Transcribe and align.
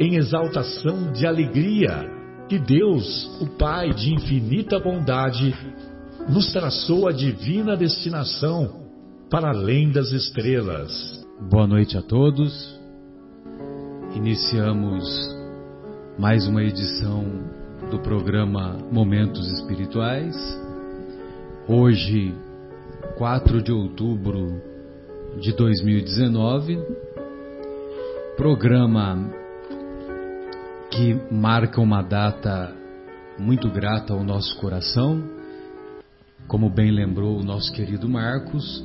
em 0.00 0.16
exaltação 0.16 1.12
de 1.12 1.26
alegria 1.26 2.10
que 2.48 2.58
Deus, 2.58 3.38
o 3.38 3.46
Pai 3.58 3.92
de 3.92 4.14
infinita 4.14 4.80
bondade, 4.80 5.54
nos 6.26 6.50
traçou 6.52 7.06
a 7.06 7.12
divina 7.12 7.76
destinação 7.76 8.88
para 9.28 9.50
além 9.50 9.92
das 9.92 10.10
estrelas. 10.10 10.90
Boa 11.50 11.66
noite 11.66 11.98
a 11.98 12.02
todos. 12.02 12.80
Iniciamos 14.14 15.04
mais 16.18 16.48
uma 16.48 16.62
edição 16.62 17.24
do 17.90 17.98
programa 18.00 18.78
Momentos 18.90 19.52
Espirituais. 19.52 20.34
Hoje, 21.68 22.34
4 23.18 23.62
de 23.62 23.70
outubro 23.70 24.62
de 25.40 25.52
2019, 25.52 26.78
programa 28.36 29.39
que 30.90 31.14
marca 31.30 31.80
uma 31.80 32.02
data 32.02 32.74
muito 33.38 33.70
grata 33.70 34.12
ao 34.12 34.24
nosso 34.24 34.56
coração, 34.58 35.22
como 36.48 36.68
bem 36.68 36.90
lembrou 36.90 37.38
o 37.38 37.44
nosso 37.44 37.72
querido 37.72 38.08
Marcos, 38.08 38.84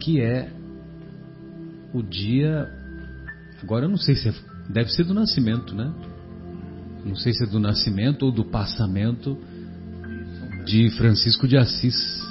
que 0.00 0.20
é 0.20 0.50
o 1.92 2.02
dia. 2.02 2.66
Agora 3.62 3.84
eu 3.84 3.88
não 3.88 3.98
sei 3.98 4.16
se 4.16 4.30
é, 4.30 4.34
deve 4.70 4.90
ser 4.90 5.04
do 5.04 5.14
nascimento, 5.14 5.74
né? 5.74 5.92
Não 7.04 7.14
sei 7.14 7.34
se 7.34 7.44
é 7.44 7.46
do 7.46 7.60
nascimento 7.60 8.24
ou 8.24 8.32
do 8.32 8.46
passamento 8.46 9.36
de 10.64 10.88
Francisco 10.96 11.46
de 11.46 11.58
Assis. 11.58 12.24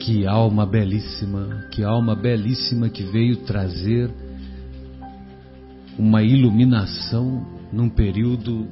Que 0.00 0.26
alma 0.26 0.66
belíssima, 0.66 1.68
que 1.70 1.84
alma 1.84 2.16
belíssima 2.16 2.88
que 2.88 3.04
veio 3.04 3.36
trazer 3.44 4.10
uma 5.98 6.22
iluminação 6.22 7.44
num 7.72 7.88
período 7.88 8.68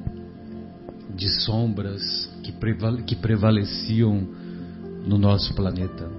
de 1.13 1.27
sombras 1.43 2.01
que, 2.41 2.53
prevale, 2.53 3.03
que 3.03 3.15
prevaleciam 3.15 4.25
no 5.05 5.17
nosso 5.17 5.53
planeta. 5.53 6.09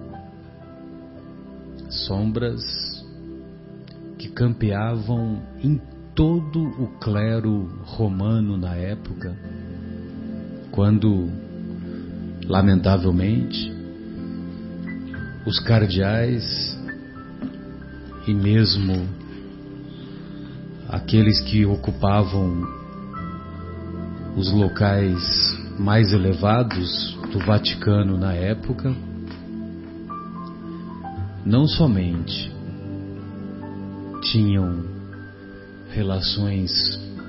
Sombras 1.88 2.62
que 4.18 4.28
campeavam 4.28 5.40
em 5.62 5.80
todo 6.14 6.60
o 6.60 6.88
clero 6.98 7.68
romano 7.84 8.56
na 8.56 8.74
época, 8.74 9.34
quando, 10.70 11.30
lamentavelmente, 12.44 13.72
os 15.46 15.58
cardeais 15.60 16.76
e 18.26 18.34
mesmo 18.34 19.17
aqueles 20.88 21.38
que 21.40 21.66
ocupavam 21.66 22.66
os 24.34 24.50
locais 24.50 25.22
mais 25.78 26.12
elevados 26.12 27.14
do 27.30 27.38
Vaticano 27.40 28.16
na 28.16 28.32
época, 28.32 28.94
não 31.44 31.66
somente 31.66 32.50
tinham 34.22 34.84
relações 35.90 36.72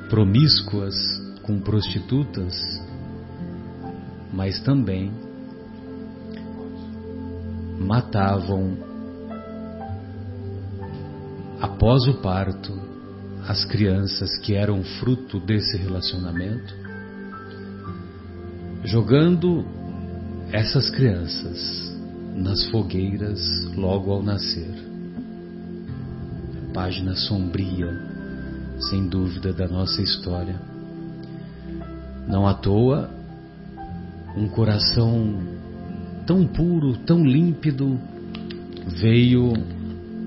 promíscuas 0.10 0.96
com 1.44 1.60
prostitutas, 1.60 2.56
mas 4.32 4.60
também 4.62 5.12
matavam 7.80 8.78
após 11.62 12.08
o 12.08 12.16
parto 12.22 12.89
as 13.48 13.66
crianças 13.66 14.38
que 14.40 14.54
eram 14.54 14.84
fruto 14.84 15.40
desse 15.40 15.78
relacionamento, 15.78 16.74
jogando 18.84 19.66
essas 20.52 20.90
crianças 20.90 21.98
nas 22.36 22.66
fogueiras 22.70 23.40
logo 23.76 24.12
ao 24.12 24.24
nascer. 24.24 24.74
Página 26.74 27.16
sombria, 27.16 27.92
sem 28.90 29.08
dúvida, 29.08 29.52
da 29.52 29.68
nossa 29.68 30.02
história. 30.02 30.60
Não 32.28 32.48
à 32.48 32.54
toa, 32.54 33.10
um 34.38 34.48
coração 34.48 35.40
tão 36.26 36.46
puro, 36.46 36.96
tão 36.98 37.26
límpido, 37.26 38.00
veio 38.86 39.54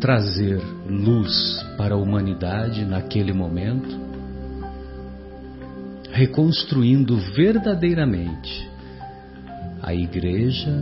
trazer 0.03 0.61
luz 0.85 1.65
para 1.79 1.95
a 1.95 1.97
humanidade 1.97 2.85
naquele 2.85 3.33
momento, 3.33 4.01
reconstruindo 6.11 7.17
verdadeiramente 7.37 8.69
a 9.81 9.95
igreja, 9.95 10.73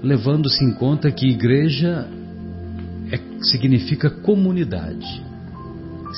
levando-se 0.00 0.64
em 0.64 0.72
conta 0.74 1.10
que 1.10 1.26
igreja 1.26 2.08
é, 3.10 3.18
significa 3.42 4.08
comunidade, 4.08 5.20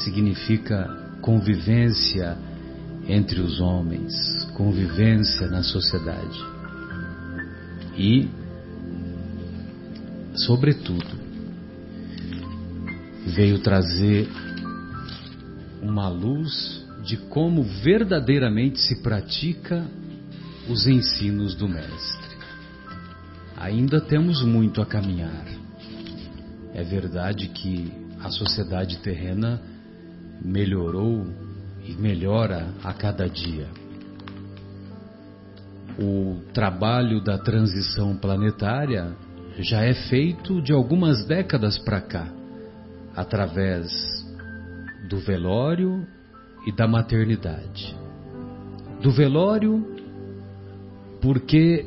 significa 0.04 0.86
convivência 1.22 2.36
entre 3.08 3.40
os 3.40 3.58
homens, 3.58 4.44
convivência 4.54 5.46
na 5.46 5.62
sociedade. 5.62 6.38
E, 7.96 8.28
sobretudo, 10.34 11.21
veio 13.26 13.58
trazer 13.60 14.28
uma 15.80 16.08
luz 16.08 16.84
de 17.04 17.16
como 17.16 17.62
verdadeiramente 17.62 18.78
se 18.78 19.02
pratica 19.02 19.84
os 20.68 20.86
ensinos 20.86 21.54
do 21.54 21.68
Mestre. 21.68 22.32
Ainda 23.56 24.00
temos 24.00 24.42
muito 24.42 24.80
a 24.80 24.86
caminhar. 24.86 25.46
É 26.74 26.82
verdade 26.82 27.48
que 27.48 27.92
a 28.20 28.30
sociedade 28.30 28.98
terrena 28.98 29.60
melhorou 30.44 31.26
e 31.84 31.92
melhora 31.92 32.72
a 32.82 32.92
cada 32.92 33.28
dia. 33.28 33.68
O 35.98 36.40
trabalho 36.54 37.22
da 37.22 37.36
transição 37.36 38.16
planetária 38.16 39.14
já 39.58 39.82
é 39.82 39.92
feito 39.92 40.62
de 40.62 40.72
algumas 40.72 41.26
décadas 41.26 41.78
para 41.78 42.00
cá 42.00 42.41
através 43.14 43.90
do 45.08 45.18
velório 45.18 46.06
e 46.66 46.72
da 46.72 46.86
maternidade. 46.86 47.96
Do 49.02 49.10
velório, 49.10 49.84
porque 51.20 51.86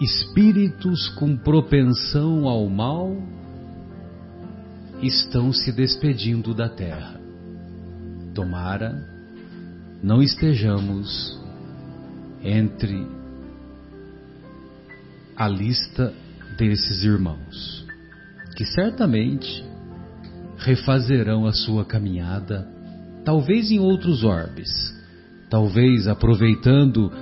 espíritos 0.00 1.08
com 1.10 1.36
propensão 1.36 2.48
ao 2.48 2.68
mal 2.68 3.16
estão 5.02 5.52
se 5.52 5.72
despedindo 5.72 6.54
da 6.54 6.68
terra. 6.68 7.20
Tomara 8.34 9.14
não 10.02 10.22
estejamos 10.22 11.40
entre 12.42 13.06
a 15.36 15.48
lista 15.48 16.12
desses 16.56 17.02
irmãos, 17.02 17.86
que 18.56 18.64
certamente 18.64 19.64
refazerão 20.64 21.46
a 21.46 21.52
sua 21.52 21.84
caminhada, 21.84 22.66
talvez 23.24 23.70
em 23.70 23.78
outros 23.78 24.24
orbes, 24.24 24.70
talvez 25.50 26.08
aproveitando 26.08 27.12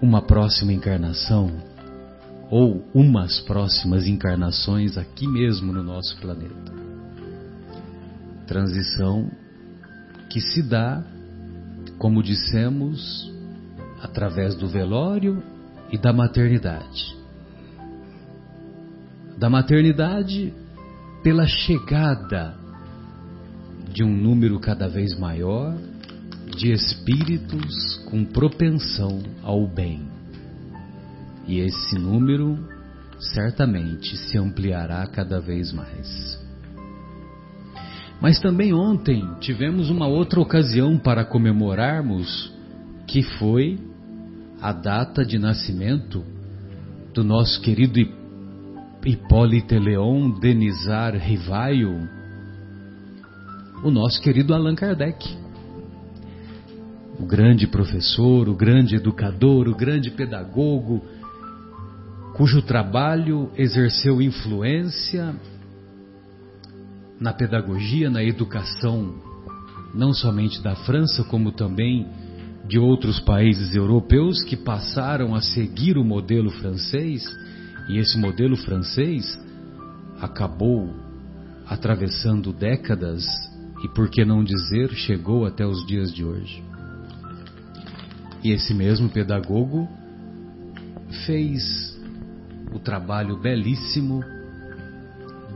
uma 0.00 0.22
próxima 0.22 0.72
encarnação 0.72 1.50
ou 2.50 2.88
umas 2.94 3.40
próximas 3.40 4.06
encarnações 4.06 4.96
aqui 4.96 5.26
mesmo 5.26 5.72
no 5.72 5.82
nosso 5.82 6.16
planeta. 6.18 6.72
Transição 8.46 9.30
que 10.30 10.40
se 10.40 10.62
dá, 10.62 11.02
como 11.98 12.22
dissemos, 12.22 13.30
através 14.00 14.54
do 14.54 14.68
velório 14.68 15.42
e 15.90 15.98
da 15.98 16.12
maternidade. 16.12 17.16
Da 19.36 19.50
maternidade 19.50 20.54
pela 21.28 21.46
chegada 21.46 22.54
de 23.92 24.02
um 24.02 24.16
número 24.16 24.58
cada 24.58 24.88
vez 24.88 25.14
maior 25.18 25.76
de 26.56 26.72
espíritos 26.72 27.98
com 28.08 28.24
propensão 28.24 29.22
ao 29.42 29.68
bem. 29.68 30.08
E 31.46 31.58
esse 31.58 31.98
número 31.98 32.58
certamente 33.20 34.16
se 34.16 34.38
ampliará 34.38 35.06
cada 35.06 35.38
vez 35.38 35.70
mais. 35.70 36.40
Mas 38.22 38.40
também 38.40 38.72
ontem 38.72 39.22
tivemos 39.38 39.90
uma 39.90 40.06
outra 40.06 40.40
ocasião 40.40 40.96
para 40.96 41.26
comemorarmos, 41.26 42.50
que 43.06 43.22
foi 43.22 43.78
a 44.62 44.72
data 44.72 45.26
de 45.26 45.38
nascimento 45.38 46.24
do 47.12 47.22
nosso 47.22 47.60
querido 47.60 48.00
Hipólite 49.04 49.78
Leon 49.78 50.30
Denizar 50.40 51.14
Rivaio, 51.16 52.08
o 53.82 53.90
nosso 53.90 54.20
querido 54.20 54.52
Allan 54.52 54.74
Kardec. 54.74 55.36
O 57.18 57.24
grande 57.24 57.66
professor, 57.66 58.48
o 58.48 58.54
grande 58.54 58.96
educador, 58.96 59.68
o 59.68 59.74
grande 59.74 60.10
pedagogo, 60.10 61.02
cujo 62.36 62.62
trabalho 62.62 63.50
exerceu 63.56 64.20
influência 64.20 65.34
na 67.20 67.32
pedagogia, 67.32 68.10
na 68.10 68.22
educação, 68.22 69.14
não 69.94 70.12
somente 70.12 70.62
da 70.62 70.76
França, 70.76 71.24
como 71.24 71.50
também 71.50 72.06
de 72.68 72.78
outros 72.78 73.18
países 73.20 73.74
europeus 73.74 74.42
que 74.44 74.56
passaram 74.56 75.34
a 75.34 75.40
seguir 75.40 75.96
o 75.96 76.04
modelo 76.04 76.50
francês, 76.50 77.24
e 77.88 77.98
esse 77.98 78.18
modelo 78.18 78.56
francês 78.56 79.38
acabou 80.20 80.94
atravessando 81.66 82.52
décadas 82.52 83.24
e, 83.82 83.88
por 83.88 84.10
que 84.10 84.24
não 84.24 84.42
dizer, 84.42 84.90
chegou 84.90 85.46
até 85.46 85.66
os 85.66 85.86
dias 85.86 86.12
de 86.12 86.24
hoje. 86.24 86.62
E 88.42 88.52
esse 88.52 88.74
mesmo 88.74 89.08
pedagogo 89.08 89.88
fez 91.26 91.98
o 92.72 92.78
trabalho 92.78 93.38
belíssimo 93.40 94.22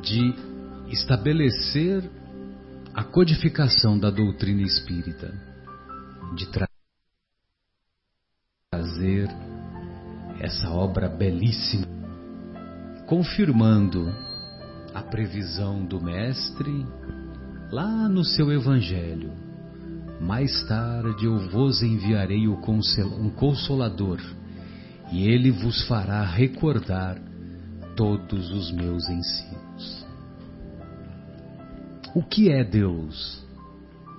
de 0.02 0.34
estabelecer 0.88 2.08
a 2.94 3.02
codificação 3.02 3.98
da 3.98 4.10
doutrina 4.10 4.62
espírita, 4.62 5.32
de 6.34 6.46
trazer 8.70 9.28
essa 10.40 10.70
obra 10.70 11.08
belíssima, 11.08 12.01
confirmando 13.06 14.12
a 14.94 15.02
previsão 15.02 15.84
do 15.84 16.00
Mestre 16.00 16.86
lá 17.70 18.08
no 18.08 18.24
seu 18.24 18.52
Evangelho. 18.52 19.32
Mais 20.20 20.62
tarde 20.68 21.24
eu 21.26 21.38
vos 21.50 21.82
enviarei 21.82 22.46
um 22.46 23.30
consolador, 23.30 24.20
e 25.10 25.26
ele 25.26 25.50
vos 25.50 25.82
fará 25.88 26.24
recordar 26.24 27.20
todos 27.96 28.50
os 28.52 28.70
meus 28.70 29.08
ensinos. 29.08 30.06
O 32.14 32.22
que 32.22 32.50
é 32.50 32.62
Deus? 32.62 33.44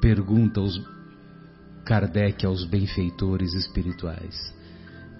Pergunta 0.01 0.59
os 0.59 0.81
Kardec 1.85 2.45
aos 2.45 2.65
benfeitores 2.65 3.53
espirituais. 3.53 4.53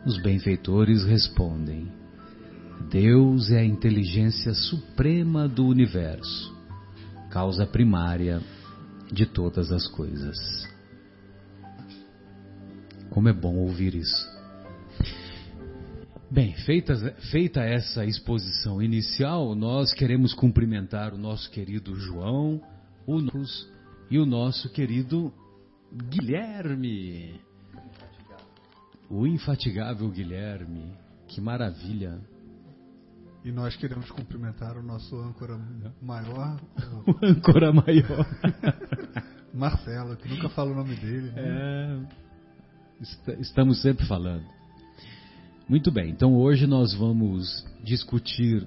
Os 0.06 0.22
benfeitores 0.22 1.04
respondem: 1.04 1.92
Deus 2.90 3.52
é 3.52 3.60
a 3.60 3.66
inteligência 3.66 4.54
suprema 4.54 5.48
do 5.48 5.66
universo 5.66 6.54
causa 7.34 7.66
primária 7.66 8.44
de 9.12 9.26
todas 9.26 9.72
as 9.72 9.88
coisas. 9.88 10.38
Como 13.10 13.28
é 13.28 13.34
bom 13.34 13.56
ouvir 13.56 13.96
isso. 13.96 14.32
Bem, 16.30 16.54
feita, 16.58 16.96
feita 17.32 17.62
essa 17.62 18.06
exposição 18.06 18.80
inicial, 18.84 19.56
nós 19.56 19.92
queremos 19.94 20.36
cumprimentar 20.36 21.12
o 21.12 21.18
nosso 21.18 21.50
querido 21.50 21.96
João, 21.96 22.62
o 23.08 23.20
nosso, 23.20 23.74
e 24.12 24.20
o 24.20 24.28
nosso 24.28 24.70
querido 24.70 25.34
Guilherme. 25.92 27.42
O 29.10 29.26
infatigável 29.26 30.08
Guilherme. 30.10 30.94
Que 31.28 31.42
maravilha. 31.42 32.20
E 33.46 33.52
nós 33.52 33.76
queremos 33.76 34.10
cumprimentar 34.10 34.78
o 34.78 34.82
nosso 34.82 35.18
âncora 35.18 35.60
maior. 36.02 36.62
o 37.06 37.26
âncora 37.26 37.74
maior. 37.74 38.26
Marcelo, 39.54 40.16
que 40.16 40.30
nunca 40.30 40.48
fala 40.48 40.72
o 40.72 40.76
nome 40.76 40.96
dele. 40.96 41.30
Né? 41.32 42.08
É, 43.28 43.42
estamos 43.42 43.82
sempre 43.82 44.06
falando. 44.08 44.46
Muito 45.68 45.92
bem, 45.92 46.10
então 46.10 46.36
hoje 46.36 46.66
nós 46.66 46.94
vamos 46.94 47.66
discutir 47.84 48.66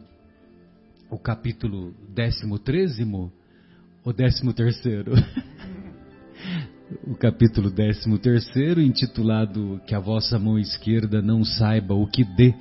o 1.11 1.19
capítulo 1.19 1.94
13 2.14 2.46
ou 2.50 2.58
13? 4.52 5.00
o 7.06 7.14
capítulo 7.17 7.70
13, 7.70 8.11
intitulado 8.84 9.81
Que 9.87 9.94
a 9.94 9.99
vossa 9.99 10.38
mão 10.38 10.58
esquerda 10.58 11.23
não 11.23 11.44
saiba 11.44 11.94
o 11.94 12.06
que 12.06 12.25
dê 12.25 12.55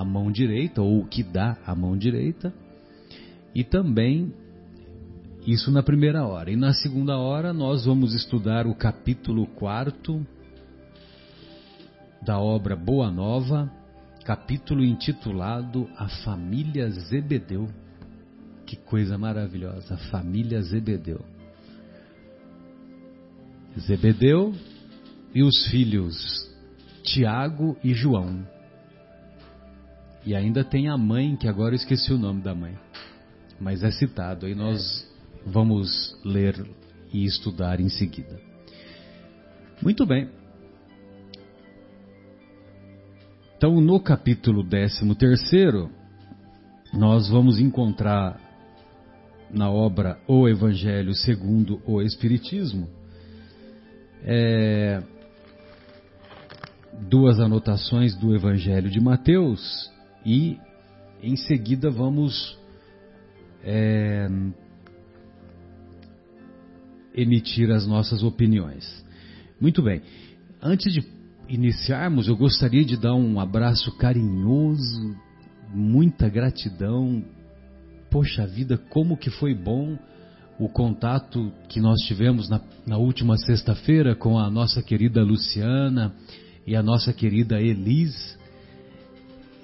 a 0.00 0.04
mão 0.04 0.32
direita, 0.32 0.80
ou 0.80 1.00
o 1.00 1.06
que 1.06 1.22
dá 1.22 1.58
a 1.66 1.74
mão 1.74 1.94
direita, 1.94 2.54
e 3.54 3.62
também 3.62 4.32
isso 5.46 5.70
na 5.70 5.82
primeira 5.82 6.26
hora. 6.26 6.50
E 6.50 6.56
na 6.56 6.72
segunda 6.72 7.18
hora 7.18 7.52
nós 7.52 7.84
vamos 7.84 8.14
estudar 8.14 8.66
o 8.66 8.74
capítulo 8.74 9.46
4 9.46 10.26
da 12.22 12.38
obra 12.38 12.74
Boa 12.74 13.10
Nova, 13.10 13.70
capítulo 14.24 14.82
intitulado 14.82 15.86
A 15.98 16.08
Família 16.24 16.88
Zebedeu. 16.88 17.68
Que 18.64 18.76
coisa 18.76 19.18
maravilhosa, 19.18 19.94
a 19.94 19.98
família 20.10 20.62
Zebedeu. 20.62 21.20
Zebedeu 23.78 24.54
e 25.34 25.42
os 25.42 25.66
filhos 25.66 26.50
Tiago 27.02 27.76
e 27.84 27.92
João. 27.92 28.46
E 30.24 30.34
ainda 30.34 30.62
tem 30.62 30.88
a 30.88 30.96
mãe, 30.96 31.36
que 31.36 31.48
agora 31.48 31.74
eu 31.74 31.76
esqueci 31.76 32.12
o 32.12 32.18
nome 32.18 32.42
da 32.42 32.54
mãe, 32.54 32.78
mas 33.58 33.82
é 33.82 33.90
citado, 33.90 34.46
aí 34.46 34.54
nós 34.54 35.08
vamos 35.46 36.18
ler 36.24 36.54
e 37.12 37.24
estudar 37.24 37.80
em 37.80 37.88
seguida. 37.88 38.38
Muito 39.82 40.04
bem. 40.04 40.28
Então, 43.56 43.80
no 43.80 44.00
capítulo 44.00 44.64
13, 44.64 45.04
nós 46.92 47.28
vamos 47.28 47.58
encontrar 47.58 48.40
na 49.50 49.70
obra 49.70 50.18
O 50.28 50.48
Evangelho 50.48 51.12
segundo 51.14 51.80
o 51.86 52.00
Espiritismo 52.00 52.88
é, 54.22 55.02
duas 57.08 57.40
anotações 57.40 58.14
do 58.14 58.34
Evangelho 58.34 58.90
de 58.90 59.00
Mateus 59.00 59.90
e 60.24 60.58
em 61.22 61.36
seguida 61.36 61.90
vamos 61.90 62.58
é, 63.62 64.28
emitir 67.14 67.70
as 67.70 67.86
nossas 67.86 68.22
opiniões. 68.22 69.04
Muito 69.60 69.82
bem, 69.82 70.02
antes 70.62 70.92
de 70.92 71.04
iniciarmos, 71.48 72.28
eu 72.28 72.36
gostaria 72.36 72.84
de 72.84 72.96
dar 72.96 73.14
um 73.14 73.38
abraço 73.40 73.96
carinhoso, 73.96 75.16
muita 75.74 76.28
gratidão. 76.28 77.24
Poxa 78.10 78.46
vida, 78.46 78.78
como 78.78 79.16
que 79.16 79.30
foi 79.30 79.54
bom 79.54 79.98
o 80.58 80.68
contato 80.68 81.52
que 81.68 81.80
nós 81.80 81.98
tivemos 82.00 82.48
na, 82.48 82.60
na 82.86 82.98
última 82.98 83.36
sexta-feira 83.38 84.14
com 84.14 84.38
a 84.38 84.50
nossa 84.50 84.82
querida 84.82 85.22
Luciana 85.22 86.14
e 86.66 86.76
a 86.76 86.82
nossa 86.82 87.12
querida 87.12 87.60
Elis. 87.60 88.38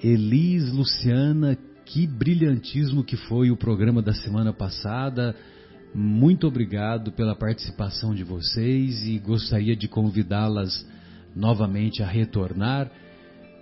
Elis, 0.03 0.71
Luciana, 0.71 1.57
que 1.85 2.05
brilhantismo 2.05 3.03
que 3.03 3.15
foi 3.15 3.49
o 3.49 3.57
programa 3.57 4.01
da 4.01 4.13
semana 4.13 4.53
passada. 4.53 5.35
muito 5.95 6.45
obrigado 6.45 7.11
pela 7.11 7.35
participação 7.35 8.13
de 8.13 8.23
vocês 8.23 9.03
e 9.07 9.17
gostaria 9.17 9.75
de 9.75 9.87
convidá-las 9.87 10.85
novamente 11.35 12.03
a 12.03 12.07
retornar, 12.07 12.91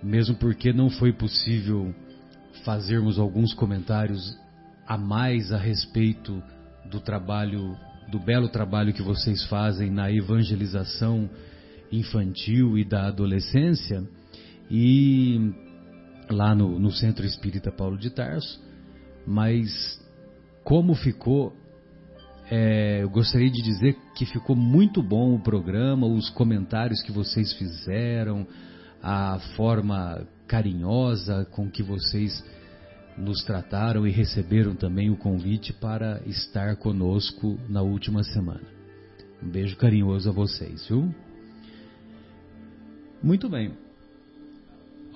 mesmo 0.02 0.34
porque 0.36 0.72
não 0.72 0.90
foi 0.90 1.12
possível 1.12 1.94
fazermos 2.64 3.18
alguns 3.18 3.54
comentários 3.54 4.36
a 4.86 4.98
mais 4.98 5.52
a 5.52 5.58
respeito 5.58 6.42
do 6.90 7.00
trabalho, 7.00 7.76
do 8.10 8.18
belo 8.18 8.48
trabalho 8.48 8.92
que 8.92 9.02
vocês 9.02 9.46
fazem 9.46 9.90
na 9.90 10.12
evangelização 10.12 11.30
infantil 11.90 12.76
e 12.76 12.84
da 12.84 13.06
adolescência, 13.06 14.02
e 14.70 15.54
lá 16.30 16.54
no, 16.54 16.78
no 16.78 16.90
Centro 16.90 17.24
Espírita 17.24 17.70
Paulo 17.70 17.96
de 17.96 18.10
Tarso, 18.10 18.60
mas 19.26 20.00
como 20.64 20.94
ficou, 20.94 21.52
é, 22.50 23.02
eu 23.02 23.10
gostaria 23.10 23.50
de 23.50 23.62
dizer 23.62 23.96
que 24.16 24.26
ficou 24.26 24.56
muito 24.56 25.02
bom 25.02 25.34
o 25.34 25.40
programa, 25.40 26.06
os 26.06 26.28
comentários 26.30 27.02
que 27.02 27.12
vocês 27.12 27.52
fizeram, 27.52 28.46
a 29.02 29.38
forma 29.56 30.26
carinhosa 30.46 31.44
com 31.52 31.70
que 31.70 31.82
vocês 31.82 32.44
nos 33.16 33.42
trataram 33.44 34.06
e 34.06 34.10
receberam 34.10 34.74
também 34.74 35.10
o 35.10 35.16
convite 35.16 35.72
para 35.72 36.20
estar 36.26 36.76
conosco 36.76 37.58
na 37.68 37.82
última 37.82 38.22
semana. 38.22 38.64
Um 39.42 39.48
beijo 39.48 39.76
carinhoso 39.76 40.28
a 40.28 40.32
vocês, 40.32 40.86
viu? 40.88 41.14
Muito 43.22 43.48
bem. 43.48 43.85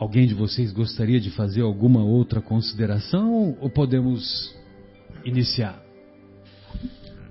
Alguém 0.01 0.27
de 0.27 0.33
vocês 0.33 0.73
gostaria 0.73 1.21
de 1.21 1.31
fazer 1.31 1.61
alguma 1.61 2.03
outra 2.03 2.41
consideração 2.41 3.55
ou 3.61 3.69
podemos 3.69 4.51
iniciar? 5.27 5.79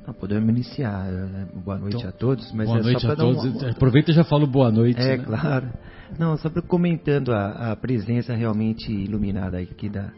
Não, 0.06 0.14
podemos 0.14 0.48
iniciar. 0.48 1.12
Né? 1.12 1.48
Boa 1.66 1.80
noite 1.80 1.98
então, 1.98 2.10
a 2.10 2.12
todos. 2.12 2.52
Mas 2.52 2.68
boa 2.68 2.80
é 2.80 2.84
noite 2.84 3.08
a 3.08 3.16
todos. 3.16 3.44
Uma... 3.44 3.72
Aproveita 3.72 4.12
e 4.12 4.14
já 4.14 4.24
falo 4.24 4.46
boa 4.46 4.72
noite. 4.72 5.02
É, 5.02 5.18
né? 5.18 5.24
claro. 5.26 5.74
Não, 6.20 6.38
só 6.38 6.48
comentando 6.62 7.34
a, 7.34 7.72
a, 7.72 7.76
presença 7.76 8.36
realmente 8.36 8.92
iluminada 8.92 9.58
aqui 9.58 9.90
da, 9.90 10.14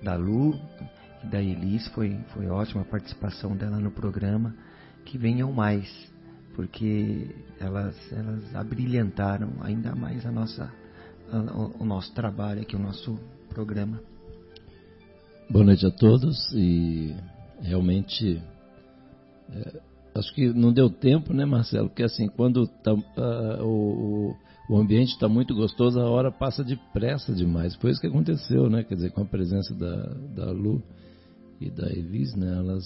da 0.00 0.14
Lu 0.14 0.56
da 1.24 1.42
Elis. 1.42 1.88
Foi, 1.88 2.16
foi 2.32 2.46
ótima 2.46 2.82
a 2.82 2.84
participação 2.84 3.56
dela 3.56 3.80
no 3.80 3.90
programa. 3.90 4.54
Que 5.04 5.18
venham 5.18 5.50
mais, 5.50 5.88
porque 6.54 7.34
elas, 7.58 7.96
elas 8.12 8.54
abrilhantaram 8.54 9.54
ainda 9.60 9.92
mais 9.96 10.24
a 10.24 10.30
nossa 10.30 10.72
o 11.78 11.84
nosso 11.84 12.12
trabalho 12.14 12.62
aqui, 12.62 12.76
o 12.76 12.78
nosso 12.78 13.18
programa. 13.48 14.00
Boa 15.50 15.64
noite 15.64 15.86
a 15.86 15.90
todos 15.90 16.52
e 16.52 17.14
realmente 17.60 18.42
é, 19.50 19.80
acho 20.14 20.34
que 20.34 20.52
não 20.52 20.72
deu 20.72 20.90
tempo, 20.90 21.32
né, 21.32 21.44
Marcelo? 21.44 21.88
Porque 21.88 22.02
assim, 22.02 22.28
quando 22.28 22.66
tá, 22.66 22.92
uh, 22.92 23.64
o, 23.64 24.36
o 24.68 24.76
ambiente 24.76 25.12
está 25.12 25.28
muito 25.28 25.54
gostoso, 25.54 26.00
a 26.00 26.08
hora 26.08 26.30
passa 26.32 26.64
depressa 26.64 27.32
demais. 27.32 27.74
Foi 27.76 27.90
isso 27.90 28.00
que 28.00 28.06
aconteceu, 28.06 28.68
né? 28.68 28.82
Quer 28.82 28.96
dizer, 28.96 29.10
com 29.12 29.22
a 29.22 29.26
presença 29.26 29.74
da, 29.74 29.96
da 30.34 30.50
Lu 30.50 30.82
e 31.60 31.70
da 31.70 31.88
Elis, 31.90 32.34
né? 32.34 32.58
Elas 32.58 32.84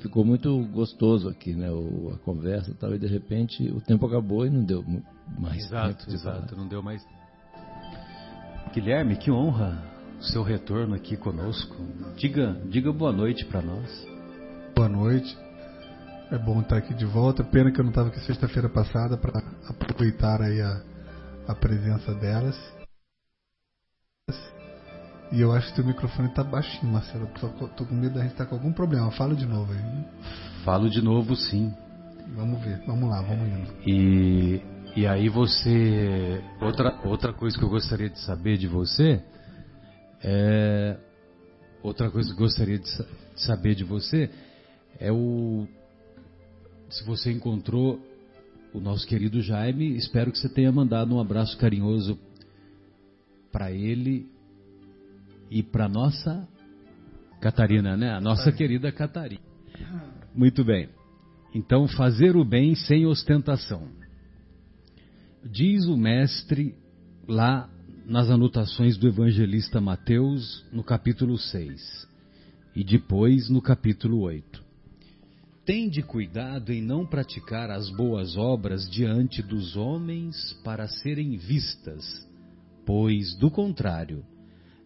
ficou 0.00 0.24
muito 0.24 0.64
gostoso 0.72 1.28
aqui, 1.28 1.54
né? 1.54 1.70
O, 1.70 2.12
a 2.14 2.18
conversa 2.18 2.70
e 2.70 2.74
tal, 2.74 2.94
e 2.94 2.98
de 2.98 3.06
repente 3.06 3.70
o 3.70 3.80
tempo 3.80 4.06
acabou 4.06 4.46
e 4.46 4.50
não 4.50 4.64
deu 4.64 4.84
mais 5.38 5.64
exato, 5.64 6.04
tempo. 6.04 6.12
Exato, 6.12 6.56
não 6.56 6.66
deu 6.66 6.82
mais 6.82 7.02
Guilherme, 8.68 9.16
que 9.16 9.30
honra 9.30 9.82
o 10.18 10.22
seu 10.24 10.42
retorno 10.42 10.94
aqui 10.94 11.16
conosco. 11.16 11.76
Diga, 12.16 12.60
diga 12.66 12.92
boa 12.92 13.12
noite 13.12 13.44
para 13.44 13.62
nós. 13.62 14.06
Boa 14.74 14.88
noite. 14.88 15.36
É 16.30 16.38
bom 16.38 16.60
estar 16.60 16.76
aqui 16.76 16.94
de 16.94 17.06
volta. 17.06 17.42
Pena 17.42 17.72
que 17.72 17.80
eu 17.80 17.84
não 17.84 17.90
estava 17.90 18.08
aqui 18.08 18.20
sexta-feira 18.20 18.68
passada 18.68 19.16
para 19.16 19.42
aproveitar 19.68 20.42
aí 20.42 20.60
a, 20.60 20.82
a 21.48 21.54
presença 21.54 22.14
delas. 22.14 22.56
E 25.32 25.40
eu 25.40 25.52
acho 25.52 25.74
que 25.74 25.80
o 25.80 25.86
microfone 25.86 26.28
está 26.28 26.42
baixinho, 26.42 26.92
Marcelo. 26.92 27.28
Tô, 27.38 27.68
tô, 27.68 27.84
com 27.84 27.94
medo 27.94 28.14
da 28.14 28.22
gente 28.22 28.32
estar 28.32 28.44
tá 28.44 28.50
com 28.50 28.56
algum 28.56 28.72
problema. 28.72 29.10
Fala 29.12 29.34
de 29.34 29.46
novo 29.46 29.72
aí. 29.72 30.04
Falo 30.64 30.88
de 30.88 31.02
novo, 31.02 31.36
sim. 31.36 31.72
Vamos 32.34 32.62
ver. 32.62 32.82
Vamos 32.86 33.08
lá, 33.08 33.22
vamos 33.22 33.48
indo. 33.48 33.74
E 33.86 34.62
e 34.96 35.06
aí 35.06 35.28
você. 35.28 36.42
Outra, 36.60 37.00
outra 37.04 37.32
coisa 37.32 37.56
que 37.56 37.64
eu 37.64 37.68
gostaria 37.68 38.08
de 38.08 38.18
saber 38.20 38.56
de 38.56 38.66
você 38.66 39.22
é. 40.22 40.96
Outra 41.82 42.10
coisa 42.10 42.28
que 42.28 42.34
eu 42.34 42.44
gostaria 42.44 42.78
de 42.78 42.88
saber 43.36 43.74
de 43.74 43.84
você 43.84 44.30
é 44.98 45.12
o. 45.12 45.66
Se 46.90 47.04
você 47.04 47.30
encontrou 47.30 48.00
o 48.72 48.80
nosso 48.80 49.06
querido 49.06 49.40
Jaime, 49.40 49.96
espero 49.96 50.32
que 50.32 50.38
você 50.38 50.48
tenha 50.48 50.72
mandado 50.72 51.14
um 51.14 51.20
abraço 51.20 51.56
carinhoso 51.58 52.18
para 53.52 53.70
ele 53.70 54.26
e 55.50 55.62
para 55.62 55.88
nossa 55.88 56.46
Catarina, 57.40 57.96
né? 57.96 58.10
A 58.10 58.20
nossa 58.20 58.50
querida 58.50 58.90
Catarina. 58.90 59.40
Muito 60.34 60.64
bem. 60.64 60.88
Então, 61.54 61.86
fazer 61.88 62.36
o 62.36 62.44
bem 62.44 62.74
sem 62.74 63.06
ostentação. 63.06 63.88
Diz 65.44 65.84
o 65.86 65.96
mestre 65.96 66.74
lá 67.26 67.70
nas 68.04 68.28
anotações 68.28 68.96
do 68.96 69.06
evangelista 69.06 69.80
Mateus, 69.80 70.64
no 70.72 70.82
capítulo 70.82 71.38
6, 71.38 72.08
e 72.74 72.82
depois 72.82 73.48
no 73.48 73.62
capítulo 73.62 74.22
8. 74.22 74.64
Tende 75.64 76.02
cuidado 76.02 76.72
em 76.72 76.82
não 76.82 77.06
praticar 77.06 77.70
as 77.70 77.88
boas 77.90 78.36
obras 78.36 78.90
diante 78.90 79.40
dos 79.40 79.76
homens 79.76 80.54
para 80.64 80.88
serem 80.88 81.36
vistas, 81.36 82.04
pois, 82.84 83.36
do 83.36 83.48
contrário, 83.48 84.24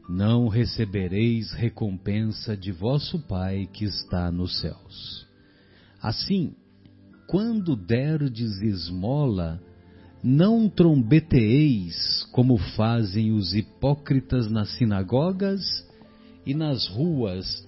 não 0.06 0.48
recebereis 0.48 1.52
recompensa 1.52 2.54
de 2.54 2.72
vosso 2.72 3.18
Pai 3.20 3.66
que 3.72 3.84
está 3.84 4.30
nos 4.30 4.60
céus. 4.60 5.26
Assim, 6.00 6.54
quando 7.26 7.74
derdes 7.74 8.60
esmola, 8.60 9.62
não 10.22 10.68
trombeteeis 10.68 12.22
como 12.30 12.56
fazem 12.56 13.32
os 13.32 13.54
hipócritas 13.54 14.48
nas 14.48 14.70
sinagogas 14.76 15.60
e 16.46 16.54
nas 16.54 16.86
ruas 16.86 17.66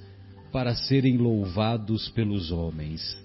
para 0.52 0.74
serem 0.76 1.16
louvados 1.16 2.08
pelos 2.10 2.52
homens. 2.52 3.18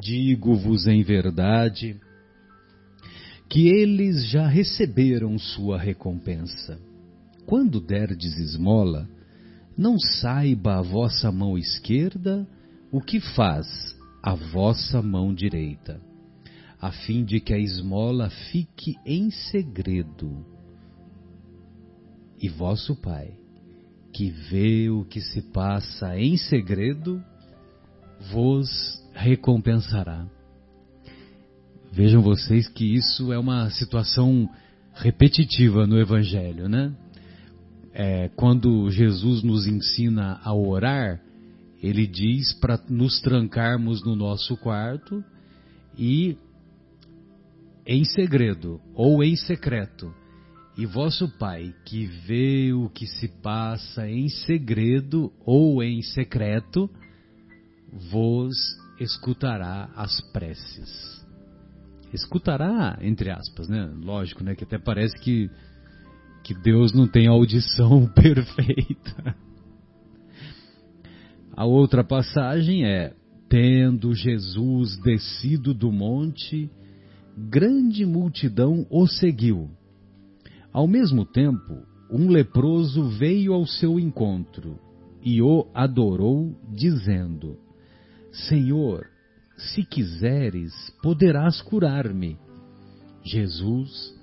Digo-vos 0.00 0.86
em 0.86 1.02
verdade 1.02 2.00
que 3.50 3.68
eles 3.68 4.26
já 4.26 4.48
receberam 4.48 5.38
sua 5.38 5.78
recompensa. 5.78 6.80
Quando 7.44 7.80
derdes 7.80 8.38
esmola, 8.38 9.06
não 9.76 9.98
saiba 9.98 10.78
a 10.78 10.82
vossa 10.82 11.30
mão 11.30 11.56
esquerda 11.58 12.48
o 12.90 13.00
que 13.00 13.20
faz 13.20 13.94
a 14.22 14.34
vossa 14.34 15.02
mão 15.02 15.34
direita 15.34 16.00
a 16.80 16.92
fim 16.92 17.24
de 17.24 17.40
que 17.40 17.54
a 17.54 17.58
esmola 17.58 18.30
fique 18.50 18.96
em 19.04 19.30
segredo. 19.30 20.44
E 22.40 22.48
vosso 22.48 22.94
Pai, 22.96 23.32
que 24.12 24.30
vê 24.30 24.90
o 24.90 25.04
que 25.04 25.20
se 25.20 25.42
passa 25.52 26.18
em 26.18 26.36
segredo, 26.36 27.22
vos 28.30 29.02
recompensará. 29.14 30.26
Vejam 31.92 32.20
vocês 32.20 32.68
que 32.68 32.84
isso 32.84 33.32
é 33.32 33.38
uma 33.38 33.70
situação 33.70 34.48
repetitiva 34.92 35.86
no 35.86 35.98
Evangelho, 35.98 36.68
né? 36.68 36.94
É, 37.92 38.28
quando 38.36 38.90
Jesus 38.90 39.42
nos 39.42 39.66
ensina 39.66 40.38
a 40.44 40.54
orar, 40.54 41.22
ele 41.82 42.06
diz 42.06 42.52
para 42.52 42.78
nos 42.88 43.20
trancarmos 43.20 44.04
no 44.04 44.14
nosso 44.14 44.56
quarto 44.58 45.24
e 45.96 46.36
em 47.86 48.04
segredo 48.04 48.80
ou 48.94 49.22
em 49.22 49.36
secreto, 49.36 50.12
e 50.76 50.84
vosso 50.84 51.28
Pai, 51.38 51.74
que 51.86 52.04
vê 52.04 52.72
o 52.72 52.90
que 52.90 53.06
se 53.06 53.28
passa 53.28 54.06
em 54.08 54.28
segredo 54.28 55.32
ou 55.40 55.82
em 55.82 56.02
secreto, 56.02 56.90
vos 58.10 58.54
escutará 59.00 59.88
as 59.96 60.20
preces. 60.32 61.24
Escutará, 62.12 62.98
entre 63.00 63.30
aspas, 63.30 63.68
né? 63.68 63.90
Lógico, 64.02 64.44
né? 64.44 64.54
Que 64.54 64.64
até 64.64 64.78
parece 64.78 65.14
que, 65.18 65.50
que 66.44 66.54
Deus 66.54 66.92
não 66.92 67.08
tem 67.08 67.26
audição 67.26 68.06
perfeita. 68.12 69.34
A 71.52 71.64
outra 71.64 72.04
passagem 72.04 72.84
é: 72.84 73.14
Tendo 73.48 74.14
Jesus 74.14 74.98
descido 74.98 75.72
do 75.72 75.90
monte, 75.90 76.70
grande 77.36 78.06
multidão 78.06 78.86
o 78.88 79.06
seguiu. 79.06 79.70
Ao 80.72 80.88
mesmo 80.88 81.24
tempo, 81.24 81.82
um 82.10 82.28
leproso 82.28 83.08
veio 83.10 83.52
ao 83.52 83.66
seu 83.66 84.00
encontro 84.00 84.78
e 85.22 85.42
o 85.42 85.66
adorou, 85.74 86.56
dizendo: 86.72 87.58
Senhor, 88.32 89.06
se 89.56 89.84
quiseres, 89.84 90.72
poderás 91.02 91.60
curar-me. 91.60 92.38
Jesus, 93.24 94.14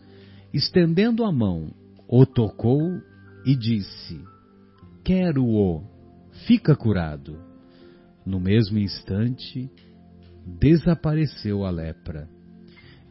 estendendo 0.53 1.25
a 1.25 1.31
mão, 1.31 1.73
o 2.07 2.25
tocou 2.25 3.01
e 3.45 3.55
disse: 3.55 4.21
Quero-o, 5.03 5.83
fica 6.47 6.75
curado. 6.75 7.37
No 8.25 8.39
mesmo 8.39 8.77
instante, 8.77 9.69
desapareceu 10.45 11.65
a 11.65 11.69
lepra. 11.69 12.29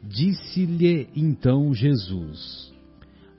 Disse-lhe 0.03 1.09
então 1.15 1.73
Jesus: 1.73 2.73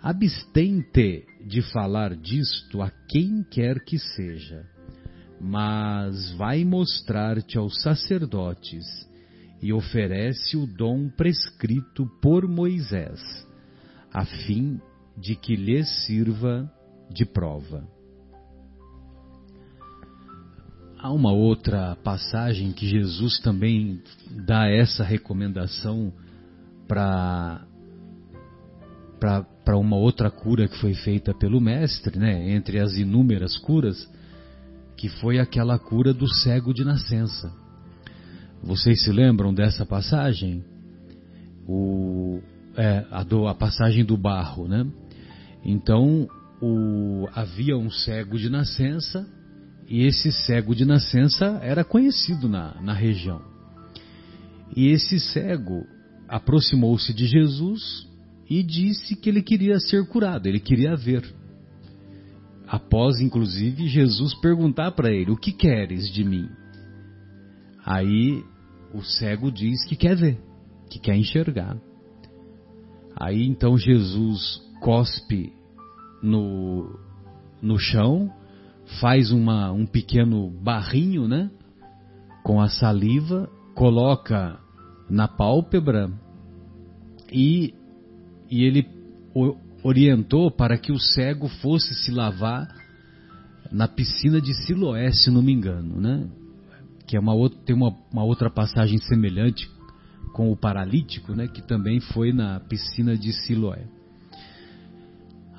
Abstente 0.01 1.25
de 1.46 1.62
falar 1.74 2.15
disto 2.15 2.82
a 2.82 2.89
quem 3.10 3.43
quer 3.43 3.84
que 3.84 4.00
seja, 4.00 4.65
mas 5.41 6.32
vai 6.32 6.63
mostrar-te 6.63 7.58
aos 7.58 7.82
sacerdotes 7.82 8.86
e 9.62 9.74
oferece 9.74 10.55
o 10.55 10.65
dom 10.65 11.10
prescrito 11.10 12.05
por 12.22 12.48
Moisés, 12.48 13.22
a 14.12 14.25
fim 14.25 14.79
de 15.17 15.36
que 15.36 15.55
lhes 15.55 16.05
sirva 16.05 16.72
de 17.10 17.25
prova. 17.25 17.86
Há 20.98 21.12
uma 21.12 21.34
outra 21.34 21.98
passagem 21.98 22.72
que 22.72 22.88
Jesus 22.88 23.38
também 23.39 24.01
dá 24.46 24.70
essa 24.70 25.03
recomendação 25.03 26.13
para 26.87 27.65
para 29.63 29.77
uma 29.77 29.95
outra 29.95 30.29
cura 30.29 30.67
que 30.67 30.77
foi 30.79 30.93
feita 30.93 31.33
pelo 31.33 31.61
mestre, 31.61 32.19
né, 32.19 32.51
entre 32.51 32.79
as 32.79 32.97
inúmeras 32.97 33.57
curas, 33.57 34.05
que 34.97 35.07
foi 35.07 35.39
aquela 35.39 35.79
cura 35.79 36.13
do 36.13 36.27
cego 36.27 36.73
de 36.73 36.83
nascença. 36.83 37.49
Vocês 38.61 39.03
se 39.03 39.11
lembram 39.11 39.53
dessa 39.53 39.85
passagem? 39.85 40.63
O, 41.65 42.41
é, 42.75 43.05
a, 43.11 43.23
do, 43.23 43.47
a 43.47 43.55
passagem 43.55 44.03
do 44.03 44.17
barro, 44.17 44.67
né? 44.67 44.85
Então, 45.63 46.27
o, 46.61 47.27
havia 47.33 47.77
um 47.77 47.89
cego 47.89 48.37
de 48.37 48.49
nascença 48.49 49.25
e 49.87 50.05
esse 50.05 50.31
cego 50.31 50.75
de 50.75 50.85
nascença 50.85 51.59
era 51.61 51.83
conhecido 51.83 52.49
na, 52.49 52.81
na 52.81 52.93
região. 52.93 53.41
E 54.75 54.87
esse 54.87 55.19
cego 55.19 55.85
aproximou-se 56.27 57.13
de 57.13 57.25
Jesus 57.25 58.08
e 58.50 58.62
disse 58.63 59.15
que 59.15 59.30
ele 59.30 59.42
queria 59.42 59.80
ser 59.80 60.06
curado, 60.08 60.48
ele 60.48 60.60
queria 60.60 60.96
ver. 60.96 61.24
Após, 62.68 63.20
inclusive, 63.20 63.88
Jesus 63.88 64.34
perguntar 64.36 64.92
para 64.92 65.12
ele: 65.12 65.32
O 65.32 65.38
que 65.38 65.51
queres 65.51 66.12
de 66.12 66.24
mim? 66.24 66.50
Aí 67.86 68.44
o 68.94 69.01
cego 69.01 69.51
diz 69.51 69.86
que 69.86 69.96
quer 69.96 70.15
ver, 70.15 70.39
que 70.89 71.00
quer 71.00 71.15
enxergar. 71.15 71.77
Aí 73.15 73.46
então 73.46 73.77
Jesus 73.77 74.62
cospe 74.80 75.53
no, 76.22 77.00
no 77.62 77.77
chão, 77.77 78.32
faz 79.01 79.32
uma, 79.32 79.72
um 79.72 79.86
pequeno 79.86 80.50
barrinho, 80.50 81.27
né? 81.27 81.51
Com 82.44 82.62
a 82.62 82.70
saliva, 82.70 83.50
coloca 83.75 84.60
na 85.10 85.27
pálpebra 85.27 86.12
e, 87.31 87.74
e 88.50 88.63
ele 88.63 88.88
orientou 89.83 90.50
para 90.50 90.77
que 90.77 90.91
o 90.91 91.00
cego 91.00 91.48
fosse 91.48 91.93
se 91.93 92.12
lavar 92.12 92.67
na 93.72 93.88
piscina 93.88 94.39
de 94.39 94.53
Siloé, 94.53 95.12
se 95.12 95.29
não 95.31 95.41
me 95.41 95.51
engano, 95.51 96.00
né? 96.00 96.27
Que 97.07 97.17
é 97.17 97.19
uma 97.19 97.33
outra, 97.33 97.60
tem 97.65 97.75
uma, 97.75 97.95
uma 98.12 98.24
outra 98.24 98.50
passagem 98.50 98.98
semelhante 99.00 99.69
com 100.33 100.51
o 100.51 100.55
paralítico, 100.55 101.33
né? 101.33 101.48
Que 101.48 101.61
também 101.61 102.00
foi 102.00 102.31
na 102.31 102.59
piscina 102.59 103.18
de 103.18 103.33
Siloé. 103.33 103.85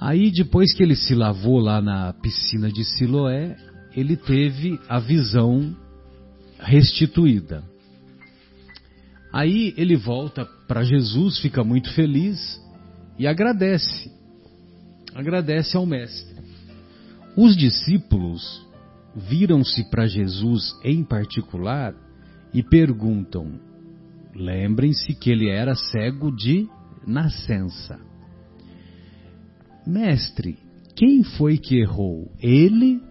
Aí 0.01 0.31
depois 0.31 0.73
que 0.73 0.83
ele 0.83 0.97
se 0.97 1.15
lavou 1.15 1.59
lá 1.59 1.81
na 1.81 2.13
piscina 2.13 2.71
de 2.71 2.85
Siloé, 2.85 3.57
ele 3.97 4.17
teve 4.17 4.79
a 4.89 4.99
visão 4.99 5.75
restituída. 6.59 7.65
Aí 9.35 9.75
ele 9.77 9.97
volta 9.97 10.45
para 10.45 10.85
Jesus, 10.85 11.41
fica 11.41 11.65
muito 11.65 11.93
feliz 11.93 12.63
e 13.19 13.27
agradece. 13.27 14.09
Agradece 15.13 15.77
ao 15.77 15.85
mestre. 15.85 16.37
Os 17.37 17.57
discípulos 17.57 18.65
viram-se 19.13 19.91
para 19.91 20.07
Jesus 20.07 20.73
em 20.85 21.03
particular 21.03 21.93
e 22.53 22.63
perguntam: 22.63 23.59
Lembrem-se 24.37 25.13
que 25.17 25.31
ele 25.31 25.51
era 25.51 25.75
cego 25.75 26.31
de 26.31 26.69
nascença. 27.05 27.99
Mestre, 29.85 30.57
quem 30.95 31.25
foi 31.25 31.59
que 31.59 31.81
errou? 31.81 32.31
Ele 32.39 33.03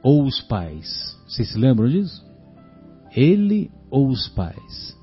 ou 0.00 0.24
os 0.26 0.40
pais? 0.42 1.18
Vocês 1.26 1.50
se 1.50 1.58
lembram 1.58 1.88
disso? 1.88 2.24
Ele 3.16 3.68
ou 3.90 4.06
os 4.06 4.28
pais? 4.28 4.95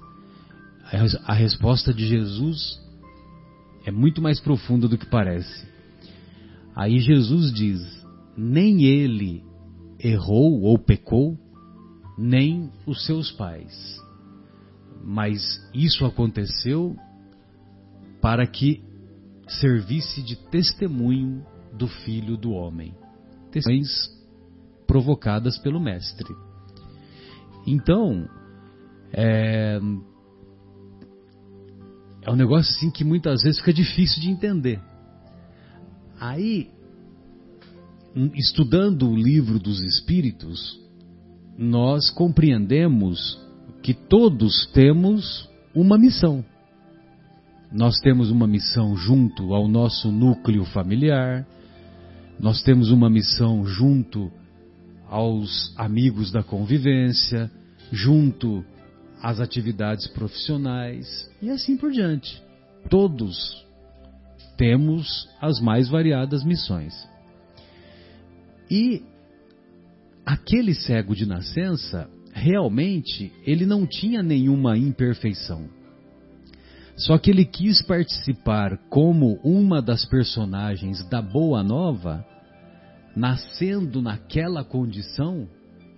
A 1.25 1.34
resposta 1.34 1.91
de 1.91 2.06
Jesus 2.06 2.79
é 3.84 3.91
muito 3.91 4.21
mais 4.21 4.39
profunda 4.39 4.88
do 4.88 4.97
que 4.97 5.08
parece. 5.08 5.67
Aí 6.75 6.99
Jesus 6.99 7.51
diz: 7.51 7.82
nem 8.38 8.84
ele 8.84 9.43
errou 9.99 10.62
ou 10.62 10.77
pecou, 10.77 11.38
nem 12.17 12.71
os 12.86 13.06
seus 13.06 13.32
pais. 13.32 13.99
Mas 15.03 15.41
isso 15.73 16.06
aconteceu 16.06 16.95
para 18.21 18.45
que 18.45 18.84
servisse 19.47 20.21
de 20.21 20.36
testemunho 20.49 21.43
do 21.73 21.88
Filho 21.88 22.38
do 22.38 22.51
Homem. 22.51 22.93
Testemunhas 23.51 24.10
provocadas 24.86 25.58
pelo 25.58 25.79
Mestre. 25.79 26.34
Então, 27.65 28.29
é, 29.12 29.79
é 32.25 32.31
um 32.31 32.36
negócio 32.36 32.75
assim 32.75 32.89
que 32.89 33.03
muitas 33.03 33.43
vezes 33.43 33.59
fica 33.59 33.73
difícil 33.73 34.21
de 34.21 34.29
entender. 34.29 34.79
Aí, 36.19 36.69
estudando 38.33 39.09
o 39.09 39.15
livro 39.15 39.59
dos 39.59 39.81
Espíritos, 39.81 40.79
nós 41.57 42.09
compreendemos 42.09 43.39
que 43.81 43.93
todos 43.93 44.65
temos 44.67 45.49
uma 45.75 45.97
missão. 45.97 46.45
Nós 47.71 47.97
temos 47.99 48.31
uma 48.31 48.47
missão 48.47 48.95
junto 48.95 49.53
ao 49.53 49.67
nosso 49.67 50.12
núcleo 50.12 50.63
familiar, 50.65 51.45
nós 52.39 52.62
temos 52.62 52.91
uma 52.91 53.09
missão 53.09 53.65
junto 53.65 54.31
aos 55.09 55.73
amigos 55.77 56.31
da 56.31 56.41
convivência, 56.41 57.51
junto 57.91 58.63
às 59.23 59.39
atividades 59.39 60.05
profissionais 60.07 61.31
e 61.41 61.49
assim 61.49 61.77
por 61.77 61.91
diante. 61.91 62.43
Todos 62.89 63.65
temos 64.57 65.29
as 65.41 65.62
mais 65.62 65.88
variadas 65.88 66.43
missões. 66.43 66.93
E 68.69 69.01
aquele 70.25 70.73
cego 70.73 71.15
de 71.15 71.25
nascença, 71.25 72.09
realmente, 72.33 73.31
ele 73.45 73.65
não 73.65 73.88
tinha 73.88 74.21
nenhuma 74.21 74.77
imperfeição. 74.77 75.69
Só 76.97 77.17
que 77.17 77.31
ele 77.31 77.45
quis 77.45 77.81
participar 77.81 78.77
como 78.89 79.39
uma 79.43 79.81
das 79.81 80.05
personagens 80.05 81.03
da 81.09 81.21
Boa 81.21 81.63
Nova, 81.63 82.25
nascendo 83.15 84.01
naquela 84.01 84.63
condição. 84.63 85.47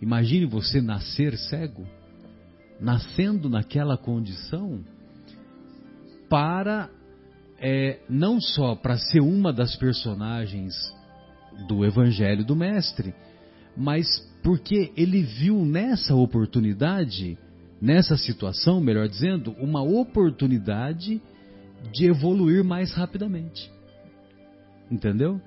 Imagine 0.01 0.45
você 0.45 0.79
nascer 0.79 1.35
cego, 1.37 1.85
nascendo 2.79 3.49
naquela 3.49 3.97
condição, 3.97 4.83
para 6.29 6.89
é, 7.59 7.99
não 8.09 8.41
só 8.41 8.75
para 8.75 8.97
ser 8.97 9.21
uma 9.21 9.53
das 9.53 9.75
personagens 9.75 10.73
do 11.67 11.85
Evangelho 11.85 12.43
do 12.43 12.55
Mestre, 12.55 13.13
mas 13.77 14.07
porque 14.43 14.91
ele 14.95 15.23
viu 15.23 15.65
nessa 15.65 16.13
oportunidade 16.13 17.37
nessa 17.81 18.17
situação, 18.17 18.81
melhor 18.81 19.07
dizendo, 19.07 19.51
uma 19.59 19.81
oportunidade 19.81 21.21
de 21.93 22.05
evoluir 22.05 22.63
mais 22.63 22.93
rapidamente. 22.93 23.71
Entendeu? 24.89 25.39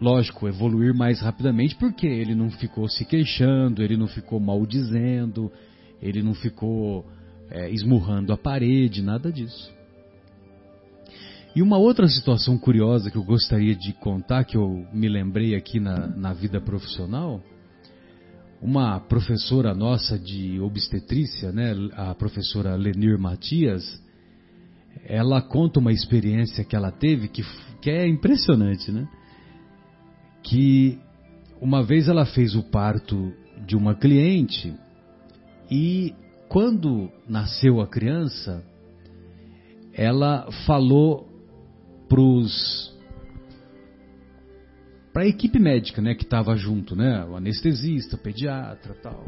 Lógico, 0.00 0.48
evoluir 0.48 0.94
mais 0.94 1.20
rapidamente 1.20 1.76
porque 1.76 2.06
ele 2.06 2.34
não 2.34 2.50
ficou 2.50 2.88
se 2.88 3.04
queixando, 3.04 3.82
ele 3.82 3.96
não 3.96 4.06
ficou 4.06 4.40
maldizendo, 4.40 5.50
ele 6.00 6.22
não 6.22 6.34
ficou 6.34 7.06
é, 7.50 7.70
esmurrando 7.70 8.32
a 8.32 8.36
parede, 8.36 9.02
nada 9.02 9.32
disso. 9.32 9.72
E 11.54 11.62
uma 11.62 11.78
outra 11.78 12.06
situação 12.06 12.56
curiosa 12.56 13.10
que 13.10 13.16
eu 13.16 13.24
gostaria 13.24 13.74
de 13.74 13.92
contar, 13.94 14.44
que 14.44 14.56
eu 14.56 14.86
me 14.92 15.08
lembrei 15.08 15.56
aqui 15.56 15.80
na, 15.80 16.06
na 16.06 16.32
vida 16.32 16.60
profissional, 16.60 17.42
uma 18.62 19.00
professora 19.00 19.74
nossa 19.74 20.18
de 20.18 20.60
obstetrícia, 20.60 21.50
né, 21.50 21.74
a 21.94 22.14
professora 22.14 22.76
Lenir 22.76 23.18
Matias, 23.18 24.00
ela 25.04 25.40
conta 25.40 25.80
uma 25.80 25.92
experiência 25.92 26.64
que 26.64 26.76
ela 26.76 26.92
teve 26.92 27.28
que, 27.28 27.42
que 27.80 27.90
é 27.90 28.06
impressionante, 28.06 28.92
né? 28.92 29.08
Que 30.42 30.98
uma 31.60 31.82
vez 31.82 32.08
ela 32.08 32.26
fez 32.26 32.54
o 32.54 32.62
parto 32.62 33.32
de 33.66 33.76
uma 33.76 33.94
cliente 33.94 34.74
e 35.70 36.14
quando 36.48 37.10
nasceu 37.28 37.80
a 37.80 37.86
criança, 37.86 38.64
ela 39.92 40.50
falou 40.66 41.28
para 45.12 45.22
a 45.22 45.26
equipe 45.26 45.60
médica, 45.60 46.02
né, 46.02 46.14
que 46.14 46.24
estava 46.24 46.56
junto, 46.56 46.96
né, 46.96 47.24
o 47.24 47.36
anestesista, 47.36 48.16
o 48.16 48.18
pediatra, 48.18 48.94
tal. 49.00 49.26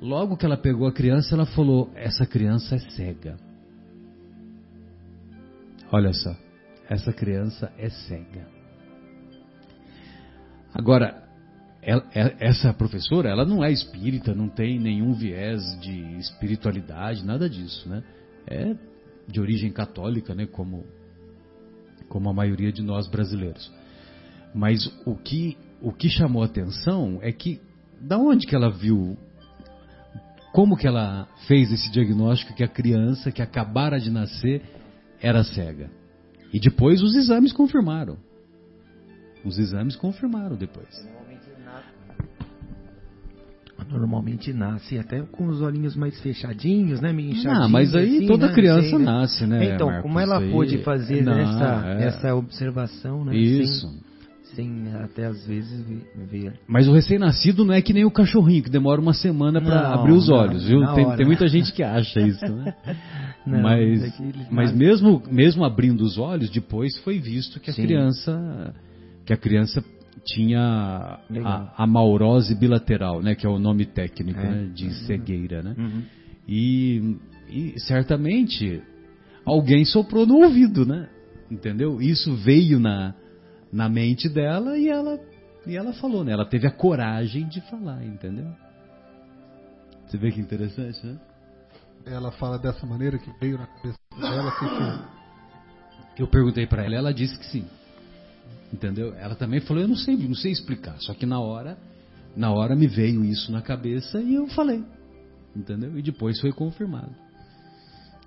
Logo 0.00 0.36
que 0.36 0.46
ela 0.46 0.56
pegou 0.56 0.86
a 0.86 0.92
criança, 0.92 1.34
ela 1.34 1.46
falou: 1.46 1.90
essa 1.96 2.24
criança 2.24 2.76
é 2.76 2.78
cega. 2.78 3.36
Olha 5.90 6.12
só, 6.12 6.36
essa 6.88 7.12
criança 7.12 7.72
é 7.76 7.88
cega. 7.88 8.46
Agora, 10.72 11.27
ela, 11.82 12.04
é, 12.14 12.36
essa 12.40 12.72
professora, 12.72 13.28
ela 13.28 13.44
não 13.44 13.62
é 13.62 13.70
espírita, 13.70 14.34
não 14.34 14.48
tem 14.48 14.78
nenhum 14.78 15.12
viés 15.12 15.62
de 15.80 16.18
espiritualidade, 16.18 17.24
nada 17.24 17.48
disso, 17.48 17.88
né? 17.88 18.02
É 18.46 18.74
de 19.26 19.40
origem 19.40 19.70
católica, 19.70 20.34
né? 20.34 20.46
Como, 20.46 20.84
como 22.08 22.28
a 22.28 22.32
maioria 22.32 22.72
de 22.72 22.82
nós 22.82 23.06
brasileiros. 23.08 23.70
Mas 24.54 24.86
o 25.06 25.14
que, 25.14 25.56
o 25.80 25.92
que 25.92 26.08
chamou 26.08 26.42
atenção 26.42 27.18
é 27.22 27.30
que, 27.30 27.60
da 28.00 28.18
onde 28.18 28.46
que 28.46 28.56
ela 28.56 28.70
viu, 28.70 29.16
como 30.52 30.76
que 30.76 30.86
ela 30.86 31.28
fez 31.46 31.70
esse 31.70 31.90
diagnóstico 31.90 32.54
que 32.54 32.64
a 32.64 32.68
criança 32.68 33.30
que 33.30 33.42
acabara 33.42 34.00
de 34.00 34.10
nascer 34.10 34.62
era 35.20 35.44
cega? 35.44 35.90
E 36.52 36.58
depois 36.58 37.02
os 37.02 37.14
exames 37.14 37.52
confirmaram. 37.52 38.16
Os 39.44 39.58
exames 39.58 39.94
confirmaram 39.94 40.56
depois. 40.56 40.88
Normalmente 43.90 44.52
nasce 44.52 44.98
até 44.98 45.20
com 45.22 45.46
os 45.46 45.60
olhinhos 45.62 45.96
mais 45.96 46.20
fechadinhos, 46.20 47.00
né? 47.00 47.12
Meio 47.12 47.30
inchadinhos. 47.30 47.66
Ah, 47.66 47.68
mas 47.68 47.94
aí 47.94 48.18
assim, 48.18 48.26
toda 48.26 48.48
né? 48.48 48.52
criança 48.54 48.88
Sei, 48.88 48.98
né? 48.98 49.04
nasce, 49.04 49.46
né? 49.46 49.74
Então, 49.74 49.86
Marcos? 49.86 50.02
como 50.02 50.18
ela 50.20 50.42
Isso 50.42 50.52
pôde 50.52 50.76
aí- 50.76 50.82
fazer 50.82 51.22
Não, 51.24 51.32
essa, 51.38 51.86
é. 51.98 52.04
essa 52.04 52.34
observação, 52.34 53.24
né? 53.24 53.36
Isso. 53.36 53.88
Sem, 54.54 54.84
sem 54.84 54.94
até 54.94 55.26
às 55.26 55.46
vezes 55.46 55.80
ve- 55.86 56.02
ver. 56.30 56.52
Mas 56.66 56.86
o 56.88 56.92
recém-nascido 56.92 57.64
não 57.64 57.72
é 57.74 57.80
que 57.80 57.92
nem 57.92 58.04
o 58.04 58.10
cachorrinho, 58.10 58.62
que 58.62 58.70
demora 58.70 59.00
uma 59.00 59.14
semana 59.14 59.60
para 59.60 59.82
Não, 59.82 59.94
abrir 60.00 60.12
os 60.12 60.28
não, 60.28 60.36
olhos, 60.36 60.66
viu? 60.66 60.80
na 60.80 60.94
Tem, 60.94 61.16
tem 61.16 61.26
muita 61.26 61.46
gente 61.48 61.72
que 61.72 61.82
acha 61.82 62.20
isso, 62.20 62.44
né? 62.46 62.74
Não, 63.46 63.62
mas 63.62 64.04
é 64.04 64.12
mas 64.50 64.72
mesmo, 64.76 65.22
mesmo 65.30 65.64
abrindo 65.64 66.02
os 66.02 66.18
olhos, 66.18 66.50
depois 66.50 66.94
foi 66.98 67.18
visto 67.18 67.58
que 67.58 67.70
a 67.70 67.72
Sim. 67.72 67.82
criança 67.82 68.74
que 69.24 69.32
a 69.32 69.36
criança 69.38 69.82
tinha 70.34 71.18
a, 71.44 71.82
a 71.82 71.86
maurose 71.86 72.54
bilateral, 72.54 73.22
né? 73.22 73.34
Que 73.34 73.46
é 73.46 73.48
o 73.48 73.58
nome 73.58 73.86
técnico, 73.86 74.38
É. 74.38 74.50
né? 74.50 74.70
De 74.74 74.92
cegueira, 75.06 75.62
né? 75.62 75.74
Uhum. 75.76 76.02
E, 76.46 77.16
e 77.48 77.80
certamente 77.80 78.82
alguém 79.44 79.84
soprou 79.84 80.26
no 80.26 80.36
ouvido, 80.44 80.84
né? 80.84 81.08
Entendeu? 81.50 82.00
Isso 82.00 82.34
veio 82.36 82.78
na, 82.78 83.14
na 83.72 83.88
mente 83.88 84.28
dela 84.28 84.78
e 84.78 84.88
ela, 84.88 85.18
e 85.66 85.76
ela 85.76 85.92
falou, 85.94 86.24
né? 86.24 86.32
Ela 86.32 86.44
teve 86.46 86.66
a 86.66 86.70
coragem 86.70 87.48
de 87.48 87.60
falar, 87.62 88.04
entendeu? 88.04 88.46
Você 90.06 90.18
vê 90.18 90.30
que 90.30 90.40
interessante, 90.40 91.06
né? 91.06 91.18
Ela 92.06 92.30
fala 92.32 92.58
dessa 92.58 92.86
maneira 92.86 93.18
que 93.18 93.30
veio 93.40 93.58
na 93.58 93.66
cabeça 93.66 93.98
dela, 94.18 94.50
que 94.52 95.18
que 96.16 96.22
Eu 96.22 96.26
perguntei 96.26 96.66
pra 96.66 96.84
ela, 96.84 96.96
ela 96.96 97.14
disse 97.14 97.38
que 97.38 97.46
sim. 97.46 97.66
Entendeu? 98.72 99.14
Ela 99.14 99.34
também 99.34 99.60
falou, 99.60 99.82
eu 99.82 99.88
não 99.88 99.96
sei, 99.96 100.16
não 100.16 100.34
sei 100.34 100.52
explicar. 100.52 100.96
Só 101.00 101.14
que 101.14 101.24
na 101.24 101.40
hora, 101.40 101.78
na 102.36 102.52
hora 102.52 102.76
me 102.76 102.86
veio 102.86 103.24
isso 103.24 103.50
na 103.50 103.62
cabeça 103.62 104.20
e 104.20 104.34
eu 104.34 104.46
falei. 104.48 104.84
Entendeu? 105.56 105.98
E 105.98 106.02
depois 106.02 106.40
foi 106.40 106.52
confirmado. 106.52 107.14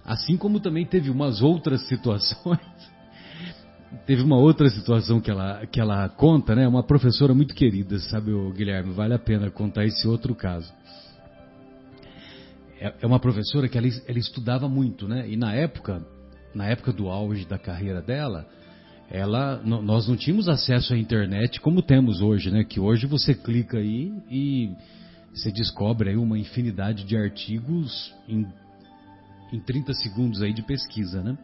Assim 0.04 0.36
como 0.36 0.60
também 0.60 0.86
teve 0.86 1.10
umas 1.10 1.42
outras 1.42 1.88
situações. 1.88 2.60
Teve 4.06 4.24
uma 4.24 4.38
outra 4.38 4.70
situação 4.70 5.20
que 5.20 5.30
ela, 5.30 5.66
que 5.66 5.78
ela 5.78 6.08
conta, 6.08 6.56
né? 6.56 6.66
Uma 6.66 6.82
professora 6.82 7.34
muito 7.34 7.54
querida, 7.54 8.00
sabe, 8.00 8.32
o 8.32 8.50
Guilherme? 8.54 8.94
Vale 8.94 9.14
a 9.14 9.20
pena 9.20 9.52
contar 9.52 9.84
esse 9.84 10.08
outro 10.08 10.34
caso. 10.34 10.74
É 12.80 12.94
é 13.02 13.06
uma 13.06 13.20
professora 13.20 13.68
que 13.68 13.78
ela, 13.78 13.88
ela 14.08 14.18
estudava 14.18 14.70
muito, 14.70 15.10
né? 15.10 15.30
E 15.30 15.36
na 15.36 15.54
época, 15.54 16.02
na 16.56 16.68
época 16.68 16.94
do 16.94 17.10
auge 17.10 17.46
da 17.46 17.60
carreira 17.60 18.02
dela, 18.02 18.48
ela, 19.12 19.62
nós 19.63 20.08
não 20.08 20.15
tínhamos 20.15 20.47
acesso 20.47 20.93
à 20.93 20.97
internet 20.97 21.60
como 21.60 21.82
temos 21.82 22.21
hoje, 22.21 22.50
né? 22.50 22.63
Que 22.63 22.80
hoje 22.80 23.06
você 23.06 23.36
clica 23.36 23.78
aí 23.78 24.13
e 24.30 24.71
você 25.34 25.52
descobre 25.52 26.12
aí 26.12 26.15
uma 26.15 26.39
infinidade 26.39 27.04
de 27.04 27.17
artigos 27.17 28.13
em, 28.28 28.47
em 29.52 29.60
30 29.60 29.93
segundos 29.95 30.41
aí 30.41 30.54
de 30.54 30.63
pesquisa, 30.63 31.21
né? 31.21 31.38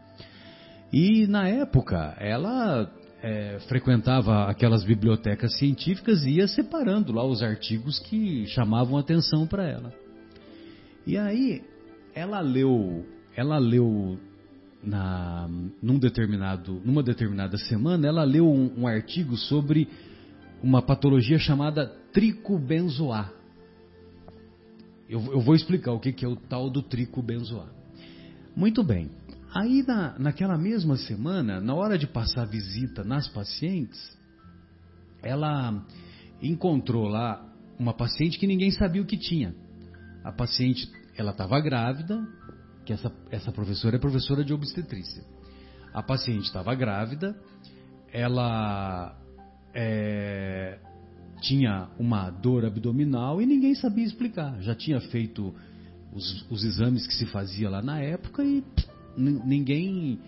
E 0.90 1.26
na 1.26 1.46
época 1.46 2.16
ela 2.18 2.90
é, 3.22 3.58
frequentava 3.68 4.44
aquelas 4.44 4.82
bibliotecas 4.82 5.58
científicas 5.58 6.24
e 6.24 6.36
ia 6.36 6.48
separando 6.48 7.12
lá 7.12 7.22
os 7.22 7.42
artigos 7.42 7.98
que 7.98 8.46
chamavam 8.46 8.96
atenção 8.96 9.46
para 9.46 9.68
ela. 9.68 9.92
E 11.06 11.18
aí 11.18 11.62
ela 12.14 12.40
leu, 12.40 13.04
ela 13.36 13.58
leu 13.58 14.18
na, 14.82 15.48
num 15.82 15.98
determinado, 15.98 16.80
numa 16.84 17.02
determinada 17.02 17.56
semana, 17.58 18.06
ela 18.06 18.24
leu 18.24 18.46
um, 18.46 18.82
um 18.82 18.86
artigo 18.86 19.36
sobre 19.36 19.88
uma 20.62 20.82
patologia 20.82 21.38
chamada 21.38 21.86
tricobenzoar. 22.12 23.32
Eu, 25.08 25.24
eu 25.32 25.40
vou 25.40 25.54
explicar 25.54 25.92
o 25.92 26.00
que, 26.00 26.12
que 26.12 26.24
é 26.24 26.28
o 26.28 26.36
tal 26.36 26.70
do 26.70 26.82
tricobenzoar. 26.82 27.68
Muito 28.54 28.82
bem. 28.82 29.10
Aí 29.54 29.82
na, 29.86 30.18
naquela 30.18 30.58
mesma 30.58 30.96
semana, 30.96 31.60
na 31.60 31.74
hora 31.74 31.96
de 31.96 32.06
passar 32.06 32.44
visita 32.44 33.02
nas 33.02 33.26
pacientes, 33.28 33.98
ela 35.22 35.84
encontrou 36.42 37.08
lá 37.08 37.44
uma 37.78 37.94
paciente 37.94 38.38
que 38.38 38.46
ninguém 38.46 38.70
sabia 38.70 39.00
o 39.00 39.06
que 39.06 39.16
tinha. 39.16 39.54
A 40.22 40.32
paciente, 40.32 40.90
ela 41.16 41.30
estava 41.30 41.58
grávida, 41.60 42.20
que 42.88 42.92
essa, 42.94 43.12
essa 43.30 43.52
professora 43.52 43.96
é 43.96 43.98
professora 43.98 44.42
de 44.42 44.54
obstetrícia. 44.54 45.22
A 45.92 46.02
paciente 46.02 46.44
estava 46.44 46.74
grávida, 46.74 47.38
ela 48.10 49.14
é, 49.74 50.78
tinha 51.42 51.90
uma 51.98 52.30
dor 52.30 52.64
abdominal 52.64 53.42
e 53.42 53.46
ninguém 53.46 53.74
sabia 53.74 54.06
explicar. 54.06 54.58
Já 54.62 54.74
tinha 54.74 55.02
feito 55.02 55.54
os, 56.14 56.50
os 56.50 56.64
exames 56.64 57.06
que 57.06 57.12
se 57.12 57.26
fazia 57.26 57.68
lá 57.68 57.82
na 57.82 58.00
época 58.00 58.42
e 58.42 58.62
pff, 58.62 58.88
ninguém, 59.18 60.18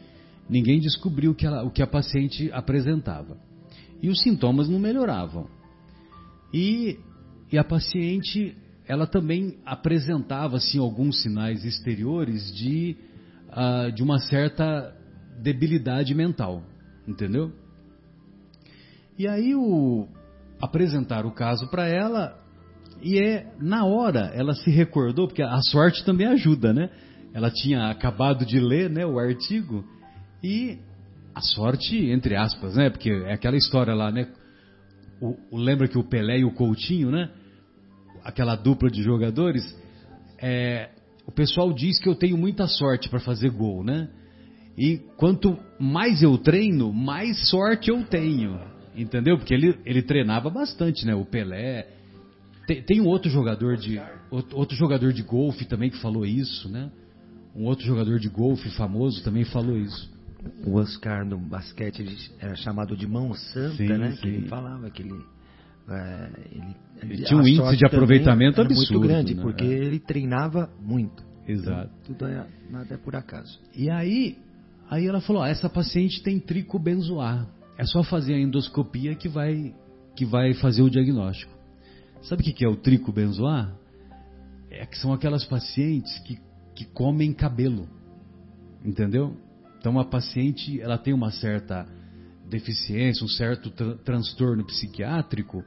ninguém 0.46 0.80
descobriu 0.80 1.30
o 1.30 1.34
que, 1.34 1.46
ela, 1.46 1.62
o 1.62 1.70
que 1.70 1.82
a 1.82 1.86
paciente 1.86 2.52
apresentava. 2.52 3.38
E 4.02 4.10
os 4.10 4.20
sintomas 4.20 4.68
não 4.68 4.78
melhoravam. 4.78 5.48
E, 6.52 6.98
e 7.50 7.56
a 7.56 7.64
paciente, 7.64 8.54
ela 8.90 9.06
também 9.06 9.56
apresentava 9.64 10.56
assim, 10.56 10.80
alguns 10.80 11.22
sinais 11.22 11.64
exteriores 11.64 12.52
de, 12.52 12.96
ah, 13.48 13.88
de 13.94 14.02
uma 14.02 14.18
certa 14.18 14.92
debilidade 15.40 16.12
mental, 16.12 16.64
entendeu? 17.06 17.52
E 19.16 19.28
aí 19.28 19.54
o 19.54 20.08
apresentaram 20.60 21.28
o 21.28 21.32
caso 21.32 21.70
para 21.70 21.86
ela 21.86 22.36
e 23.00 23.16
é 23.18 23.54
na 23.60 23.84
hora 23.84 24.32
ela 24.34 24.54
se 24.54 24.70
recordou 24.70 25.28
porque 25.28 25.42
a 25.42 25.60
sorte 25.62 26.04
também 26.04 26.26
ajuda, 26.26 26.72
né? 26.72 26.90
Ela 27.32 27.48
tinha 27.48 27.90
acabado 27.90 28.44
de 28.44 28.58
ler, 28.58 28.90
né, 28.90 29.06
o 29.06 29.20
artigo 29.20 29.84
e 30.42 30.78
a 31.32 31.40
sorte 31.40 31.96
entre 32.10 32.34
aspas, 32.34 32.74
né? 32.74 32.90
Porque 32.90 33.08
é 33.08 33.34
aquela 33.34 33.56
história 33.56 33.94
lá, 33.94 34.10
né? 34.10 34.26
O, 35.20 35.36
o- 35.52 35.58
lembra 35.58 35.86
que 35.86 35.96
o 35.96 36.02
Pelé 36.02 36.40
e 36.40 36.44
o 36.44 36.50
Coutinho, 36.52 37.10
né? 37.12 37.30
Aquela 38.24 38.56
dupla 38.56 38.90
de 38.90 39.02
jogadores, 39.02 39.62
é, 40.40 40.90
o 41.26 41.32
pessoal 41.32 41.72
diz 41.72 41.98
que 41.98 42.08
eu 42.08 42.14
tenho 42.14 42.36
muita 42.36 42.66
sorte 42.66 43.08
para 43.08 43.20
fazer 43.20 43.50
gol, 43.50 43.84
né? 43.84 44.08
E 44.76 44.98
quanto 45.16 45.58
mais 45.78 46.22
eu 46.22 46.38
treino, 46.38 46.92
mais 46.92 47.48
sorte 47.48 47.90
eu 47.90 48.02
tenho. 48.04 48.58
Entendeu? 48.96 49.38
Porque 49.38 49.54
ele, 49.54 49.78
ele 49.84 50.02
treinava 50.02 50.50
bastante, 50.50 51.06
né? 51.06 51.14
O 51.14 51.24
Pelé. 51.24 51.86
Tem, 52.66 52.82
tem 52.82 53.00
um 53.00 53.06
outro 53.06 53.30
jogador 53.30 53.76
de. 53.76 54.00
Outro, 54.30 54.76
jogador 54.76 55.12
de 55.12 55.22
golfe 55.22 55.64
também 55.64 55.90
que 55.90 56.00
falou 56.00 56.24
isso, 56.24 56.68
né? 56.68 56.90
Um 57.54 57.64
outro 57.64 57.84
jogador 57.84 58.18
de 58.18 58.28
golfe 58.28 58.70
famoso 58.70 59.22
também 59.22 59.44
falou 59.44 59.76
isso. 59.76 60.10
O 60.64 60.76
Oscar 60.76 61.24
no 61.24 61.36
basquete 61.38 62.32
era 62.38 62.54
chamado 62.54 62.96
de 62.96 63.06
mão 63.06 63.34
santa, 63.34 63.76
Sim, 63.76 63.88
né? 63.88 64.12
sim. 64.12 64.20
Que 64.22 64.28
ele 64.28 64.48
falava 64.48 64.90
que 64.90 65.02
ele 65.02 65.14
é, 65.90 66.30
ele, 66.52 66.76
ele, 67.02 67.24
tinha 67.24 67.40
um 67.40 67.46
índice 67.46 67.76
de 67.76 67.84
aproveitamento 67.84 68.60
absurdo. 68.60 68.92
muito 68.94 69.00
grande, 69.00 69.34
né? 69.34 69.42
porque 69.42 69.64
ele 69.64 69.98
treinava 69.98 70.70
muito. 70.80 71.24
Exato. 71.46 71.90
Então, 72.02 72.14
tudo 72.14 72.26
é, 72.26 72.46
nada 72.70 72.94
é 72.94 72.96
por 72.96 73.16
acaso. 73.16 73.58
E 73.74 73.90
aí, 73.90 74.38
aí 74.88 75.06
ela 75.06 75.20
falou: 75.20 75.44
essa 75.44 75.68
paciente 75.68 76.22
tem 76.22 76.38
tricobenzoar. 76.38 77.48
É 77.76 77.84
só 77.84 78.04
fazer 78.04 78.34
a 78.34 78.38
endoscopia 78.38 79.14
que 79.16 79.28
vai, 79.28 79.74
que 80.14 80.24
vai 80.24 80.54
fazer 80.54 80.82
o 80.82 80.90
diagnóstico. 80.90 81.52
Sabe 82.22 82.42
o 82.42 82.54
que 82.54 82.64
é 82.64 82.68
o 82.68 82.76
tricobenzoar? 82.76 83.74
É 84.70 84.86
que 84.86 84.96
são 84.98 85.12
aquelas 85.12 85.44
pacientes 85.44 86.18
que, 86.20 86.38
que 86.74 86.84
comem 86.84 87.32
cabelo. 87.32 87.88
Entendeu? 88.84 89.36
Então 89.78 89.98
a 89.98 90.04
paciente 90.04 90.80
ela 90.80 90.98
tem 90.98 91.12
uma 91.12 91.32
certa 91.32 91.86
deficiência, 92.48 93.24
um 93.24 93.28
certo 93.28 93.70
tra 93.70 93.96
transtorno 93.96 94.64
psiquiátrico, 94.66 95.64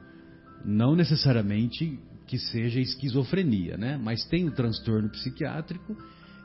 não 0.64 0.96
necessariamente 0.96 1.98
que 2.26 2.38
seja 2.38 2.80
esquizofrenia, 2.80 3.76
né? 3.76 4.00
Mas 4.02 4.24
tem 4.24 4.46
o 4.48 4.50
transtorno 4.50 5.08
psiquiátrico 5.10 5.96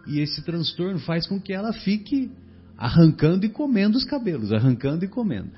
e 0.08 0.20
esse 0.20 0.44
transtorno 0.44 1.00
faz 1.00 1.28
com 1.28 1.40
que 1.40 1.54
ela 1.54 1.72
fique 1.72 2.32
arrancando 2.78 3.46
e 3.46 3.50
comendo 3.50 3.98
os 3.98 4.04
cabelos, 4.04 4.52
arrancando 4.52 5.06
e 5.06 5.08
comendo. 5.08 5.50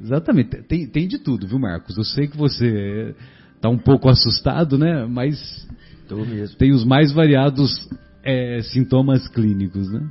Exatamente, 0.00 0.62
tem, 0.62 0.86
tem 0.86 1.08
de 1.08 1.18
tudo, 1.18 1.46
viu, 1.46 1.58
Marcos? 1.58 1.96
Eu 1.96 2.04
sei 2.04 2.26
que 2.26 2.36
você 2.36 3.14
está 3.54 3.68
um 3.68 3.78
pouco 3.78 4.08
assustado, 4.08 4.76
né? 4.76 5.06
Mas 5.06 5.66
tem 6.58 6.72
os 6.72 6.84
mais 6.84 7.12
variados 7.12 7.88
é, 8.22 8.60
sintomas 8.62 9.26
clínicos, 9.28 9.90
né? 9.90 10.10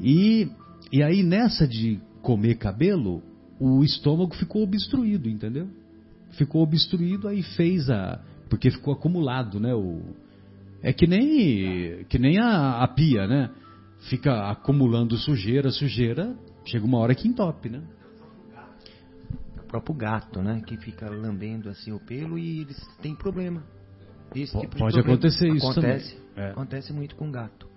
E, 0.00 0.48
e 0.90 1.02
aí 1.02 1.22
nessa 1.22 1.68
de 1.68 2.00
comer 2.22 2.56
cabelo, 2.56 3.22
o 3.58 3.84
estômago 3.84 4.34
ficou 4.34 4.62
obstruído, 4.62 5.28
entendeu? 5.28 5.68
Ficou 6.32 6.62
obstruído, 6.62 7.28
aí 7.28 7.42
fez 7.42 7.90
a. 7.90 8.20
Porque 8.48 8.70
ficou 8.70 8.94
acumulado, 8.94 9.60
né? 9.60 9.74
O, 9.74 10.02
é 10.82 10.92
que 10.92 11.06
nem, 11.06 12.04
que 12.04 12.18
nem 12.18 12.38
a, 12.38 12.82
a 12.82 12.88
pia, 12.88 13.26
né? 13.26 13.50
Fica 14.08 14.50
acumulando 14.50 15.16
sujeira, 15.16 15.70
sujeira, 15.70 16.34
chega 16.64 16.84
uma 16.84 16.98
hora 16.98 17.14
que 17.14 17.28
entope, 17.28 17.68
né? 17.68 17.82
O 19.58 19.66
próprio 19.66 19.94
gato, 19.94 20.40
né? 20.42 20.62
Que 20.66 20.76
fica 20.78 21.08
lambendo 21.08 21.68
assim 21.68 21.92
o 21.92 22.00
pelo 22.00 22.38
e 22.38 22.62
eles 22.62 22.78
têm 23.02 23.14
problema. 23.14 23.62
Esse 24.34 24.58
tipo 24.58 24.78
Pode 24.78 24.98
acontecer 24.98 25.48
isso 25.48 25.68
acontece, 25.68 26.16
também. 26.16 26.48
É. 26.48 26.50
Acontece 26.50 26.92
muito 26.92 27.14
com 27.16 27.30
gato. 27.30 27.68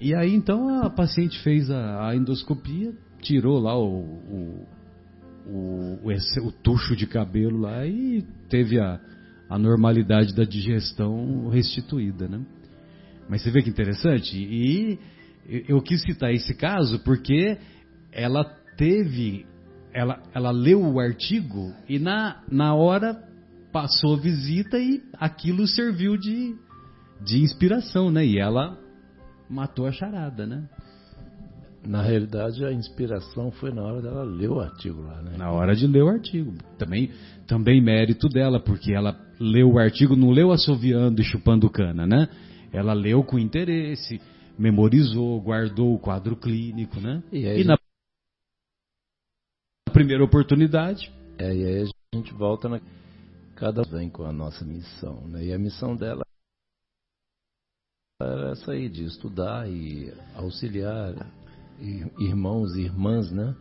E 0.00 0.14
aí 0.14 0.34
então 0.34 0.82
a 0.82 0.90
paciente 0.90 1.40
fez 1.42 1.70
a, 1.70 2.08
a 2.08 2.16
endoscopia, 2.16 2.92
tirou 3.22 3.58
lá 3.58 3.78
o, 3.78 4.02
o, 4.02 4.66
o, 5.46 5.98
o, 6.02 6.46
o, 6.46 6.52
tucho 6.52 6.96
de 6.96 7.06
cabelo 7.06 7.60
lá 7.60 7.86
e 7.86 8.22
teve 8.48 8.80
a, 8.80 9.00
a 9.48 9.58
normalidade 9.58 10.34
da 10.34 10.44
digestão 10.44 11.48
restituída, 11.48 12.28
né? 12.28 12.40
Mas 13.28 13.42
você 13.42 13.50
vê 13.50 13.62
que 13.62 13.70
interessante? 13.70 14.36
E 14.36 14.98
eu 15.68 15.80
quis 15.80 16.02
citar 16.02 16.32
esse 16.32 16.54
caso 16.54 17.00
porque 17.00 17.58
ela 18.12 18.44
teve, 18.76 19.46
ela, 19.92 20.22
ela 20.34 20.50
leu 20.50 20.82
o 20.82 21.00
artigo 21.00 21.72
e 21.88 21.98
na, 21.98 22.42
na 22.50 22.74
hora 22.74 23.22
passou 23.72 24.14
a 24.14 24.20
visita 24.20 24.78
e 24.78 25.02
aquilo 25.14 25.66
serviu 25.66 26.16
de, 26.16 26.54
de 27.24 27.42
inspiração, 27.42 28.10
né? 28.10 28.24
E 28.24 28.38
ela 28.38 28.78
matou 29.48 29.86
a 29.86 29.92
charada, 29.92 30.46
né? 30.46 30.68
Na 31.86 32.02
realidade, 32.02 32.64
a 32.64 32.72
inspiração 32.72 33.50
foi 33.50 33.72
na 33.72 33.82
hora 33.82 34.02
dela 34.02 34.24
ler 34.24 34.50
o 34.50 34.60
artigo 34.60 35.02
lá, 35.02 35.22
né? 35.22 35.36
Na 35.36 35.50
hora 35.50 35.74
de 35.74 35.86
ler 35.86 36.02
o 36.02 36.08
artigo. 36.08 36.52
Também, 36.76 37.10
também 37.46 37.80
mérito 37.80 38.28
dela, 38.28 38.58
porque 38.58 38.92
ela 38.92 39.18
leu 39.38 39.72
o 39.72 39.78
artigo, 39.78 40.16
não 40.16 40.30
leu 40.30 40.52
assoviando 40.52 41.20
e 41.20 41.24
chupando 41.24 41.70
cana, 41.70 42.06
né? 42.06 42.28
Ela 42.72 42.92
leu 42.92 43.22
com 43.22 43.38
interesse, 43.38 44.20
memorizou, 44.58 45.40
guardou 45.40 45.94
o 45.94 45.98
quadro 45.98 46.36
clínico, 46.36 47.00
né? 47.00 47.22
E, 47.30 47.46
aí, 47.46 47.60
e 47.60 47.64
na 47.64 47.78
primeira 49.92 50.24
oportunidade. 50.24 51.10
É, 51.38 51.54
e 51.54 51.64
aí 51.64 51.82
a 51.82 52.16
gente 52.16 52.32
volta 52.34 52.68
na. 52.68 52.80
Cada 53.54 53.82
vem 53.82 54.10
com 54.10 54.24
a 54.24 54.32
nossa 54.32 54.64
missão, 54.64 55.26
né? 55.28 55.44
E 55.44 55.52
a 55.52 55.58
missão 55.58 55.96
dela 55.96 56.22
era 58.20 58.52
essa 58.52 58.72
aí, 58.72 58.88
de 58.88 59.04
estudar 59.04 59.68
e 59.70 60.12
auxiliar 60.34 61.14
irmãos 62.18 62.74
e 62.76 62.82
irmãs, 62.82 63.30
né? 63.30 63.54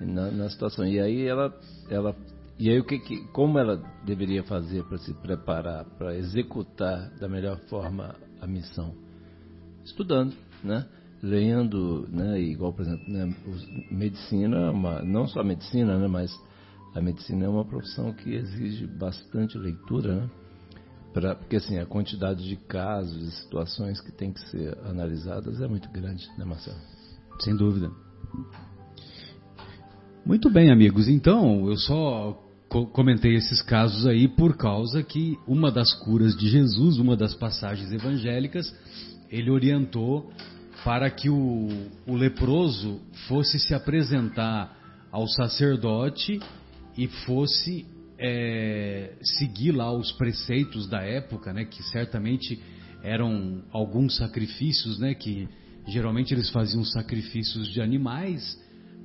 Na, 0.00 0.30
na, 0.30 0.50
situação. 0.50 0.86
E 0.86 1.00
aí 1.00 1.26
ela, 1.26 1.54
ela 1.88 2.16
e 2.58 2.70
aí 2.70 2.78
o 2.78 2.84
que, 2.84 2.98
que 2.98 3.24
como 3.28 3.58
ela 3.58 3.76
deveria 4.04 4.42
fazer 4.42 4.84
para 4.84 4.98
se 4.98 5.12
preparar 5.14 5.84
para 5.96 6.16
executar 6.16 7.10
da 7.18 7.28
melhor 7.28 7.58
forma 7.68 8.14
a 8.40 8.46
missão? 8.46 8.94
Estudando, 9.84 10.34
né? 10.62 10.86
Lendo, 11.22 12.08
né? 12.10 12.40
Igual 12.40 12.72
por 12.72 12.82
exemplo, 12.82 13.04
né? 13.08 13.34
medicina, 13.90 14.56
é 14.58 14.70
uma, 14.70 15.02
não 15.02 15.28
só 15.28 15.42
medicina, 15.44 15.98
né? 15.98 16.08
Mas 16.08 16.32
a 16.94 17.00
medicina 17.00 17.44
é 17.44 17.48
uma 17.48 17.64
profissão 17.64 18.12
que 18.12 18.34
exige 18.34 18.86
bastante 18.86 19.56
leitura, 19.56 20.16
né? 20.16 20.30
Pra, 21.12 21.34
porque 21.34 21.56
assim, 21.56 21.78
a 21.78 21.84
quantidade 21.84 22.42
de 22.42 22.56
casos 22.56 23.22
e 23.22 23.30
situações 23.42 24.00
que 24.00 24.10
tem 24.10 24.32
que 24.32 24.40
ser 24.48 24.76
analisadas 24.84 25.60
é 25.60 25.68
muito 25.68 25.88
grande, 25.90 26.26
né, 26.38 26.44
Marcelo? 26.44 26.78
Sem 27.38 27.56
dúvida. 27.56 27.90
Muito 30.24 30.48
bem, 30.48 30.70
amigos. 30.70 31.08
Então, 31.08 31.68
eu 31.68 31.76
só 31.76 32.38
comentei 32.92 33.34
esses 33.34 33.60
casos 33.60 34.06
aí 34.06 34.28
por 34.28 34.56
causa 34.56 35.02
que 35.02 35.36
uma 35.46 35.70
das 35.70 35.92
curas 35.92 36.36
de 36.36 36.48
Jesus, 36.48 36.98
uma 36.98 37.16
das 37.16 37.34
passagens 37.34 37.92
evangélicas, 37.92 38.72
ele 39.30 39.50
orientou 39.50 40.32
para 40.84 41.10
que 41.10 41.28
o, 41.28 41.68
o 42.06 42.16
leproso 42.16 43.00
fosse 43.28 43.58
se 43.58 43.74
apresentar 43.74 44.76
ao 45.10 45.26
sacerdote 45.28 46.40
e 46.96 47.06
fosse 47.08 47.86
é, 48.18 49.14
seguir 49.22 49.72
lá 49.72 49.92
os 49.92 50.12
preceitos 50.12 50.88
da 50.88 51.02
época, 51.02 51.52
né, 51.52 51.64
que 51.64 51.82
certamente 51.82 52.60
eram 53.02 53.62
alguns 53.72 54.16
sacrifícios, 54.16 54.98
né, 54.98 55.14
que 55.14 55.48
geralmente 55.86 56.32
eles 56.32 56.50
faziam 56.50 56.84
sacrifícios 56.84 57.68
de 57.68 57.80
animais 57.80 58.58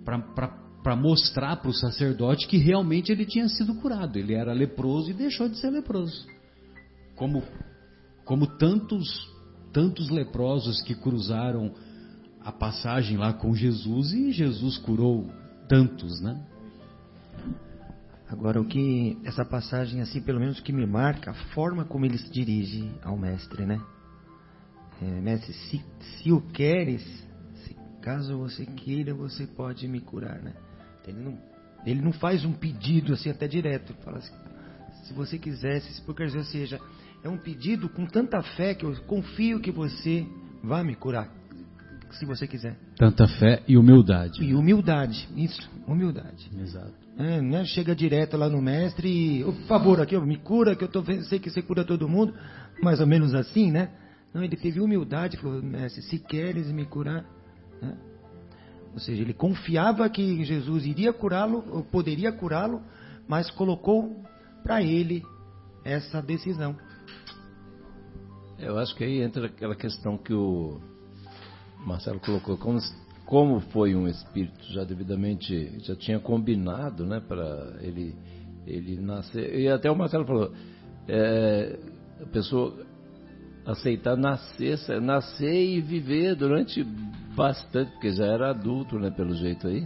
para 0.04 0.96
mostrar 0.96 1.58
para 1.58 1.70
o 1.70 1.74
sacerdote 1.74 2.48
que 2.48 2.58
realmente 2.58 3.12
ele 3.12 3.26
tinha 3.26 3.48
sido 3.50 3.76
curado. 3.76 4.18
Ele 4.18 4.34
era 4.34 4.54
leproso 4.54 5.10
e 5.10 5.14
deixou 5.14 5.50
de 5.50 5.58
ser 5.58 5.70
leproso. 5.70 6.26
Como, 7.16 7.44
como 8.24 8.48
tantos, 8.58 9.08
tantos 9.74 10.10
leprosos 10.10 10.82
que 10.82 10.96
cruzaram 10.96 11.74
a 12.42 12.52
passagem 12.52 13.18
lá 13.18 13.34
com 13.34 13.54
Jesus 13.54 14.14
e 14.14 14.32
Jesus 14.32 14.78
curou 14.78 15.30
tantos, 15.68 16.22
né? 16.22 16.42
Agora, 18.30 18.60
o 18.62 18.66
que 18.66 19.18
essa 19.24 19.46
passagem, 19.46 20.02
assim, 20.02 20.22
pelo 20.22 20.40
menos 20.40 20.60
que 20.60 20.74
me 20.74 20.86
marca, 20.86 21.32
a 21.32 21.34
forma 21.54 21.86
como 21.86 22.06
ele 22.06 22.18
se 22.18 22.30
dirige 22.30 22.92
ao 23.02 23.18
mestre, 23.18 23.66
né? 23.66 23.82
É, 25.02 25.06
mestre, 25.06 25.54
se, 25.54 25.84
se 26.00 26.32
o 26.32 26.42
queres, 26.42 27.04
se, 27.64 27.76
caso 28.02 28.38
você 28.38 28.66
queira, 28.66 29.14
você 29.14 29.46
pode 29.46 29.88
me 29.88 30.00
curar, 30.00 30.42
né? 30.42 30.54
Ele 31.08 31.20
não, 31.20 31.38
ele 31.86 32.02
não 32.02 32.12
faz 32.12 32.44
um 32.44 32.52
pedido 32.52 33.14
assim 33.14 33.30
até 33.30 33.48
direto. 33.48 33.94
Ele 33.94 34.02
fala 34.04 34.18
assim, 34.18 34.34
se 35.04 35.14
você 35.14 35.38
quisesse, 35.38 35.94
se 35.94 36.02
por 36.02 36.16
dizer, 36.16 36.44
seja, 36.46 36.80
é 37.24 37.30
um 37.30 37.38
pedido 37.38 37.88
com 37.90 38.06
tanta 38.06 38.42
fé 38.42 38.74
que 38.74 38.86
eu 38.86 38.96
confio 39.04 39.60
que 39.60 39.72
você 39.72 40.26
vai 40.64 40.84
me 40.84 40.96
curar, 40.96 41.30
se 42.12 42.26
você 42.26 42.48
quiser. 42.48 42.78
Tanta 42.96 43.28
fé 43.28 43.64
e 43.68 43.78
humildade. 43.78 44.44
E 44.44 44.54
humildade, 44.54 45.30
isso, 45.36 45.70
humildade. 45.88 46.50
Exato. 46.60 46.94
É, 47.18 47.42
né? 47.42 47.66
Chega 47.66 47.96
direto 47.96 48.38
lá 48.38 48.50
no 48.50 48.62
mestre 48.62 49.10
e, 49.10 49.44
por 49.44 49.68
favor, 49.68 50.02
aqui, 50.02 50.18
me 50.20 50.38
cura, 50.38 50.76
que 50.76 50.84
eu 50.84 50.88
tô, 50.88 51.04
sei 51.24 51.40
que 51.40 51.50
você 51.50 51.62
cura 51.62 51.84
todo 51.84 52.08
mundo, 52.08 52.34
mais 52.82 53.00
ou 53.00 53.08
menos 53.08 53.34
assim, 53.34 53.72
né? 53.72 53.90
Não, 54.38 54.44
ele 54.44 54.56
teve 54.56 54.80
humildade, 54.80 55.36
falou, 55.38 55.64
mestre, 55.64 56.00
se 56.04 56.20
queres 56.20 56.72
me 56.72 56.86
curar. 56.86 57.26
Né? 57.82 57.98
Ou 58.94 59.00
seja, 59.00 59.24
ele 59.24 59.34
confiava 59.34 60.08
que 60.12 60.44
Jesus 60.44 60.86
iria 60.86 61.12
curá-lo, 61.12 61.66
ou 61.72 61.84
poderia 61.84 62.32
curá-lo, 62.32 62.84
mas 63.28 63.50
colocou 63.50 64.24
para 64.62 64.80
ele 64.84 65.24
essa 65.84 66.22
decisão. 66.22 66.78
Eu 68.60 68.78
acho 68.78 68.96
que 68.96 69.04
aí 69.04 69.24
entra 69.24 69.48
aquela 69.48 69.76
questão 69.76 70.20
que 70.20 70.36
o 70.36 70.80
Marcelo 71.84 72.20
colocou, 72.20 72.60
como 72.60 72.80
como 73.26 73.60
foi 73.72 73.96
um 73.96 74.08
espírito 74.08 74.72
já 74.72 74.84
devidamente, 74.84 75.80
já 75.80 75.96
tinha 75.96 76.20
combinado, 76.20 77.08
né, 77.08 77.20
para 77.20 77.76
ele, 77.82 78.16
ele 78.68 79.02
nascer. 79.02 79.60
E 79.60 79.68
até 79.68 79.90
o 79.90 79.98
Marcelo 79.98 80.26
falou, 80.26 80.54
é, 81.08 81.80
a 82.22 82.26
pessoa 82.28 82.86
aceitar 83.68 84.16
nascer, 84.16 84.80
nascer 85.02 85.54
e 85.54 85.82
viver 85.82 86.36
durante 86.36 86.84
bastante, 87.36 87.92
porque 87.92 88.12
já 88.12 88.26
era 88.26 88.50
adulto, 88.50 88.98
né, 88.98 89.12
pelo 89.12 89.36
jeito 89.36 89.68
aí, 89.68 89.86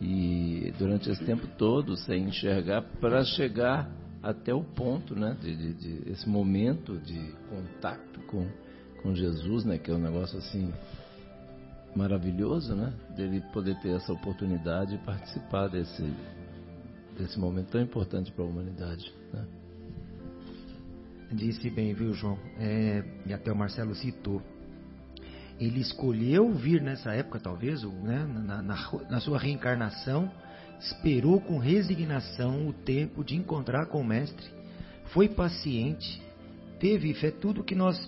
e 0.00 0.72
durante 0.78 1.10
esse 1.10 1.22
tempo 1.22 1.46
todo 1.58 1.96
sem 1.98 2.24
enxergar 2.24 2.82
para 3.00 3.22
chegar 3.22 3.90
até 4.22 4.54
o 4.54 4.64
ponto, 4.64 5.14
né, 5.14 5.36
de, 5.38 5.54
de, 5.54 5.74
de, 5.74 6.10
esse 6.10 6.26
momento 6.26 6.98
de 6.98 7.32
contato 7.50 8.20
com, 8.26 8.48
com 9.02 9.14
Jesus, 9.14 9.66
né, 9.66 9.76
que 9.76 9.90
é 9.90 9.94
um 9.94 9.98
negócio 9.98 10.38
assim 10.38 10.72
maravilhoso, 11.94 12.74
né, 12.74 12.90
dele 13.14 13.42
poder 13.52 13.78
ter 13.80 13.90
essa 13.90 14.12
oportunidade 14.12 14.96
de 14.96 15.04
participar 15.04 15.68
desse 15.68 16.02
desse 17.16 17.38
momento 17.38 17.68
tão 17.68 17.80
importante 17.80 18.32
para 18.32 18.44
a 18.44 18.48
humanidade. 18.48 19.14
Né? 19.32 19.46
Disse 21.34 21.68
bem, 21.68 21.92
viu, 21.94 22.14
João? 22.14 22.38
É, 22.58 23.02
e 23.26 23.34
até 23.34 23.50
o 23.50 23.56
Marcelo 23.56 23.94
citou. 23.94 24.40
Ele 25.58 25.80
escolheu 25.80 26.52
vir 26.52 26.80
nessa 26.80 27.12
época, 27.12 27.40
talvez, 27.40 27.82
né, 27.82 28.24
na, 28.24 28.62
na, 28.62 28.90
na 29.10 29.20
sua 29.20 29.38
reencarnação, 29.38 30.30
esperou 30.78 31.40
com 31.40 31.58
resignação 31.58 32.68
o 32.68 32.72
tempo 32.72 33.24
de 33.24 33.36
encontrar 33.36 33.86
com 33.86 34.00
o 34.00 34.04
Mestre, 34.04 34.46
foi 35.06 35.28
paciente, 35.28 36.22
teve 36.78 37.12
fé, 37.14 37.30
tudo 37.30 37.64
que 37.64 37.74
nós 37.74 37.98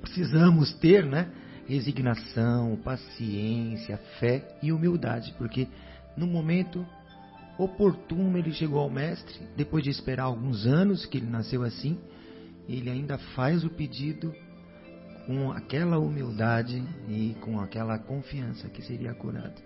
precisamos 0.00 0.72
ter, 0.74 1.04
né? 1.04 1.30
Resignação, 1.66 2.76
paciência, 2.82 3.96
fé 4.18 4.56
e 4.62 4.72
humildade, 4.72 5.34
porque 5.38 5.68
no 6.16 6.26
momento 6.26 6.84
oportuno 7.58 8.36
ele 8.38 8.52
chegou 8.52 8.80
ao 8.80 8.90
Mestre, 8.90 9.38
depois 9.56 9.84
de 9.84 9.90
esperar 9.90 10.24
alguns 10.24 10.66
anos, 10.66 11.06
que 11.06 11.18
ele 11.18 11.26
nasceu 11.26 11.62
assim, 11.62 11.98
ele 12.76 12.90
ainda 12.90 13.18
faz 13.34 13.64
o 13.64 13.70
pedido 13.70 14.34
com 15.26 15.50
aquela 15.52 15.98
humildade 15.98 16.82
e 17.08 17.36
com 17.40 17.60
aquela 17.60 17.98
confiança 17.98 18.68
que 18.68 18.82
seria 18.82 19.14
curado. 19.14 19.60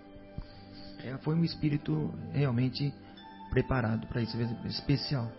É, 1.03 1.17
foi 1.19 1.35
um 1.35 1.43
espírito 1.43 2.13
realmente 2.33 2.93
preparado 3.49 4.07
para 4.07 4.21
isso, 4.21 4.37
especial. 4.65 5.31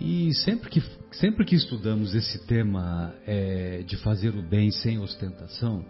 E 0.00 0.32
sempre 0.34 0.70
que, 0.70 0.82
sempre 1.12 1.44
que 1.44 1.54
estudamos 1.54 2.14
esse 2.14 2.46
tema 2.46 3.14
é, 3.26 3.82
de 3.82 3.96
fazer 3.98 4.34
o 4.34 4.42
bem 4.42 4.70
sem 4.70 4.98
ostentação, 4.98 5.84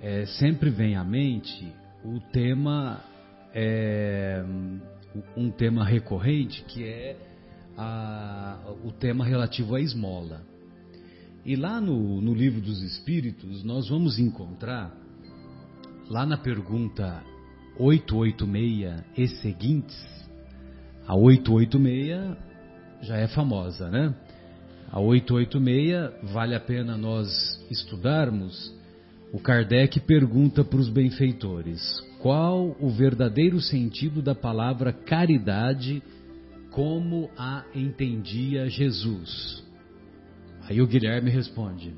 é, 0.00 0.26
sempre 0.26 0.70
vem 0.70 0.96
à 0.96 1.04
mente 1.04 1.72
o 2.04 2.20
tema, 2.32 3.00
é, 3.54 4.44
um 5.36 5.50
tema 5.50 5.84
recorrente 5.84 6.62
que 6.64 6.84
é 6.84 7.16
a, 7.76 8.58
o 8.84 8.92
tema 8.92 9.24
relativo 9.24 9.74
à 9.74 9.80
esmola. 9.80 10.42
E 11.44 11.56
lá 11.56 11.80
no, 11.80 12.20
no 12.20 12.34
livro 12.34 12.60
dos 12.60 12.82
Espíritos, 12.82 13.64
nós 13.64 13.88
vamos 13.88 14.18
encontrar, 14.18 14.96
lá 16.08 16.24
na 16.24 16.36
pergunta 16.36 17.22
886 17.78 19.04
e 19.16 19.28
seguintes, 19.40 20.22
a 21.06 21.16
886 21.16 22.36
já 23.02 23.16
é 23.16 23.26
famosa, 23.26 23.90
né? 23.90 24.14
A 24.90 25.00
886 25.00 26.32
vale 26.32 26.54
a 26.54 26.60
pena 26.60 26.96
nós 26.96 27.28
estudarmos. 27.70 28.72
O 29.32 29.40
Kardec 29.40 29.98
pergunta 30.00 30.62
para 30.62 30.78
os 30.78 30.88
benfeitores: 30.88 31.82
qual 32.20 32.76
o 32.78 32.90
verdadeiro 32.90 33.60
sentido 33.60 34.22
da 34.22 34.34
palavra 34.34 34.92
caridade, 34.92 36.02
como 36.72 37.30
a 37.36 37.64
entendia 37.74 38.68
Jesus? 38.68 39.62
Aí 40.62 40.80
o 40.80 40.86
Guilherme 40.86 41.30
responde. 41.30 41.94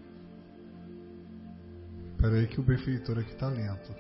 Espera 2.11 2.35
aí 2.37 2.47
que 2.47 2.61
o 2.61 2.63
benfeitor 2.63 3.19
aqui 3.19 3.31
está 3.31 3.49
lento. 3.49 3.95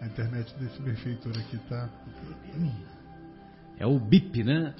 A 0.00 0.06
internet 0.06 0.54
desse 0.58 0.80
benfeitor 0.80 1.32
aqui 1.38 1.56
está... 1.56 1.90
É 3.78 3.86
o 3.86 3.98
BIP, 3.98 4.42
né? 4.42 4.74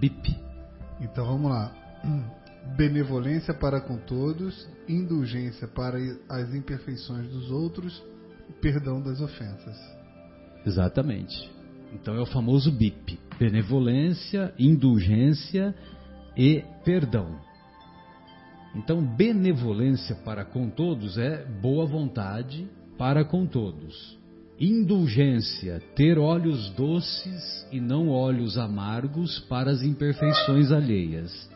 BIP. 0.00 0.36
Então 1.00 1.24
vamos 1.24 1.50
lá. 1.50 1.72
Benevolência 2.76 3.54
para 3.54 3.80
com 3.80 3.96
todos, 3.96 4.68
indulgência 4.88 5.68
para 5.68 5.98
as 6.28 6.52
imperfeições 6.52 7.28
dos 7.28 7.50
outros, 7.50 8.02
perdão 8.60 9.00
das 9.00 9.20
ofensas. 9.20 9.76
Exatamente. 10.64 11.55
Então 11.92 12.14
é 12.14 12.20
o 12.20 12.26
famoso 12.26 12.70
BIP: 12.70 13.18
benevolência, 13.38 14.52
indulgência 14.58 15.74
e 16.36 16.62
perdão. 16.84 17.46
Então, 18.76 19.02
benevolência 19.02 20.14
para 20.16 20.44
com 20.44 20.68
todos 20.68 21.16
é 21.16 21.46
boa 21.46 21.86
vontade 21.86 22.68
para 22.98 23.24
com 23.24 23.46
todos. 23.46 24.18
Indulgência, 24.60 25.82
ter 25.94 26.18
olhos 26.18 26.70
doces 26.70 27.66
e 27.72 27.80
não 27.80 28.08
olhos 28.08 28.58
amargos 28.58 29.38
para 29.48 29.70
as 29.70 29.82
imperfeições 29.82 30.70
alheias. 30.70 31.50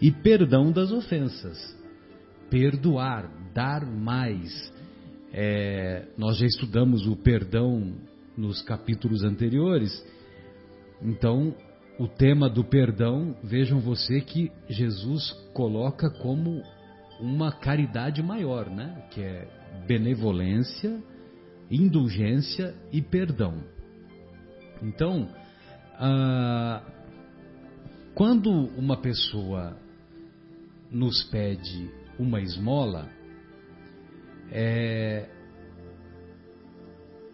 E 0.00 0.10
perdão 0.10 0.72
das 0.72 0.90
ofensas. 0.90 1.76
Perdoar, 2.50 3.30
dar 3.54 3.86
mais. 3.86 4.72
É, 5.32 6.06
nós 6.16 6.38
já 6.38 6.46
estudamos 6.46 7.06
o 7.06 7.14
perdão 7.16 7.94
nos 8.38 8.62
capítulos 8.62 9.24
anteriores. 9.24 9.92
Então, 11.02 11.52
o 11.98 12.06
tema 12.06 12.48
do 12.48 12.62
perdão, 12.62 13.36
vejam 13.42 13.80
você 13.80 14.20
que 14.20 14.52
Jesus 14.68 15.32
coloca 15.52 16.08
como 16.08 16.62
uma 17.20 17.50
caridade 17.50 18.22
maior, 18.22 18.70
né? 18.70 19.08
Que 19.10 19.20
é 19.20 19.48
benevolência, 19.88 21.02
indulgência 21.68 22.76
e 22.92 23.02
perdão. 23.02 23.64
Então, 24.80 25.28
ah, 25.94 26.80
quando 28.14 28.50
uma 28.76 28.96
pessoa 28.96 29.76
nos 30.92 31.24
pede 31.24 31.90
uma 32.16 32.40
esmola, 32.40 33.08
é, 34.52 35.28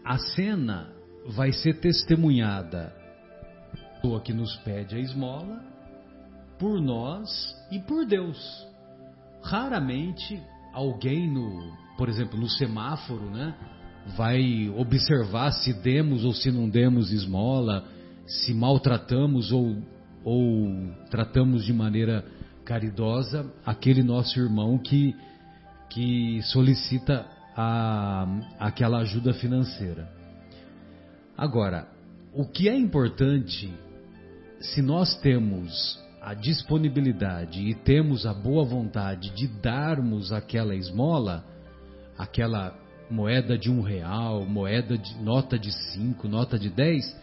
a 0.02 0.18
cena 0.18 0.93
vai 1.28 1.52
ser 1.52 1.80
testemunhada 1.80 3.04
pessoa 4.04 4.20
que 4.20 4.34
nos 4.34 4.54
pede 4.58 4.94
a 4.94 4.98
esmola 4.98 5.64
por 6.58 6.78
nós 6.80 7.56
e 7.70 7.78
por 7.78 8.04
Deus. 8.04 8.66
Raramente 9.42 10.40
alguém 10.74 11.30
no, 11.30 11.72
por 11.96 12.08
exemplo, 12.10 12.38
no 12.38 12.48
semáforo, 12.48 13.30
né, 13.30 13.54
vai 14.14 14.68
observar 14.76 15.52
se 15.52 15.72
demos 15.72 16.22
ou 16.22 16.34
se 16.34 16.52
não 16.52 16.68
demos 16.68 17.10
esmola, 17.10 17.84
se 18.26 18.52
maltratamos 18.52 19.50
ou 19.50 19.76
ou 20.22 20.70
tratamos 21.10 21.66
de 21.66 21.72
maneira 21.72 22.24
caridosa 22.64 23.50
aquele 23.64 24.02
nosso 24.02 24.38
irmão 24.38 24.78
que 24.78 25.14
que 25.90 26.40
solicita 26.44 27.26
a, 27.56 28.26
aquela 28.58 28.98
ajuda 28.98 29.32
financeira. 29.34 30.13
Agora, 31.36 31.88
o 32.32 32.44
que 32.44 32.68
é 32.68 32.76
importante 32.76 33.72
se 34.60 34.80
nós 34.80 35.16
temos 35.20 35.98
a 36.22 36.32
disponibilidade 36.32 37.60
e 37.60 37.74
temos 37.74 38.24
a 38.24 38.32
boa 38.32 38.64
vontade 38.64 39.30
de 39.30 39.46
darmos 39.46 40.32
aquela 40.32 40.74
esmola, 40.74 41.44
aquela 42.16 42.74
moeda 43.10 43.58
de 43.58 43.70
um 43.70 43.82
real, 43.82 44.46
moeda 44.46 44.96
de 44.96 45.14
nota 45.22 45.58
de 45.58 45.70
cinco, 45.92 46.26
nota 46.26 46.58
de 46.58 46.70
dez, 46.70 47.14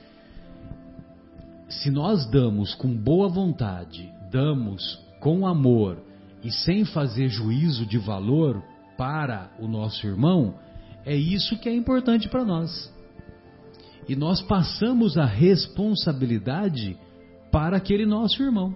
se 1.68 1.90
nós 1.90 2.30
damos 2.30 2.76
com 2.76 2.96
boa 2.96 3.28
vontade, 3.28 4.12
damos 4.30 5.00
com 5.20 5.48
amor 5.48 5.98
e 6.44 6.52
sem 6.52 6.86
fazer 6.86 7.30
juízo 7.30 7.86
de 7.86 7.98
valor 7.98 8.62
para 8.98 9.50
o 9.60 9.68
nosso 9.68 10.06
irmão, 10.06 10.56
é 11.06 11.16
isso 11.16 11.58
que 11.58 11.70
é 11.70 11.74
importante 11.74 12.30
para 12.30 12.44
nós. 12.44 12.92
E 14.08 14.16
nós 14.16 14.42
passamos 14.42 15.18
a 15.18 15.26
responsabilidade 15.26 16.98
para 17.52 17.78
aquele 17.78 18.06
nosso 18.06 18.42
irmão. 18.42 18.76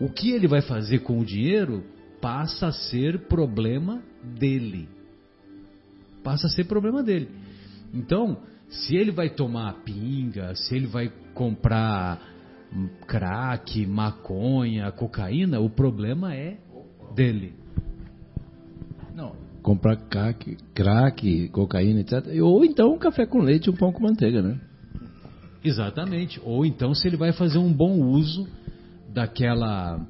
O 0.00 0.08
que 0.08 0.30
ele 0.30 0.46
vai 0.46 0.62
fazer 0.62 1.00
com 1.00 1.18
o 1.18 1.24
dinheiro 1.24 1.84
passa 2.20 2.68
a 2.68 2.72
ser 2.72 3.26
problema 3.26 4.02
dele. 4.22 4.88
Passa 6.22 6.46
a 6.46 6.50
ser 6.50 6.64
problema 6.64 7.02
dele. 7.02 7.28
Então, 7.92 8.38
se 8.68 8.96
ele 8.96 9.10
vai 9.10 9.30
tomar 9.30 9.72
pinga, 9.84 10.54
se 10.54 10.76
ele 10.76 10.86
vai 10.86 11.12
comprar 11.34 12.20
crack, 13.06 13.84
maconha, 13.86 14.92
cocaína, 14.92 15.58
o 15.60 15.68
problema 15.68 16.34
é 16.34 16.58
dele. 17.14 17.54
Comprar 19.62 19.96
crack, 19.96 20.56
crack, 20.74 21.48
cocaína, 21.50 22.00
etc. 22.00 22.26
Ou 22.42 22.64
então 22.64 22.94
um 22.94 22.98
café 22.98 23.26
com 23.26 23.40
leite 23.40 23.66
e 23.66 23.70
um 23.70 23.76
pão 23.76 23.92
com 23.92 24.02
manteiga, 24.02 24.40
né? 24.40 24.58
Exatamente. 25.62 26.40
Ou 26.42 26.64
então 26.64 26.94
se 26.94 27.06
ele 27.06 27.16
vai 27.16 27.32
fazer 27.32 27.58
um 27.58 27.72
bom 27.72 28.00
uso 28.00 28.48
daquela 29.12 30.00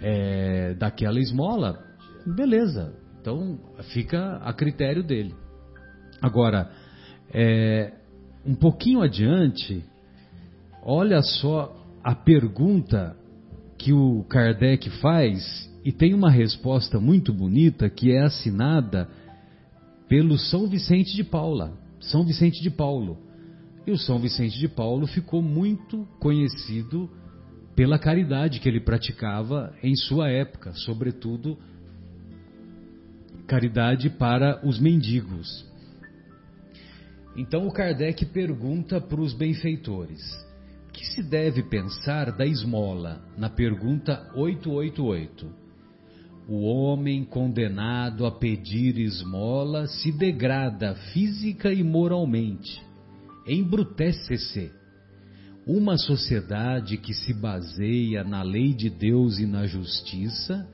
é, 0.00 0.74
daquela 0.74 1.20
esmola, 1.20 1.78
beleza. 2.26 2.92
Então 3.20 3.58
fica 3.92 4.36
a 4.36 4.52
critério 4.52 5.02
dele. 5.02 5.34
Agora, 6.20 6.70
é, 7.32 7.92
um 8.44 8.54
pouquinho 8.54 9.02
adiante, 9.02 9.84
olha 10.82 11.22
só 11.22 11.76
a 12.02 12.14
pergunta 12.14 13.16
que 13.78 13.92
o 13.92 14.24
Kardec 14.24 14.90
faz 15.00 15.69
e 15.84 15.92
tem 15.92 16.12
uma 16.14 16.30
resposta 16.30 17.00
muito 17.00 17.32
bonita 17.32 17.88
que 17.88 18.12
é 18.12 18.22
assinada 18.22 19.08
pelo 20.08 20.36
São 20.38 20.66
Vicente 20.66 21.14
de 21.14 21.24
Paula, 21.24 21.72
São 22.00 22.24
Vicente 22.24 22.62
de 22.62 22.70
Paulo. 22.70 23.18
E 23.86 23.90
o 23.90 23.98
São 23.98 24.18
Vicente 24.18 24.58
de 24.58 24.68
Paulo 24.68 25.06
ficou 25.06 25.40
muito 25.40 26.06
conhecido 26.18 27.08
pela 27.74 27.98
caridade 27.98 28.60
que 28.60 28.68
ele 28.68 28.80
praticava 28.80 29.74
em 29.82 29.94
sua 29.94 30.28
época, 30.28 30.72
sobretudo 30.74 31.56
caridade 33.46 34.10
para 34.10 34.60
os 34.66 34.78
mendigos. 34.78 35.66
Então 37.36 37.66
o 37.66 37.72
Kardec 37.72 38.26
pergunta 38.26 39.00
para 39.00 39.20
os 39.20 39.32
benfeitores: 39.32 40.20
que 40.92 41.06
se 41.06 41.22
deve 41.22 41.62
pensar 41.62 42.32
da 42.32 42.44
esmola? 42.44 43.24
Na 43.38 43.48
pergunta 43.48 44.30
888. 44.34 45.59
O 46.48 46.62
homem 46.62 47.24
condenado 47.24 48.26
a 48.26 48.32
pedir 48.32 48.98
esmola 48.98 49.86
se 49.86 50.10
degrada 50.10 50.94
física 51.12 51.72
e 51.72 51.82
moralmente, 51.82 52.82
embrutece-se. 53.46 54.72
Uma 55.66 55.96
sociedade 55.96 56.96
que 56.96 57.14
se 57.14 57.32
baseia 57.32 58.24
na 58.24 58.42
lei 58.42 58.72
de 58.72 58.90
Deus 58.90 59.38
e 59.38 59.46
na 59.46 59.66
justiça 59.66 60.68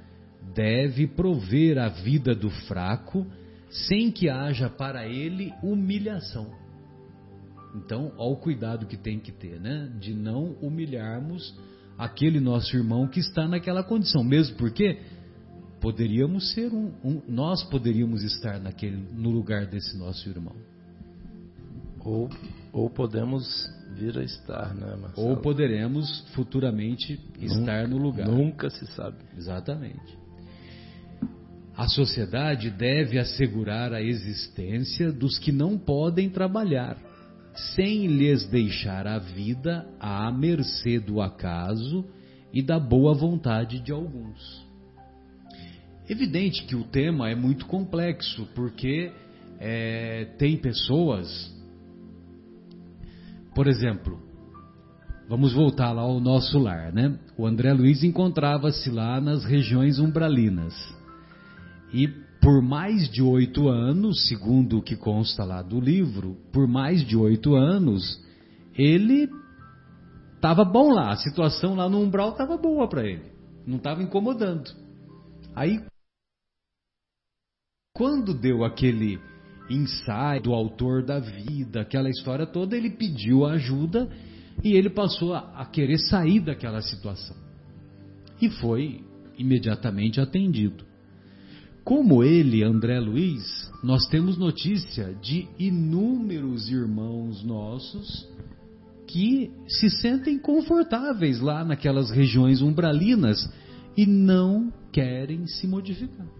deve 0.54 1.06
prover 1.06 1.76
a 1.76 1.88
vida 1.88 2.34
do 2.34 2.48
fraco 2.48 3.26
sem 3.68 4.10
que 4.10 4.28
haja 4.28 4.70
para 4.70 5.06
ele 5.06 5.52
humilhação. 5.62 6.50
Então, 7.74 8.12
olha 8.16 8.32
o 8.32 8.36
cuidado 8.36 8.86
que 8.86 8.96
tem 8.96 9.18
que 9.18 9.32
ter, 9.32 9.60
né? 9.60 9.92
De 10.00 10.14
não 10.14 10.56
humilharmos 10.62 11.54
aquele 11.98 12.40
nosso 12.40 12.74
irmão 12.74 13.06
que 13.06 13.20
está 13.20 13.46
naquela 13.46 13.82
condição, 13.82 14.24
mesmo 14.24 14.56
porque 14.56 14.98
poderíamos 15.86 16.52
ser 16.52 16.74
um, 16.74 16.90
um, 17.04 17.22
nós 17.28 17.62
poderíamos 17.62 18.24
estar 18.24 18.58
naquele 18.58 18.96
no 19.12 19.30
lugar 19.30 19.66
desse 19.66 19.96
nosso 19.96 20.28
irmão. 20.28 20.56
Ou, 22.00 22.28
ou 22.72 22.90
podemos 22.90 23.72
vir 23.94 24.18
a 24.18 24.24
estar, 24.24 24.74
né, 24.74 24.96
Marcelo? 24.96 25.28
Ou 25.28 25.36
poderemos 25.36 26.26
futuramente 26.34 27.20
estar 27.40 27.84
nunca, 27.84 27.86
no 27.86 27.98
lugar. 27.98 28.26
Nunca 28.26 28.68
se 28.68 28.84
sabe. 28.94 29.18
Exatamente. 29.38 30.18
A 31.76 31.86
sociedade 31.86 32.68
deve 32.68 33.16
assegurar 33.16 33.92
a 33.92 34.02
existência 34.02 35.12
dos 35.12 35.38
que 35.38 35.52
não 35.52 35.78
podem 35.78 36.28
trabalhar, 36.28 36.98
sem 37.76 38.08
lhes 38.08 38.44
deixar 38.48 39.06
a 39.06 39.20
vida 39.20 39.86
à 40.00 40.32
mercê 40.32 40.98
do 40.98 41.20
acaso 41.20 42.04
e 42.52 42.60
da 42.60 42.80
boa 42.80 43.14
vontade 43.14 43.78
de 43.78 43.92
alguns. 43.92 44.65
Evidente 46.08 46.64
que 46.64 46.76
o 46.76 46.84
tema 46.84 47.28
é 47.28 47.34
muito 47.34 47.66
complexo, 47.66 48.46
porque 48.54 49.10
é, 49.58 50.26
tem 50.38 50.56
pessoas, 50.56 51.52
por 53.54 53.66
exemplo, 53.66 54.20
vamos 55.28 55.52
voltar 55.52 55.92
lá 55.92 56.02
ao 56.02 56.20
nosso 56.20 56.58
lar, 56.58 56.92
né? 56.92 57.18
O 57.36 57.44
André 57.44 57.72
Luiz 57.72 58.04
encontrava-se 58.04 58.88
lá 58.90 59.20
nas 59.20 59.44
regiões 59.44 59.98
umbralinas. 59.98 60.74
E 61.92 62.06
por 62.40 62.62
mais 62.62 63.10
de 63.10 63.22
oito 63.22 63.68
anos, 63.68 64.28
segundo 64.28 64.78
o 64.78 64.82
que 64.82 64.94
consta 64.94 65.42
lá 65.42 65.62
do 65.62 65.80
livro, 65.80 66.36
por 66.52 66.68
mais 66.68 67.04
de 67.04 67.16
oito 67.16 67.56
anos, 67.56 68.24
ele 68.78 69.28
estava 70.36 70.64
bom 70.64 70.92
lá, 70.92 71.10
a 71.10 71.16
situação 71.16 71.74
lá 71.74 71.88
no 71.88 72.00
umbral 72.00 72.30
estava 72.30 72.56
boa 72.56 72.88
para 72.88 73.04
ele, 73.04 73.24
não 73.66 73.78
estava 73.78 74.00
incomodando. 74.00 74.70
Aí, 75.56 75.80
quando 77.96 78.34
deu 78.34 78.62
aquele 78.62 79.18
ensaio 79.70 80.42
do 80.42 80.52
autor 80.52 81.02
da 81.02 81.18
vida, 81.18 81.80
aquela 81.80 82.10
história 82.10 82.46
toda, 82.46 82.76
ele 82.76 82.90
pediu 82.90 83.46
ajuda 83.46 84.06
e 84.62 84.74
ele 84.74 84.90
passou 84.90 85.32
a, 85.32 85.38
a 85.56 85.64
querer 85.64 85.98
sair 85.98 86.40
daquela 86.40 86.82
situação. 86.82 87.34
E 88.40 88.50
foi 88.50 89.00
imediatamente 89.38 90.20
atendido. 90.20 90.84
Como 91.82 92.22
ele, 92.22 92.62
André 92.62 93.00
Luiz, 93.00 93.72
nós 93.82 94.06
temos 94.08 94.36
notícia 94.36 95.14
de 95.14 95.48
inúmeros 95.58 96.68
irmãos 96.68 97.42
nossos 97.42 98.28
que 99.06 99.50
se 99.66 99.88
sentem 99.88 100.38
confortáveis 100.38 101.40
lá 101.40 101.64
naquelas 101.64 102.10
regiões 102.10 102.60
umbralinas 102.60 103.50
e 103.96 104.04
não 104.04 104.70
querem 104.92 105.46
se 105.46 105.66
modificar. 105.66 106.35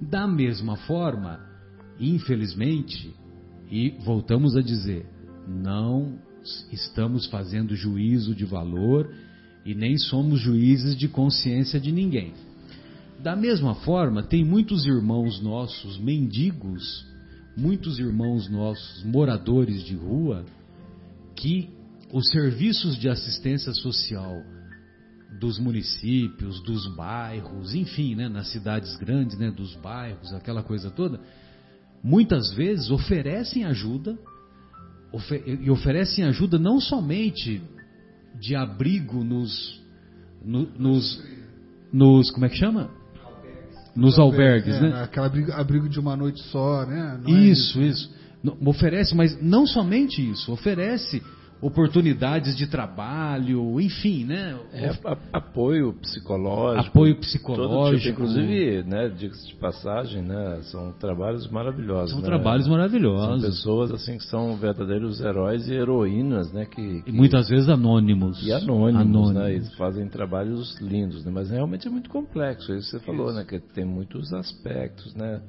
Da 0.00 0.26
mesma 0.26 0.76
forma, 0.76 1.40
infelizmente, 1.98 3.14
e 3.70 3.90
voltamos 4.04 4.56
a 4.56 4.62
dizer, 4.62 5.06
não 5.46 6.18
estamos 6.72 7.26
fazendo 7.26 7.74
juízo 7.74 8.34
de 8.34 8.44
valor 8.44 9.12
e 9.64 9.74
nem 9.74 9.98
somos 9.98 10.40
juízes 10.40 10.96
de 10.96 11.08
consciência 11.08 11.80
de 11.80 11.92
ninguém. 11.92 12.32
Da 13.22 13.34
mesma 13.34 13.74
forma, 13.74 14.22
tem 14.22 14.44
muitos 14.44 14.86
irmãos 14.86 15.42
nossos 15.42 15.98
mendigos, 15.98 17.04
muitos 17.56 17.98
irmãos 17.98 18.48
nossos 18.48 19.02
moradores 19.02 19.82
de 19.82 19.96
rua, 19.96 20.44
que 21.34 21.68
os 22.12 22.28
serviços 22.28 22.96
de 22.96 23.08
assistência 23.08 23.72
social 23.74 24.42
dos 25.38 25.58
municípios, 25.58 26.62
dos 26.62 26.86
bairros, 26.94 27.74
enfim, 27.74 28.14
né, 28.14 28.28
nas 28.28 28.48
cidades 28.48 28.96
grandes, 28.96 29.38
né, 29.38 29.50
dos 29.50 29.74
bairros, 29.76 30.32
aquela 30.32 30.62
coisa 30.62 30.90
toda, 30.90 31.20
muitas 32.02 32.52
vezes 32.52 32.90
oferecem 32.90 33.64
ajuda 33.64 34.18
e 35.60 35.70
oferecem 35.70 36.24
ajuda 36.24 36.58
não 36.58 36.80
somente 36.80 37.62
de 38.38 38.54
abrigo 38.54 39.24
nos, 39.24 39.80
no, 40.44 40.68
nos, 40.78 41.22
nos 41.92 42.30
como 42.30 42.46
é 42.46 42.48
que 42.48 42.56
chama? 42.56 42.90
Nos 43.96 44.18
albergues, 44.18 44.76
é, 44.76 44.80
né? 44.80 45.02
Aquela 45.02 45.26
abrigo, 45.26 45.52
abrigo, 45.52 45.88
de 45.88 45.98
uma 45.98 46.16
noite 46.16 46.40
só, 46.44 46.86
né? 46.86 47.20
Não 47.22 47.36
isso, 47.36 47.80
é 47.80 47.86
isso. 47.86 48.12
isso. 48.44 48.58
Oferece, 48.64 49.14
mas 49.16 49.40
não 49.42 49.66
somente 49.66 50.22
isso, 50.30 50.52
oferece 50.52 51.22
oportunidades 51.60 52.56
de 52.56 52.66
trabalho, 52.68 53.80
enfim, 53.80 54.24
né? 54.24 54.56
É, 54.72 54.90
apoio 55.32 55.92
psicológico. 55.94 56.88
Apoio 56.88 57.16
psicológico. 57.16 58.00
Tipo, 58.00 58.22
inclusive, 58.22 58.82
né, 58.84 59.08
de 59.08 59.30
passagem, 59.56 60.22
né, 60.22 60.60
são 60.64 60.92
trabalhos 60.92 61.50
maravilhosos. 61.50 62.10
São 62.12 62.20
né? 62.20 62.26
trabalhos 62.26 62.68
maravilhosos. 62.68 63.42
São 63.42 63.50
pessoas 63.50 63.90
assim 63.90 64.18
que 64.18 64.24
são 64.24 64.56
verdadeiros 64.56 65.20
heróis 65.20 65.68
e 65.68 65.74
heroínas, 65.74 66.52
né, 66.52 66.64
que, 66.64 67.02
que... 67.02 67.10
e 67.10 67.12
muitas 67.12 67.48
vezes 67.48 67.68
anônimos. 67.68 68.46
E 68.46 68.52
anônimos, 68.52 69.02
anônimos. 69.02 69.68
né, 69.68 69.76
fazem 69.76 70.08
trabalhos 70.08 70.78
lindos, 70.80 71.24
né, 71.24 71.32
mas 71.34 71.50
realmente 71.50 71.88
é 71.88 71.90
muito 71.90 72.08
complexo. 72.08 72.72
Isso 72.72 72.90
você 72.90 73.00
falou, 73.00 73.30
isso. 73.30 73.36
né, 73.36 73.44
que 73.44 73.58
tem 73.58 73.84
muitos 73.84 74.32
aspectos, 74.32 75.14
né. 75.14 75.40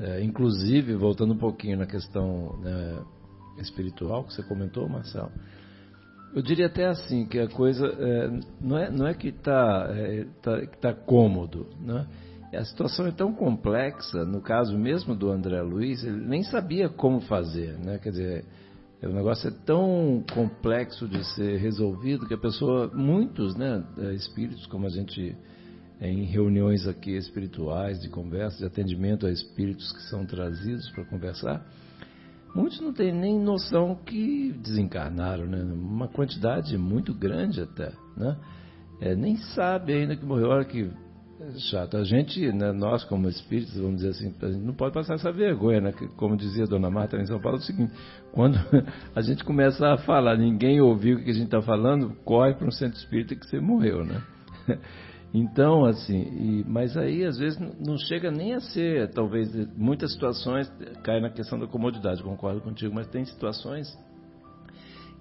É, 0.00 0.22
inclusive, 0.22 0.94
voltando 0.94 1.34
um 1.34 1.38
pouquinho 1.38 1.76
na 1.76 1.84
questão 1.84 2.56
né, 2.62 2.98
espiritual 3.60 4.24
que 4.24 4.34
você 4.34 4.42
comentou, 4.42 4.88
Marcelo, 4.88 5.30
eu 6.34 6.42
diria 6.42 6.66
até 6.66 6.86
assim 6.86 7.26
que 7.26 7.38
a 7.38 7.48
coisa 7.48 7.86
é, 7.86 8.40
não, 8.60 8.78
é, 8.78 8.90
não 8.90 9.06
é 9.06 9.14
que 9.14 9.28
está 9.28 9.88
é, 9.90 10.26
tá, 10.42 10.66
tá 10.80 10.94
cômodo, 10.94 11.66
né? 11.80 12.06
A 12.54 12.64
situação 12.64 13.06
é 13.06 13.10
tão 13.10 13.32
complexa, 13.34 14.24
no 14.24 14.40
caso 14.40 14.76
mesmo 14.78 15.14
do 15.14 15.30
André 15.30 15.60
Luiz, 15.60 16.02
ele 16.02 16.24
nem 16.24 16.42
sabia 16.42 16.88
como 16.88 17.20
fazer, 17.20 17.78
né? 17.78 17.98
Quer 17.98 18.10
dizer, 18.10 18.44
o 19.02 19.12
negócio 19.12 19.48
é 19.48 19.52
tão 19.66 20.24
complexo 20.32 21.06
de 21.06 21.22
ser 21.34 21.58
resolvido 21.58 22.26
que 22.26 22.34
a 22.34 22.38
pessoa, 22.38 22.90
muitos, 22.92 23.54
né, 23.54 23.84
é, 23.98 24.14
espíritos, 24.14 24.66
como 24.66 24.86
a 24.86 24.88
gente 24.88 25.36
é, 26.00 26.08
em 26.08 26.24
reuniões 26.24 26.86
aqui 26.86 27.16
espirituais, 27.16 28.00
de 28.00 28.08
conversa, 28.08 28.58
de 28.58 28.64
atendimento 28.64 29.26
a 29.26 29.30
espíritos 29.30 29.92
que 29.92 30.02
são 30.08 30.24
trazidos 30.24 30.90
para 30.90 31.04
conversar, 31.04 31.64
Muitos 32.54 32.80
não 32.80 32.92
têm 32.92 33.12
nem 33.12 33.38
noção 33.38 33.94
que 33.94 34.52
desencarnaram, 34.52 35.46
né? 35.46 35.62
Uma 35.62 36.08
quantidade 36.08 36.76
muito 36.76 37.14
grande 37.14 37.60
até, 37.60 37.92
né? 38.16 38.36
É, 39.00 39.14
nem 39.14 39.36
sabe 39.36 39.92
ainda 39.92 40.16
que 40.16 40.24
morreu. 40.24 40.48
Olha 40.48 40.64
que 40.64 40.90
chato. 41.70 41.96
A 41.96 42.04
gente, 42.04 42.52
né, 42.52 42.72
nós 42.72 43.04
como 43.04 43.28
espíritos, 43.28 43.76
vamos 43.76 43.96
dizer 43.96 44.10
assim, 44.10 44.34
a 44.42 44.46
gente 44.50 44.64
não 44.64 44.74
pode 44.74 44.92
passar 44.92 45.14
essa 45.14 45.30
vergonha, 45.30 45.80
né? 45.80 45.92
Como 46.16 46.36
dizia 46.36 46.64
a 46.64 46.66
Dona 46.66 46.90
Marta 46.90 47.16
em 47.16 47.26
São 47.26 47.40
Paulo, 47.40 47.58
é 47.58 47.60
o 47.60 47.64
seguinte, 47.64 47.92
quando 48.32 48.58
a 49.14 49.20
gente 49.20 49.44
começa 49.44 49.86
a 49.92 49.98
falar, 49.98 50.36
ninguém 50.36 50.80
ouviu 50.80 51.18
o 51.18 51.24
que 51.24 51.30
a 51.30 51.34
gente 51.34 51.46
está 51.46 51.62
falando, 51.62 52.14
corre 52.24 52.54
para 52.54 52.66
um 52.66 52.72
centro 52.72 52.98
espírita 52.98 53.36
que 53.36 53.46
você 53.46 53.60
morreu, 53.60 54.04
né? 54.04 54.20
Então, 55.32 55.84
assim, 55.84 56.20
e, 56.20 56.64
mas 56.66 56.96
aí 56.96 57.24
às 57.24 57.38
vezes 57.38 57.58
não 57.58 57.98
chega 57.98 58.30
nem 58.30 58.54
a 58.54 58.60
ser, 58.60 59.10
talvez, 59.10 59.50
muitas 59.76 60.12
situações 60.12 60.72
cai 61.02 61.20
na 61.20 61.30
questão 61.30 61.58
da 61.58 61.66
comodidade, 61.66 62.22
concordo 62.22 62.60
contigo, 62.62 62.94
mas 62.94 63.06
tem 63.08 63.24
situações 63.24 63.88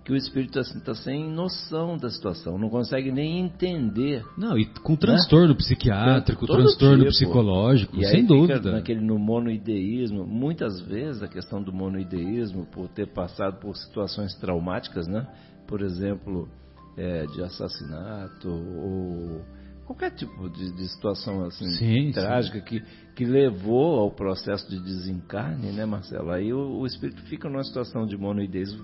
que 0.06 0.14
o 0.14 0.16
espírito 0.16 0.58
assim 0.58 0.78
está 0.78 0.96
sem 0.96 1.30
noção 1.30 1.98
da 1.98 2.10
situação, 2.10 2.58
não 2.58 2.70
consegue 2.70 3.12
nem 3.12 3.42
entender. 3.42 4.24
Não, 4.38 4.58
e 4.58 4.66
com 4.66 4.96
transtorno 4.96 5.50
né? 5.50 5.56
psiquiátrico, 5.56 6.48
transtorno 6.48 7.00
tipo. 7.00 7.10
psicológico, 7.10 7.98
e 7.98 8.06
sem 8.06 8.26
dúvida. 8.26 8.72
Naquele 8.72 9.02
no 9.02 9.20
monoideísmo, 9.20 10.26
muitas 10.26 10.80
vezes 10.80 11.22
a 11.22 11.28
questão 11.28 11.62
do 11.62 11.74
monoideísmo, 11.74 12.66
por 12.68 12.88
ter 12.88 13.12
passado 13.12 13.60
por 13.60 13.76
situações 13.76 14.34
traumáticas, 14.36 15.06
né? 15.10 15.28
Por 15.68 15.82
exemplo, 15.82 16.48
é, 16.96 17.26
de 17.26 17.44
assassinato 17.44 18.48
ou 18.48 19.42
qualquer 19.88 20.12
tipo 20.12 20.50
de, 20.50 20.72
de 20.76 20.88
situação 20.90 21.44
assim 21.46 21.66
sim, 21.70 22.12
trágica 22.12 22.60
sim. 22.60 22.66
Que, 22.66 22.84
que 23.16 23.26
levou 23.26 24.00
ao 24.00 24.12
processo 24.12 24.70
de 24.70 24.80
desencarne, 24.84 25.72
né, 25.72 25.86
Marcelo? 25.86 26.30
Aí 26.30 26.54
o, 26.54 26.82
o 26.82 26.86
espírito 26.86 27.22
fica 27.24 27.50
numa 27.50 27.64
situação 27.64 28.06
de 28.06 28.16
monoideísmo 28.16 28.84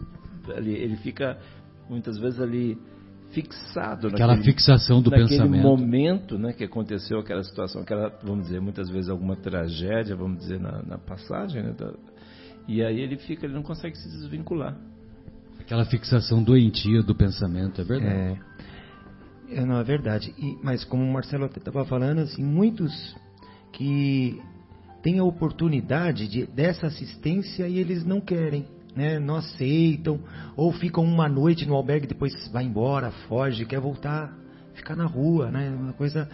ele, 0.52 0.72
ele 0.74 0.98
fica 0.98 1.38
muitas 1.90 2.18
vezes 2.18 2.40
ali 2.40 2.78
fixado 3.32 4.08
aquela 4.08 4.36
naquele, 4.36 4.54
fixação 4.54 5.02
do 5.02 5.10
naquele 5.10 5.30
pensamento 5.30 5.64
momento 5.64 6.38
né 6.38 6.54
que 6.54 6.64
aconteceu 6.64 7.20
aquela 7.20 7.44
situação 7.44 7.82
aquela 7.82 8.10
vamos 8.24 8.46
dizer 8.46 8.62
muitas 8.62 8.90
vezes 8.90 9.10
alguma 9.10 9.36
tragédia 9.36 10.16
vamos 10.16 10.40
dizer 10.40 10.60
na, 10.60 10.84
na 10.84 10.98
passagem 10.98 11.64
né, 11.64 11.72
da, 11.72 11.94
e 12.68 12.84
aí 12.84 13.00
ele 13.00 13.18
fica 13.18 13.46
ele 13.46 13.54
não 13.54 13.64
consegue 13.64 13.98
se 13.98 14.08
desvincular 14.10 14.78
aquela 15.60 15.86
fixação 15.86 16.44
doentia 16.44 17.02
do 17.02 17.16
pensamento 17.16 17.82
é 17.82 17.84
verdade 17.84 18.16
é, 18.16 18.40
é 19.56 19.66
não 19.66 19.80
é 19.80 19.84
verdade 19.84 20.34
e, 20.38 20.58
mas 20.64 20.84
como 20.84 21.04
o 21.04 21.14
Marcelo 21.14 21.46
estava 21.46 21.86
falando 21.86 22.20
assim 22.20 22.44
muitos 22.44 23.16
que 23.72 24.42
têm 25.02 25.20
a 25.20 25.24
oportunidade 25.24 26.28
de, 26.28 26.46
dessa 26.46 26.88
assistência 26.88 27.68
e 27.68 27.78
eles 27.78 28.06
não 28.06 28.22
querem 28.22 28.66
né, 28.96 29.20
não 29.20 29.36
aceitam, 29.38 30.20
ou 30.56 30.72
ficam 30.72 31.04
uma 31.04 31.28
noite 31.28 31.66
no 31.66 31.76
albergue, 31.76 32.08
depois 32.08 32.34
vai 32.52 32.64
embora, 32.64 33.12
foge, 33.28 33.66
quer 33.66 33.80
voltar, 33.80 34.32
ficar 34.74 34.96
na 34.96 35.06
rua, 35.06 35.50
né, 35.52 35.70
uma 35.70 35.94
coisa. 35.94 36.30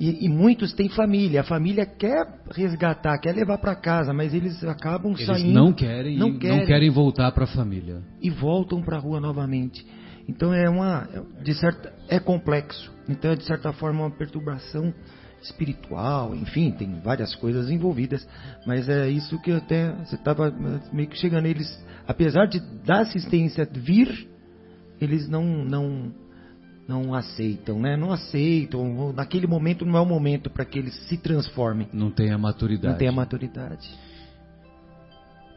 E, 0.00 0.26
e 0.26 0.28
muitos 0.28 0.72
têm 0.72 0.88
família, 0.88 1.42
a 1.42 1.44
família 1.44 1.86
quer 1.86 2.26
resgatar, 2.54 3.18
quer 3.18 3.34
levar 3.34 3.58
para 3.58 3.74
casa, 3.74 4.12
mas 4.12 4.34
eles 4.34 4.62
acabam 4.64 5.12
eles 5.12 5.26
saindo. 5.26 5.52
Não 5.52 5.72
querem, 5.72 6.18
não 6.18 6.38
querem, 6.38 6.58
não 6.58 6.66
querem 6.66 6.90
voltar 6.90 7.30
para 7.32 7.44
a 7.44 7.48
família 7.48 8.02
e 8.20 8.28
voltam 8.28 8.82
para 8.82 8.96
a 8.96 9.00
rua 9.00 9.20
novamente. 9.20 9.86
Então 10.28 10.52
é 10.52 10.68
uma, 10.68 11.08
de 11.42 11.54
certa, 11.54 11.92
é 12.08 12.18
complexo. 12.18 12.92
Então 13.08 13.30
é 13.32 13.36
de 13.36 13.44
certa 13.44 13.72
forma 13.72 14.00
uma 14.00 14.10
perturbação 14.10 14.92
espiritual, 15.42 16.34
enfim, 16.36 16.70
tem 16.70 17.00
várias 17.00 17.34
coisas 17.34 17.68
envolvidas, 17.68 18.26
mas 18.64 18.88
é 18.88 19.08
isso 19.08 19.40
que 19.40 19.50
até 19.50 19.90
você 19.92 20.14
estava 20.14 20.54
meio 20.92 21.08
que 21.08 21.18
chegando. 21.18 21.46
Eles, 21.46 21.68
apesar 22.06 22.46
de 22.46 22.60
da 22.84 23.00
assistência 23.00 23.68
vir, 23.72 24.28
eles 25.00 25.28
não 25.28 25.44
não 25.64 26.12
não 26.86 27.14
aceitam, 27.14 27.80
né? 27.80 27.96
Não 27.96 28.12
aceitam. 28.12 29.12
Naquele 29.12 29.46
momento 29.46 29.84
não 29.84 29.96
é 29.96 30.00
o 30.00 30.06
momento 30.06 30.50
para 30.50 30.64
que 30.64 30.78
eles 30.78 30.94
se 31.08 31.16
transformem. 31.16 31.88
Não 31.92 32.10
tem 32.10 32.30
a 32.30 32.38
maturidade. 32.38 32.92
Não 32.92 32.98
tem 32.98 33.08
a 33.08 33.12
maturidade. 33.12 33.88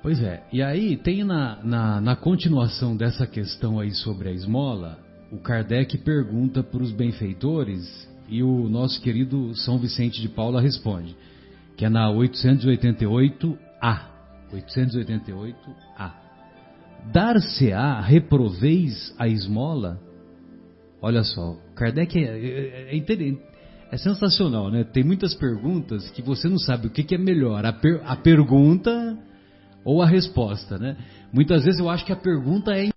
Pois 0.06 0.22
é. 0.22 0.44
E 0.54 0.62
aí 0.62 0.98
tem 0.98 1.24
na, 1.24 1.64
na, 1.64 2.00
na 2.00 2.16
continuação 2.16 2.96
dessa 2.96 3.26
questão 3.26 3.80
aí 3.80 3.90
sobre 3.90 4.30
a 4.30 4.32
esmola, 4.32 5.00
o 5.32 5.38
Kardec 5.38 5.98
pergunta 5.98 6.62
para 6.62 6.84
os 6.84 6.92
benfeitores 6.92 8.08
e 8.30 8.44
o 8.44 8.70
nosso 8.70 9.02
querido 9.02 9.56
São 9.56 9.80
Vicente 9.80 10.22
de 10.22 10.30
Paula 10.30 10.62
responde, 10.62 11.18
que 11.76 11.86
é 11.86 11.90
na 11.90 12.08
888A. 12.12 14.02
888A. 14.54 16.12
Dar-se-á 17.12 18.00
reproveis 18.00 19.12
a 19.18 19.28
esmola? 19.28 20.00
Olha 21.02 21.24
só, 21.24 21.58
Kardec 21.74 22.16
é, 22.16 22.22
é, 22.22 22.96
é, 22.96 23.38
é, 23.92 23.98
sensacional, 23.98 24.70
né? 24.70 24.84
Tem 24.84 25.04
muitas 25.04 25.34
perguntas 25.34 26.08
que 26.12 26.22
você 26.22 26.48
não 26.48 26.60
sabe 26.60 26.86
o 26.86 26.92
que, 26.92 27.04
que 27.04 27.16
é 27.16 27.18
melhor, 27.18 27.66
a, 27.66 27.74
per, 27.74 28.04
a 28.06 28.16
pergunta 28.16 29.18
ou 29.86 30.02
a 30.02 30.08
resposta, 30.08 30.80
né? 30.80 30.98
Muitas 31.32 31.64
vezes 31.64 31.80
eu 31.80 31.90
acho 31.90 32.04
que 32.04 32.12
a 32.12 32.16
pergunta 32.16 32.72
é 32.76 32.90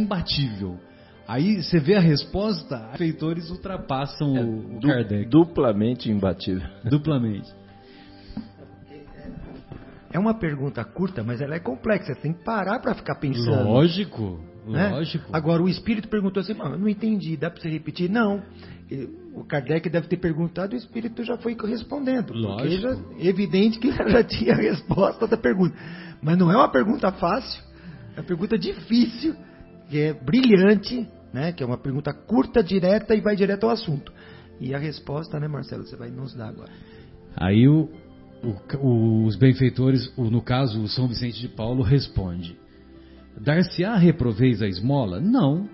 imbatível. 0.00 0.78
Aí 1.26 1.60
você 1.60 1.80
vê 1.80 1.96
a 1.96 2.00
resposta, 2.00 2.90
os 2.92 2.96
feitores 2.96 3.50
ultrapassam 3.50 4.36
é, 4.36 4.44
o, 4.44 4.78
du 4.78 4.86
Kardec. 4.86 5.28
Duplamente 5.28 6.08
imbatível. 6.08 6.68
Duplamente. 6.88 7.52
É 10.12 10.18
uma 10.18 10.38
pergunta 10.38 10.84
curta, 10.84 11.24
mas 11.24 11.40
ela 11.40 11.56
é 11.56 11.58
complexa. 11.58 12.14
Você 12.14 12.20
tem 12.20 12.32
que 12.32 12.44
parar 12.44 12.78
para 12.78 12.94
ficar 12.94 13.16
pensando. 13.16 13.68
Lógico, 13.68 14.40
né? 14.72 14.88
lógico. 14.88 15.28
Agora, 15.32 15.62
o 15.62 15.68
espírito 15.68 16.08
perguntou 16.08 16.40
assim, 16.40 16.54
mas 16.54 16.78
não 16.78 16.88
entendi, 16.88 17.36
dá 17.36 17.50
para 17.50 17.60
você 17.60 17.68
repetir? 17.68 18.10
Não. 18.10 18.42
O 19.34 19.44
Kardec 19.44 19.88
deve 19.88 20.08
ter 20.08 20.16
perguntado 20.16 20.74
e 20.74 20.76
o 20.76 20.78
espírito 20.78 21.24
já 21.24 21.36
foi 21.38 21.56
respondendo. 21.66 22.32
Lógico. 22.32 22.82
Já, 22.82 22.96
evidente 23.18 23.78
que 23.78 23.90
já 23.92 24.22
tinha 24.22 24.54
a 24.54 24.56
resposta 24.56 25.26
da 25.26 25.36
pergunta. 25.36 25.76
Mas 26.22 26.38
não 26.38 26.50
é 26.50 26.56
uma 26.56 26.70
pergunta 26.70 27.10
fácil, 27.12 27.62
é 28.16 28.20
uma 28.20 28.26
pergunta 28.26 28.58
difícil, 28.58 29.34
que 29.88 29.98
é 29.98 30.12
brilhante, 30.12 31.08
né? 31.32 31.52
Que 31.52 31.62
é 31.62 31.66
uma 31.66 31.78
pergunta 31.78 32.12
curta, 32.12 32.62
direta 32.62 33.14
e 33.14 33.20
vai 33.20 33.36
direto 33.36 33.64
ao 33.64 33.70
assunto. 33.70 34.12
E 34.60 34.74
a 34.74 34.78
resposta, 34.78 35.38
né, 35.38 35.48
Marcelo, 35.48 35.86
você 35.86 35.96
vai 35.96 36.10
nos 36.10 36.34
dar 36.34 36.48
agora. 36.48 36.70
Aí 37.36 37.68
o, 37.68 37.90
o, 38.80 39.26
os 39.26 39.36
benfeitores, 39.36 40.10
no 40.16 40.40
caso 40.40 40.82
o 40.82 40.88
São 40.88 41.06
Vicente 41.06 41.38
de 41.40 41.48
Paulo, 41.48 41.82
responde: 41.82 42.56
Dar-se-á 43.40 43.96
reproveis 43.96 44.62
a 44.62 44.66
esmola? 44.66 45.20
Não. 45.20 45.68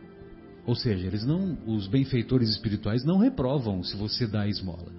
Ou 0.67 0.75
seja, 0.75 1.07
eles 1.07 1.25
não, 1.25 1.59
os 1.67 1.87
benfeitores 1.89 2.49
espirituais 2.51 3.05
não 3.05 3.19
reprovam 3.19 3.83
se 3.83 3.97
você 3.97 4.27
dá 4.27 4.43
a 4.43 4.49
esmola. 4.49 4.93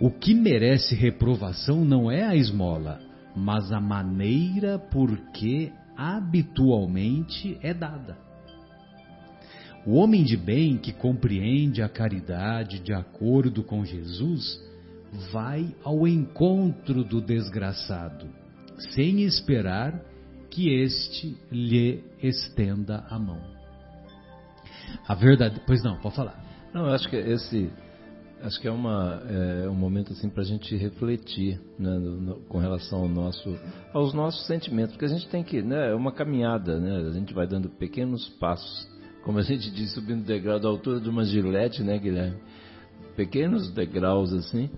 O 0.00 0.10
que 0.10 0.32
merece 0.32 0.94
reprovação 0.94 1.84
não 1.84 2.10
é 2.10 2.24
a 2.24 2.36
esmola, 2.36 3.00
mas 3.34 3.72
a 3.72 3.80
maneira 3.80 4.78
por 4.78 5.16
que 5.32 5.72
habitualmente 5.96 7.58
é 7.60 7.74
dada. 7.74 8.16
O 9.86 9.94
homem 9.94 10.22
de 10.22 10.36
bem 10.36 10.76
que 10.76 10.92
compreende 10.92 11.82
a 11.82 11.88
caridade 11.88 12.78
de 12.78 12.92
acordo 12.92 13.62
com 13.62 13.84
Jesus 13.84 14.60
vai 15.32 15.74
ao 15.82 16.06
encontro 16.06 17.02
do 17.02 17.20
desgraçado, 17.20 18.28
sem 18.94 19.22
esperar 19.22 20.07
que 20.50 20.72
este 20.82 21.36
lhe 21.50 22.02
estenda 22.22 23.04
a 23.08 23.18
mão. 23.18 23.40
A 25.06 25.14
verdade, 25.14 25.60
pois 25.66 25.82
não, 25.82 25.98
pode 25.98 26.16
falar. 26.16 26.42
Não, 26.72 26.86
eu 26.86 26.92
acho 26.92 27.08
que 27.08 27.16
esse, 27.16 27.70
acho 28.42 28.60
que 28.60 28.68
é 28.68 28.70
uma 28.70 29.22
é 29.28 29.68
um 29.68 29.74
momento 29.74 30.12
assim 30.12 30.28
para 30.28 30.42
a 30.42 30.46
gente 30.46 30.76
refletir, 30.76 31.60
né, 31.78 31.98
no, 31.98 32.20
no, 32.20 32.34
com 32.42 32.58
relação 32.58 33.00
ao 33.00 33.08
nosso, 33.08 33.58
aos 33.92 34.14
nossos 34.14 34.46
sentimentos, 34.46 34.92
porque 34.92 35.04
a 35.06 35.08
gente 35.08 35.28
tem 35.28 35.42
que, 35.42 35.62
né, 35.62 35.90
é 35.90 35.94
uma 35.94 36.12
caminhada, 36.12 36.78
né, 36.78 37.08
a 37.08 37.12
gente 37.12 37.34
vai 37.34 37.46
dando 37.46 37.68
pequenos 37.68 38.28
passos 38.40 38.88
como 39.28 39.38
a 39.38 39.42
gente 39.42 39.70
diz, 39.70 39.92
subindo 39.92 40.24
degrau 40.24 40.58
da 40.58 40.68
altura 40.68 40.98
de 41.00 41.10
uma 41.10 41.22
gilete, 41.22 41.82
né, 41.82 41.98
Guilherme? 41.98 42.38
Pequenos 43.14 43.70
degraus 43.74 44.32
assim. 44.32 44.70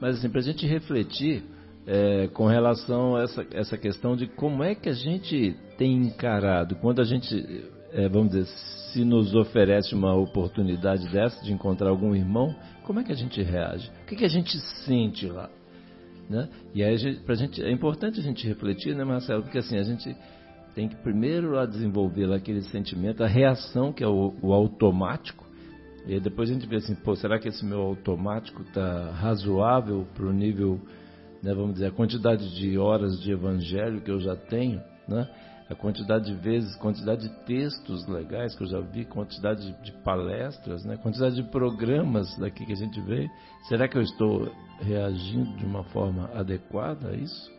Mas 0.00 0.18
assim, 0.18 0.30
para 0.30 0.38
a 0.38 0.44
gente 0.44 0.64
refletir 0.68 1.42
é, 1.90 2.28
com 2.28 2.46
relação 2.46 3.16
a 3.16 3.22
essa, 3.22 3.46
essa 3.50 3.78
questão 3.78 4.14
de 4.14 4.26
como 4.26 4.62
é 4.62 4.74
que 4.74 4.90
a 4.90 4.92
gente 4.92 5.56
tem 5.78 5.96
encarado, 5.96 6.76
quando 6.76 7.00
a 7.00 7.04
gente, 7.04 7.64
é, 7.92 8.06
vamos 8.10 8.32
dizer, 8.32 8.44
se 8.92 9.02
nos 9.06 9.34
oferece 9.34 9.94
uma 9.94 10.14
oportunidade 10.14 11.08
dessa 11.08 11.42
de 11.42 11.50
encontrar 11.50 11.88
algum 11.88 12.14
irmão, 12.14 12.54
como 12.84 13.00
é 13.00 13.04
que 13.04 13.12
a 13.12 13.16
gente 13.16 13.42
reage? 13.42 13.90
O 14.02 14.06
que, 14.06 14.16
que 14.16 14.24
a 14.26 14.28
gente 14.28 14.54
sente 14.84 15.26
lá? 15.26 15.48
Né? 16.28 16.46
E 16.74 16.84
aí, 16.84 17.14
pra 17.24 17.34
gente, 17.34 17.62
é 17.62 17.72
importante 17.72 18.20
a 18.20 18.22
gente 18.22 18.46
refletir, 18.46 18.94
né, 18.94 19.02
Marcelo? 19.02 19.42
Porque 19.42 19.56
assim, 19.56 19.78
a 19.78 19.82
gente 19.82 20.14
tem 20.74 20.88
que 20.88 20.96
primeiro 20.96 21.52
lá 21.52 21.64
desenvolver 21.64 22.26
lá 22.26 22.36
aquele 22.36 22.60
sentimento, 22.64 23.24
a 23.24 23.26
reação 23.26 23.94
que 23.94 24.04
é 24.04 24.06
o, 24.06 24.34
o 24.42 24.52
automático, 24.52 25.46
e 26.06 26.20
depois 26.20 26.50
a 26.50 26.52
gente 26.52 26.66
vê 26.66 26.76
assim, 26.76 26.94
pô, 26.94 27.16
será 27.16 27.38
que 27.38 27.48
esse 27.48 27.64
meu 27.64 27.80
automático 27.80 28.62
está 28.62 29.10
razoável 29.10 30.06
para 30.14 30.26
o 30.26 30.32
nível, 30.32 30.80
né, 31.42 31.54
vamos 31.54 31.74
dizer, 31.74 31.86
a 31.86 31.92
quantidade 31.92 32.54
de 32.56 32.78
horas 32.78 33.20
de 33.20 33.30
evangelho 33.30 34.00
que 34.00 34.10
eu 34.10 34.20
já 34.20 34.34
tenho, 34.34 34.80
né? 35.06 35.28
A 35.70 35.74
quantidade 35.74 36.32
de 36.32 36.34
vezes, 36.34 36.74
quantidade 36.76 37.28
de 37.28 37.44
textos 37.44 38.06
legais 38.08 38.54
que 38.54 38.62
eu 38.62 38.66
já 38.66 38.80
vi, 38.80 39.04
quantidade 39.04 39.66
de, 39.66 39.84
de 39.84 39.92
palestras, 40.02 40.82
né? 40.84 40.96
Quantidade 40.96 41.36
de 41.36 41.42
programas 41.50 42.34
daqui 42.38 42.64
que 42.64 42.72
a 42.72 42.76
gente 42.76 42.98
vê. 43.02 43.28
Será 43.68 43.86
que 43.86 43.98
eu 43.98 44.02
estou 44.02 44.50
reagindo 44.80 45.56
de 45.58 45.66
uma 45.66 45.84
forma 45.84 46.30
adequada 46.32 47.10
a 47.10 47.14
isso? 47.14 47.52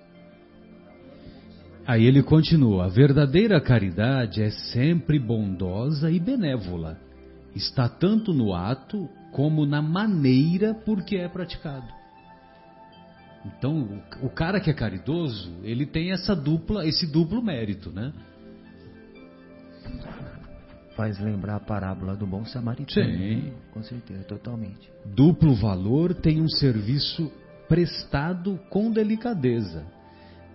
Aí 1.85 2.05
ele 2.05 2.23
continua: 2.23 2.85
a 2.85 2.87
verdadeira 2.87 3.61
caridade 3.61 4.41
é 4.41 4.49
sempre 4.49 5.19
bondosa 5.19 6.09
e 6.09 6.19
benévola. 6.19 6.97
Está 7.55 7.87
tanto 7.87 8.33
no 8.33 8.53
ato 8.53 9.07
como 9.31 9.65
na 9.65 9.81
maneira 9.81 10.73
por 10.73 11.03
que 11.03 11.15
é 11.15 11.27
praticado. 11.27 11.98
Então, 13.45 14.01
o 14.21 14.29
cara 14.29 14.59
que 14.59 14.69
é 14.69 14.73
caridoso, 14.73 15.51
ele 15.63 15.85
tem 15.85 16.11
essa 16.11 16.35
dupla, 16.35 16.85
esse 16.85 17.07
duplo 17.07 17.41
mérito, 17.41 17.91
né? 17.91 18.11
faz 20.99 21.17
lembrar 21.17 21.55
a 21.55 21.59
parábola 21.61 22.13
do 22.13 22.27
bom 22.27 22.43
samaritano. 22.43 23.09
Sim. 23.09 23.35
Né? 23.35 23.53
Com 23.71 23.81
certeza, 23.81 24.21
totalmente. 24.25 24.91
Duplo 25.05 25.55
valor 25.55 26.13
tem 26.13 26.41
um 26.41 26.49
serviço 26.49 27.31
prestado 27.69 28.59
com 28.69 28.91
delicadeza. 28.91 29.85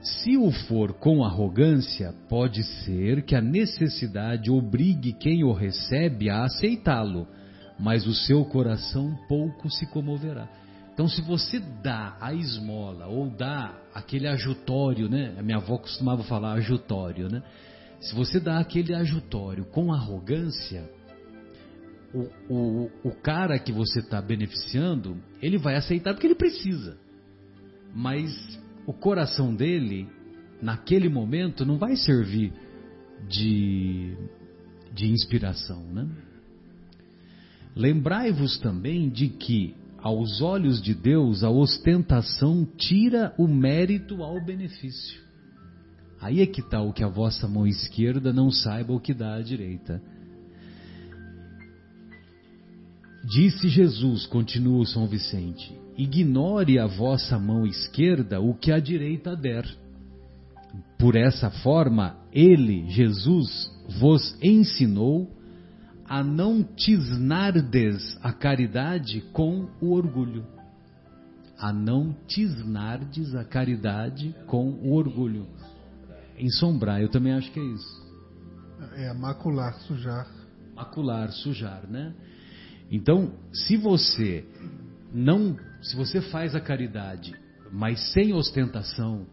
Se 0.03 0.37
o 0.37 0.51
for 0.51 0.93
com 0.93 1.25
arrogância, 1.25 2.13
pode 2.29 2.63
ser 2.63 3.23
que 3.23 3.35
a 3.35 3.41
necessidade 3.41 4.51
obrigue 4.51 5.15
quem 5.15 5.43
o 5.43 5.53
recebe 5.55 6.29
a 6.29 6.45
aceitá-lo, 6.45 7.27
mas 7.79 8.07
o 8.07 8.13
seu 8.13 8.45
coração 8.45 9.17
pouco 9.27 9.71
se 9.71 9.87
comoverá. 9.87 10.47
Então, 10.95 11.09
se 11.09 11.21
você 11.21 11.59
dá 11.59 12.17
a 12.21 12.33
esmola 12.33 13.09
ou 13.09 13.29
dá 13.29 13.77
aquele 13.93 14.29
ajutório, 14.29 15.09
né? 15.09 15.35
A 15.37 15.43
minha 15.43 15.59
avó 15.59 15.77
costumava 15.77 16.23
falar 16.23 16.53
ajutório, 16.53 17.29
né? 17.29 17.43
Se 18.01 18.15
você 18.15 18.39
dá 18.39 18.61
aquele 18.61 18.95
ajutório 18.95 19.65
com 19.65 19.93
arrogância, 19.93 20.89
o, 22.15 22.29
o, 22.49 22.91
o 23.03 23.11
cara 23.11 23.59
que 23.59 23.73
você 23.73 23.99
está 23.99 24.23
beneficiando, 24.23 25.17
ele 25.43 25.59
vai 25.59 25.75
aceitar 25.75 26.15
porque 26.15 26.29
ele 26.29 26.37
precisa. 26.37 26.97
Mas 27.93 28.31
o 28.87 28.93
coração 28.93 29.55
dele, 29.55 30.09
naquele 30.63 31.09
momento, 31.09 31.65
não 31.65 31.77
vai 31.77 31.97
servir 31.97 32.53
de, 33.29 34.17
de 34.93 35.11
inspiração. 35.11 35.83
Né? 35.93 36.09
Lembrai-vos 37.75 38.59
também 38.59 39.09
de 39.09 39.29
que, 39.29 39.75
aos 40.05 40.43
olhos 40.43 40.83
de 40.83 40.93
Deus, 40.93 41.43
a 41.43 41.49
ostentação 41.49 42.63
tira 42.77 43.35
o 43.39 43.49
mérito 43.49 44.23
ao 44.23 44.39
benefício. 44.39 45.19
Aí 46.21 46.43
é 46.43 46.47
que 46.47 46.61
está 46.61 46.83
o 46.83 46.93
que 46.93 47.03
a 47.03 47.09
vossa 47.09 47.49
mão 47.49 47.67
esquerda 47.67 48.31
não 48.31 48.51
saiba 48.51 48.93
o 48.93 49.01
que 49.01 49.15
dá 49.15 49.37
à 49.37 49.41
direita. 49.41 50.03
Disse 53.25 53.71
Jesus, 53.71 54.27
continua 54.27 54.85
São 54.85 55.07
Vicente, 55.07 55.75
ignore 55.97 56.79
a 56.79 56.87
vossa 56.87 57.39
mão 57.39 57.67
esquerda 57.67 58.43
o 58.43 58.53
que 58.53 58.71
a 58.71 58.79
direita 58.79 59.35
der. 59.35 59.67
Por 60.99 61.17
essa 61.17 61.51
forma, 61.51 62.19
ele, 62.31 62.91
Jesus, 62.91 63.73
vos 63.99 64.37
ensinou 64.43 65.31
a 66.09 66.23
não 66.23 66.63
tisnardes 66.63 68.19
a 68.23 68.33
caridade 68.33 69.21
com 69.33 69.69
o 69.81 69.93
orgulho. 69.93 70.47
A 71.59 71.73
não 71.73 72.13
tisnardes 72.27 73.35
a 73.35 73.45
caridade 73.45 74.35
com 74.47 74.71
o 74.71 74.93
orgulho 74.93 75.47
ensombrar, 76.39 77.01
eu 77.01 77.09
também 77.09 77.33
acho 77.33 77.51
que 77.53 77.61
é 77.61 77.65
isso. 77.65 78.05
É 78.97 79.13
macular, 79.15 79.75
sujar. 79.81 80.29
Macular, 80.75 81.31
sujar, 81.31 81.87
né? 81.89 82.15
Então, 82.91 83.33
se 83.53 83.77
você 83.77 84.45
não, 85.13 85.57
se 85.83 85.97
você 85.97 86.21
faz 86.21 86.55
a 86.55 86.61
caridade, 86.61 87.35
mas 87.73 88.13
sem 88.13 88.33
ostentação, 88.33 89.27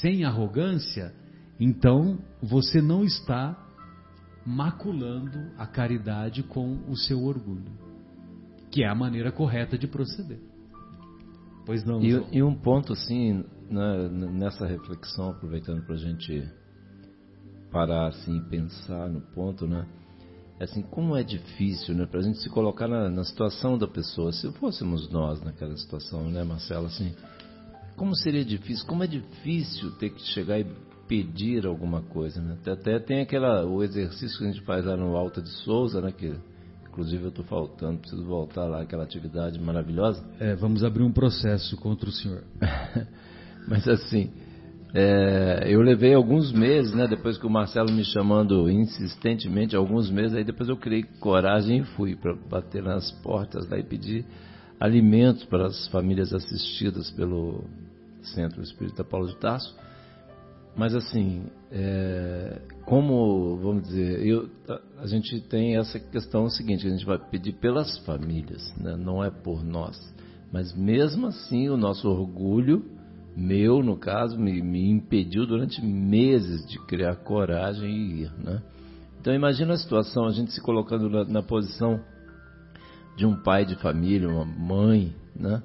sem 0.00 0.24
arrogância, 0.24 1.12
então 1.58 2.18
você 2.40 2.80
não 2.80 3.04
está 3.04 3.60
maculando 4.46 5.52
a 5.56 5.66
caridade 5.66 6.42
com 6.42 6.78
o 6.88 6.96
seu 6.96 7.22
orgulho, 7.24 7.72
que 8.70 8.82
é 8.82 8.88
a 8.88 8.94
maneira 8.94 9.32
correta 9.32 9.78
de 9.78 9.86
proceder. 9.86 10.40
Pois 11.64 11.84
não. 11.84 12.02
E, 12.02 12.10
e 12.32 12.42
um 12.42 12.54
ponto 12.54 12.92
assim 12.92 13.44
né, 13.70 14.08
nessa 14.08 14.66
reflexão, 14.66 15.30
aproveitando 15.30 15.82
para 15.84 15.94
a 15.94 15.98
gente 15.98 16.46
parar 17.70 18.08
assim 18.08 18.40
pensar 18.50 19.08
no 19.08 19.20
ponto, 19.20 19.66
né? 19.66 19.86
É 20.60 20.64
assim, 20.64 20.82
como 20.82 21.16
é 21.16 21.24
difícil, 21.24 21.94
né? 21.94 22.06
Para 22.06 22.20
a 22.20 22.22
gente 22.22 22.38
se 22.38 22.48
colocar 22.48 22.86
na, 22.86 23.08
na, 23.08 23.24
situação 23.24 23.76
da 23.76 23.88
pessoa. 23.88 24.30
Se 24.32 24.52
fôssemos 24.52 25.10
nós 25.10 25.42
naquela 25.42 25.76
situação, 25.76 26.30
né, 26.30 26.44
Marcelo? 26.44 26.86
Assim, 26.86 27.12
como 27.96 28.14
seria 28.14 28.44
difícil? 28.44 28.86
Como 28.86 29.02
é 29.02 29.06
difícil 29.06 29.90
ter 29.96 30.10
que 30.10 30.22
chegar 30.32 30.60
e 30.60 30.66
pedir 31.08 31.66
alguma 31.66 32.02
coisa, 32.02 32.40
né? 32.40 32.56
Até 32.66 32.98
tem 32.98 33.20
aquela 33.20 33.64
o 33.66 33.82
exercício 33.82 34.38
que 34.38 34.44
a 34.44 34.46
gente 34.48 34.62
faz 34.62 34.84
lá 34.84 34.96
no 34.96 35.16
Alta 35.16 35.40
de 35.40 35.48
Souza, 35.48 36.00
né? 36.00 36.12
Que 36.12 36.34
inclusive 36.88 37.24
eu 37.24 37.28
estou 37.30 37.44
faltando, 37.44 37.98
preciso 37.98 38.24
voltar 38.24 38.64
lá 38.64 38.82
aquela 38.82 39.02
atividade 39.02 39.60
maravilhosa. 39.60 40.24
É, 40.38 40.54
vamos 40.54 40.84
abrir 40.84 41.02
um 41.02 41.12
processo 41.12 41.76
contra 41.76 42.08
o 42.08 42.12
senhor. 42.12 42.44
Mas 43.66 43.88
assim, 43.88 44.30
é, 44.94 45.64
eu 45.66 45.82
levei 45.82 46.14
alguns 46.14 46.52
meses, 46.52 46.94
né? 46.94 47.08
Depois 47.08 47.36
que 47.36 47.44
o 47.44 47.50
Marcelo 47.50 47.90
me 47.90 48.04
chamando 48.04 48.70
insistentemente, 48.70 49.74
alguns 49.74 50.08
meses, 50.08 50.36
aí 50.36 50.44
depois 50.44 50.68
eu 50.68 50.76
criei 50.76 51.02
coragem 51.18 51.78
e 51.78 51.84
fui 51.96 52.14
para 52.14 52.32
bater 52.32 52.80
nas 52.80 53.10
portas 53.10 53.68
lá 53.68 53.76
e 53.76 53.82
pedir 53.82 54.24
alimentos 54.78 55.44
para 55.44 55.66
as 55.66 55.88
famílias 55.88 56.32
assistidas 56.32 57.10
pelo 57.10 57.64
Centro 58.22 58.62
Espírita 58.62 59.02
Paulo 59.02 59.26
de 59.26 59.36
Tarso. 59.36 59.74
Mas 60.76 60.94
assim, 60.94 61.44
é, 61.70 62.60
como, 62.84 63.56
vamos 63.58 63.84
dizer, 63.84 64.26
eu, 64.26 64.48
a 64.98 65.06
gente 65.06 65.40
tem 65.42 65.76
essa 65.76 66.00
questão 66.00 66.48
seguinte, 66.50 66.86
a 66.86 66.90
gente 66.90 67.06
vai 67.06 67.18
pedir 67.18 67.52
pelas 67.54 67.98
famílias, 67.98 68.74
né? 68.76 68.96
não 68.96 69.22
é 69.22 69.30
por 69.30 69.64
nós. 69.64 69.96
Mas 70.52 70.74
mesmo 70.74 71.28
assim, 71.28 71.68
o 71.68 71.76
nosso 71.76 72.08
orgulho 72.08 72.84
meu, 73.36 73.82
no 73.82 73.96
caso, 73.96 74.38
me, 74.38 74.62
me 74.62 74.88
impediu 74.88 75.46
durante 75.46 75.84
meses 75.84 76.64
de 76.66 76.78
criar 76.86 77.16
coragem 77.16 77.90
e 77.90 78.22
ir. 78.22 78.32
Né? 78.38 78.62
Então 79.20 79.34
imagina 79.34 79.74
a 79.74 79.76
situação, 79.76 80.26
a 80.26 80.30
gente 80.30 80.52
se 80.52 80.60
colocando 80.60 81.10
na, 81.10 81.24
na 81.24 81.42
posição 81.42 82.00
de 83.16 83.26
um 83.26 83.34
pai 83.42 83.64
de 83.64 83.74
família, 83.76 84.28
uma 84.28 84.44
mãe, 84.44 85.14
né? 85.34 85.62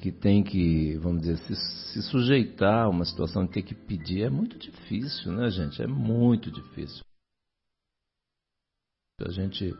Que 0.00 0.12
tem 0.12 0.42
que, 0.42 0.96
vamos 0.98 1.22
dizer, 1.22 1.38
se, 1.38 1.54
se, 1.56 2.02
sujeitar 2.02 2.84
a 2.84 2.88
uma 2.88 3.04
situação 3.04 3.44
de 3.44 3.52
ter 3.52 3.62
que 3.62 3.74
pedir, 3.74 4.22
é 4.22 4.30
muito 4.30 4.58
difícil, 4.58 5.32
né, 5.32 5.50
gente? 5.50 5.82
É 5.82 5.86
muito 5.86 6.50
difícil. 6.50 7.02
A 9.20 9.30
gente, 9.30 9.74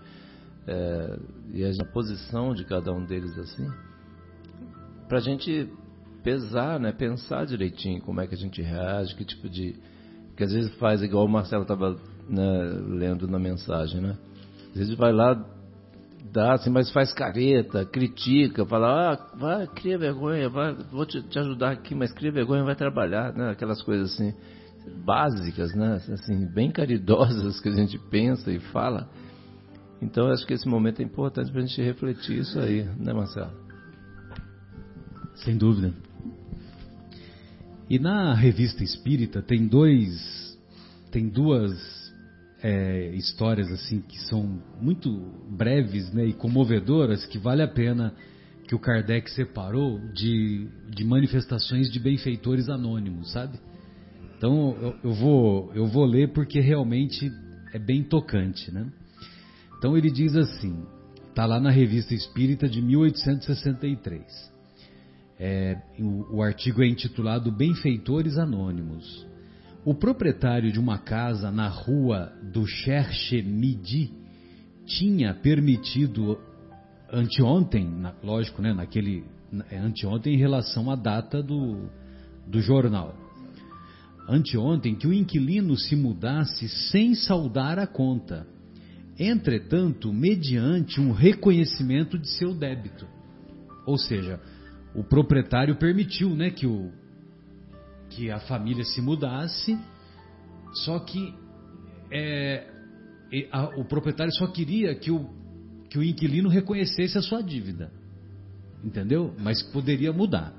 é, 0.67 1.19
e 1.55 1.65
a 1.65 1.85
posição 1.93 2.53
de 2.53 2.65
cada 2.65 2.93
um 2.93 3.05
deles 3.05 3.39
assim, 3.39 3.67
para 5.09 5.19
a 5.19 5.21
gente 5.21 5.71
pesar, 6.23 6.79
né? 6.79 6.93
Pensar 6.93 7.47
direitinho 7.47 8.03
como 8.03 8.21
é 8.21 8.27
que 8.27 8.35
a 8.35 8.39
gente 8.39 8.61
reage, 8.61 9.15
que 9.15 9.25
tipo 9.25 9.49
de. 9.49 9.75
Que 10.37 10.45
às 10.45 10.53
vezes 10.53 10.73
faz 10.75 11.03
igual 11.03 11.25
o 11.25 11.29
Marcelo 11.29 11.63
estava 11.63 11.97
né, 12.29 12.63
lendo 12.87 13.27
na 13.27 13.39
mensagem, 13.39 14.01
né? 14.01 14.17
Às 14.71 14.77
vezes 14.79 14.95
vai 14.95 15.13
lá, 15.13 15.35
dá 16.33 16.55
assim, 16.55 16.71
mas 16.71 16.91
faz 16.91 17.13
careta, 17.13 17.85
critica, 17.85 18.65
fala, 18.67 19.13
ah, 19.13 19.37
vai, 19.37 19.67
cria 19.67 19.99
vergonha, 19.99 20.49
vai, 20.49 20.75
vou 20.91 21.07
te, 21.07 21.23
te 21.23 21.39
ajudar 21.39 21.73
aqui, 21.73 21.95
mas 21.95 22.13
cria 22.13 22.33
vergonha, 22.33 22.65
vai 22.65 22.75
trabalhar, 22.75 23.33
né? 23.33 23.51
Aquelas 23.51 23.83
coisas 23.83 24.13
assim, 24.13 24.35
básicas, 25.05 25.75
né? 25.75 26.01
Assim, 26.13 26.47
bem 26.47 26.71
caridosas 26.71 27.61
que 27.61 27.69
a 27.69 27.73
gente 27.73 27.99
pensa 28.11 28.51
e 28.51 28.59
fala. 28.59 29.09
Então, 30.01 30.29
acho 30.29 30.47
que 30.47 30.55
esse 30.55 30.69
momento 30.69 31.01
é 31.01 31.05
importante 31.05 31.51
para 31.51 31.61
a 31.61 31.67
gente 31.67 31.83
refletir 31.83 32.39
isso 32.39 32.59
aí, 32.59 32.85
né, 32.85 33.13
Marcelo? 33.13 33.53
Sem 35.37 35.57
dúvida. 35.57 35.93
E 37.91 37.99
na 37.99 38.35
revista 38.35 38.85
Espírita 38.85 39.41
tem 39.41 39.67
dois, 39.67 40.59
tem 41.11 41.29
duas 41.29 41.98
é, 42.63 43.11
histórias 43.15 43.71
assim 43.71 44.01
que 44.01 44.19
são 44.25 44.61
muito 44.81 45.11
breves, 45.51 46.13
né, 46.13 46.27
e 46.27 46.33
comovedoras 46.33 47.25
que 47.27 47.39
vale 47.39 47.63
a 47.63 47.69
pena 47.69 48.15
que 48.67 48.75
o 48.75 48.79
Kardec 48.79 49.31
separou 49.31 49.99
de, 50.13 50.69
de 50.91 51.05
manifestações 51.05 51.91
de 51.91 51.99
benfeitores 51.99 52.69
anônimos, 52.69 53.33
sabe? 53.33 53.59
Então 54.37 54.77
eu, 54.81 54.97
eu, 55.05 55.15
vou 55.15 55.73
eu 55.75 55.87
vou 55.87 56.05
ler 56.05 56.33
porque 56.33 56.61
realmente 56.61 57.31
é 57.73 57.79
bem 57.79 58.03
tocante, 58.03 58.71
né? 58.71 58.87
Então 59.79 59.97
ele 59.97 60.11
diz 60.11 60.37
assim, 60.37 60.85
está 61.29 61.47
lá 61.47 61.61
na 61.61 61.71
Revista 61.71 62.13
Espírita 62.13 62.69
de 62.69 62.83
1863. 62.83 64.23
É, 65.41 65.81
o, 66.01 66.39
o 66.39 66.43
artigo 66.43 66.83
é 66.83 66.87
intitulado 66.87 67.53
Benfeitores 67.53 68.37
Anônimos. 68.37 69.28
O 69.85 69.95
proprietário 69.95 70.73
de 70.73 70.81
uma 70.81 70.99
casa 70.99 71.51
na 71.51 71.69
rua 71.69 72.33
do 72.43 72.67
Cherche 72.67 73.43
Midi 73.43 74.11
tinha 74.85 75.35
permitido 75.35 76.39
anteontem, 77.13 77.89
na, 77.89 78.15
lógico, 78.23 78.61
né, 78.61 78.73
naquele 78.73 79.25
é, 79.71 79.79
anteontem 79.79 80.35
em 80.35 80.39
relação 80.39 80.91
à 80.91 80.97
data 80.97 81.43
do, 81.43 81.89
do 82.47 82.61
jornal. 82.61 83.15
Anteontem 84.29 84.95
que 84.95 85.07
o 85.07 85.13
inquilino 85.13 85.77
se 85.77 85.97
mudasse 85.97 86.69
sem 86.91 87.15
saldar 87.15 87.79
a 87.79 87.87
conta. 87.87 88.47
Entretanto, 89.19 90.13
mediante 90.13 91.01
um 91.01 91.13
reconhecimento 91.13 92.19
de 92.19 92.29
seu 92.29 92.53
débito. 92.55 93.07
Ou 93.87 93.97
seja, 93.97 94.39
o 94.95 95.03
proprietário 95.03 95.77
permitiu, 95.77 96.35
né, 96.37 96.51
que 96.51 96.67
o 96.67 96.93
que 98.11 98.31
a 98.31 98.41
família 98.41 98.85
se 98.85 99.01
mudasse, 99.01 99.79
só 100.85 100.99
que 100.99 101.35
é, 102.11 102.67
a, 103.53 103.79
o 103.79 103.85
proprietário 103.85 104.33
só 104.35 104.47
queria 104.47 104.95
que 104.95 105.11
o, 105.11 105.29
que 105.91 105.99
o 105.99 106.03
inquilino 106.03 106.49
reconhecesse 106.49 107.17
a 107.19 107.23
sua 107.23 107.43
dívida. 107.43 107.93
Entendeu? 108.83 109.35
Mas 109.39 109.63
poderia 109.63 110.13
mudar. 110.13 110.55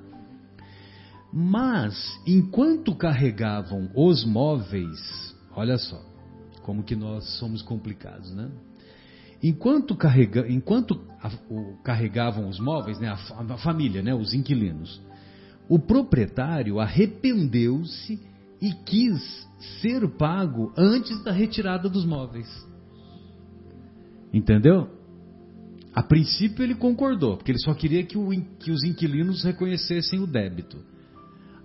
Mas, 1.31 2.19
enquanto 2.25 2.95
carregavam 2.95 3.89
os 3.95 4.25
móveis, 4.25 5.35
olha 5.55 5.77
só, 5.77 6.03
como 6.63 6.83
que 6.83 6.95
nós 6.95 7.37
somos 7.37 7.61
complicados, 7.61 8.31
né? 8.33 8.49
Enquanto, 9.41 9.95
carrega, 9.95 10.51
enquanto 10.51 10.99
a, 11.21 11.31
o, 11.49 11.77
carregavam 11.83 12.49
os 12.49 12.59
móveis, 12.59 12.99
né, 12.99 13.07
a, 13.07 13.53
a 13.53 13.57
família, 13.57 14.01
né, 14.01 14.13
os 14.13 14.33
inquilinos, 14.33 15.01
o 15.69 15.77
proprietário 15.77 16.79
arrependeu-se 16.79 18.19
e 18.59 18.73
quis 18.73 19.47
ser 19.81 20.07
pago 20.17 20.73
antes 20.75 21.23
da 21.23 21.31
retirada 21.31 21.87
dos 21.87 22.05
móveis. 22.05 22.47
Entendeu? 24.33 24.89
A 25.93 26.01
princípio 26.01 26.63
ele 26.63 26.75
concordou, 26.75 27.37
porque 27.37 27.51
ele 27.51 27.59
só 27.59 27.73
queria 27.73 28.03
que, 28.03 28.17
o, 28.17 28.29
que 28.59 28.71
os 28.71 28.83
inquilinos 28.83 29.43
reconhecessem 29.43 30.19
o 30.19 30.27
débito. 30.27 30.77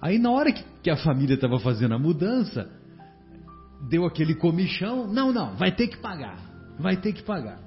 Aí 0.00 0.18
na 0.18 0.30
hora 0.30 0.52
que, 0.52 0.62
que 0.82 0.90
a 0.90 0.96
família 0.96 1.34
estava 1.34 1.58
fazendo 1.58 1.94
a 1.94 1.98
mudança, 1.98 2.70
deu 3.88 4.04
aquele 4.04 4.34
comichão, 4.34 5.10
não, 5.10 5.32
não, 5.32 5.56
vai 5.56 5.74
ter 5.74 5.88
que 5.88 5.98
pagar, 5.98 6.38
vai 6.78 6.96
ter 6.96 7.12
que 7.12 7.22
pagar. 7.22 7.60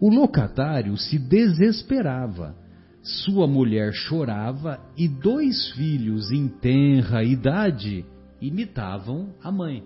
O 0.00 0.10
locatário 0.10 0.96
se 0.96 1.18
desesperava. 1.18 2.56
Sua 3.02 3.48
mulher 3.48 3.92
chorava 3.92 4.78
e 4.96 5.08
dois 5.08 5.72
filhos 5.72 6.30
em 6.30 6.46
tenra 6.46 7.24
idade 7.24 8.06
imitavam 8.40 9.34
a 9.42 9.50
mãe. 9.50 9.84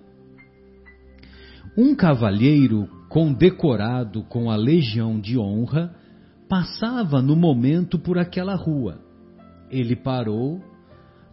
Um 1.77 1.95
cavalheiro 1.95 2.89
condecorado 3.09 4.23
com 4.25 4.51
a 4.51 4.57
Legião 4.57 5.19
de 5.19 5.39
Honra 5.39 5.95
passava 6.49 7.23
no 7.23 7.35
momento 7.35 7.99
por 7.99 8.19
aquela 8.19 8.55
rua. 8.55 9.01
Ele 9.71 9.97
parou, 9.97 10.62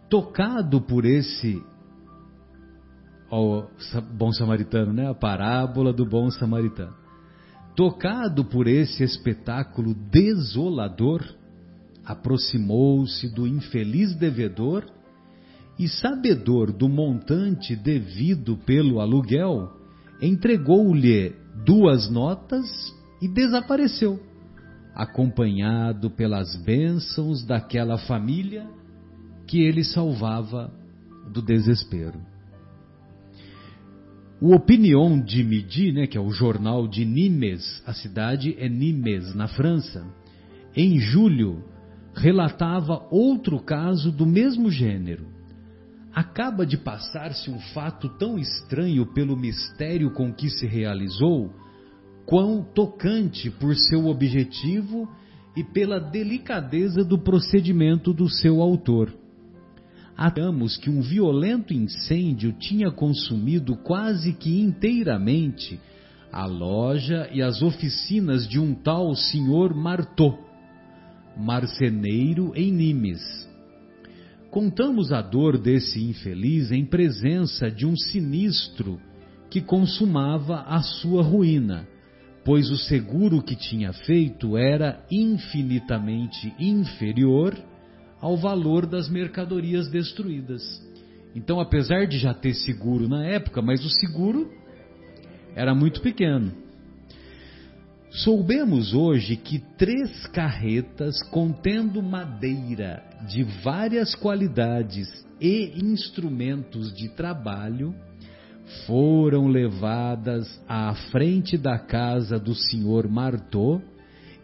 tocado 0.08 0.80
por 0.80 1.04
esse 1.04 1.62
ó, 3.30 3.66
bom 4.12 4.32
samaritano, 4.32 4.92
né? 4.92 5.08
A 5.08 5.14
parábola 5.14 5.92
do 5.92 6.06
bom 6.06 6.30
samaritano. 6.30 6.94
Tocado 7.76 8.44
por 8.44 8.66
esse 8.66 9.02
espetáculo 9.02 9.94
desolador, 9.94 11.22
aproximou-se 12.04 13.28
do 13.34 13.46
infeliz 13.46 14.14
devedor 14.14 14.84
e, 15.78 15.88
sabedor 15.88 16.72
do 16.72 16.88
montante 16.88 17.74
devido 17.74 18.56
pelo 18.58 19.00
aluguel, 19.00 19.70
entregou-lhe 20.20 21.34
duas 21.64 22.10
notas 22.10 22.66
e 23.20 23.28
desapareceu, 23.28 24.20
acompanhado 24.94 26.10
pelas 26.10 26.54
bênçãos 26.56 27.44
daquela 27.44 27.98
família 27.98 28.66
que 29.46 29.62
ele 29.62 29.82
salvava 29.82 30.72
do 31.32 31.42
desespero. 31.42 32.20
O 34.40 34.54
Opinion 34.54 35.20
de 35.20 35.42
Midi, 35.42 35.90
né, 35.90 36.06
que 36.06 36.18
é 36.18 36.20
o 36.20 36.30
jornal 36.30 36.86
de 36.86 37.04
Nimes, 37.04 37.82
a 37.86 37.94
cidade 37.94 38.54
é 38.58 38.68
Nimes, 38.68 39.34
na 39.34 39.48
França, 39.48 40.04
em 40.76 40.98
julho 40.98 41.64
relatava 42.14 43.06
outro 43.10 43.58
caso 43.60 44.10
do 44.12 44.24
mesmo 44.24 44.70
gênero. 44.70 45.26
Acaba 46.14 46.64
de 46.64 46.76
passar-se 46.76 47.50
um 47.50 47.58
fato 47.58 48.08
tão 48.18 48.38
estranho 48.38 49.04
pelo 49.12 49.36
mistério 49.36 50.12
com 50.12 50.32
que 50.32 50.48
se 50.48 50.66
realizou, 50.66 51.52
quão 52.24 52.62
tocante 52.62 53.50
por 53.50 53.74
seu 53.76 54.06
objetivo 54.06 55.08
e 55.56 55.64
pela 55.64 55.98
delicadeza 55.98 57.04
do 57.04 57.18
procedimento 57.18 58.12
do 58.12 58.28
seu 58.28 58.60
autor. 58.62 59.12
Achamos 60.16 60.76
que 60.76 60.88
um 60.88 61.00
violento 61.00 61.74
incêndio 61.74 62.52
tinha 62.52 62.90
consumido 62.90 63.76
quase 63.76 64.32
que 64.32 64.60
inteiramente 64.60 65.80
a 66.32 66.46
loja 66.46 67.28
e 67.32 67.42
as 67.42 67.62
oficinas 67.62 68.46
de 68.48 68.58
um 68.58 68.74
tal 68.74 69.14
senhor 69.14 69.74
Martot, 69.74 70.38
marceneiro 71.36 72.52
em 72.54 72.72
Nimes. 72.72 73.20
Contamos 74.50 75.12
a 75.12 75.20
dor 75.20 75.58
desse 75.58 76.02
infeliz 76.02 76.70
em 76.70 76.84
presença 76.84 77.70
de 77.70 77.86
um 77.86 77.96
sinistro 77.96 79.00
que 79.50 79.60
consumava 79.60 80.62
a 80.62 80.80
sua 80.80 81.22
ruína, 81.22 81.88
pois 82.44 82.70
o 82.70 82.76
seguro 82.76 83.42
que 83.42 83.56
tinha 83.56 83.92
feito 83.92 84.56
era 84.56 85.04
infinitamente 85.10 86.54
inferior 86.58 87.56
ao 88.20 88.36
valor 88.36 88.86
das 88.86 89.08
mercadorias 89.08 89.88
destruídas. 89.88 90.62
Então, 91.34 91.58
apesar 91.58 92.06
de 92.06 92.18
já 92.18 92.32
ter 92.32 92.54
seguro 92.54 93.08
na 93.08 93.26
época, 93.26 93.60
mas 93.60 93.84
o 93.84 93.90
seguro 93.90 94.50
era 95.54 95.74
muito 95.74 96.00
pequeno. 96.00 96.63
Soubemos 98.14 98.94
hoje 98.94 99.36
que 99.36 99.58
três 99.76 100.24
carretas 100.28 101.20
contendo 101.30 102.00
madeira 102.00 103.02
de 103.26 103.42
várias 103.42 104.14
qualidades 104.14 105.08
e 105.40 105.72
instrumentos 105.82 106.94
de 106.94 107.08
trabalho 107.08 107.92
foram 108.86 109.48
levadas 109.48 110.46
à 110.68 110.94
frente 111.10 111.58
da 111.58 111.76
casa 111.76 112.38
do 112.38 112.54
senhor 112.54 113.08
Martot 113.08 113.82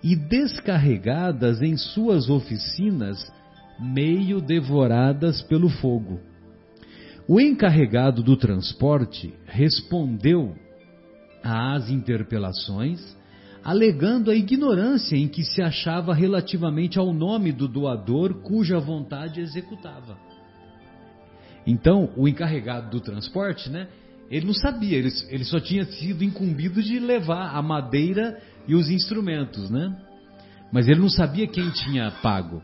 e 0.02 0.16
descarregadas 0.16 1.62
em 1.62 1.76
suas 1.76 2.28
oficinas, 2.28 3.24
meio 3.78 4.40
devoradas 4.40 5.42
pelo 5.42 5.68
fogo. 5.68 6.18
O 7.28 7.40
encarregado 7.40 8.20
do 8.20 8.36
transporte 8.36 9.32
respondeu 9.46 10.56
às 11.44 11.88
interpelações 11.88 13.19
alegando 13.64 14.30
a 14.30 14.34
ignorância 14.34 15.16
em 15.16 15.28
que 15.28 15.44
se 15.44 15.62
achava 15.62 16.14
relativamente 16.14 16.98
ao 16.98 17.12
nome 17.12 17.52
do 17.52 17.68
doador 17.68 18.42
cuja 18.42 18.78
vontade 18.78 19.40
executava. 19.40 20.16
Então, 21.66 22.10
o 22.16 22.26
encarregado 22.26 22.90
do 22.90 23.00
transporte, 23.00 23.68
né, 23.68 23.88
ele 24.30 24.46
não 24.46 24.54
sabia, 24.54 24.96
ele, 24.96 25.10
ele 25.28 25.44
só 25.44 25.60
tinha 25.60 25.84
sido 25.84 26.24
incumbido 26.24 26.82
de 26.82 26.98
levar 26.98 27.54
a 27.54 27.60
madeira 27.60 28.40
e 28.66 28.74
os 28.74 28.88
instrumentos, 28.88 29.70
né? 29.70 29.94
Mas 30.72 30.88
ele 30.88 31.00
não 31.00 31.08
sabia 31.08 31.46
quem 31.46 31.68
tinha 31.70 32.10
pago. 32.22 32.62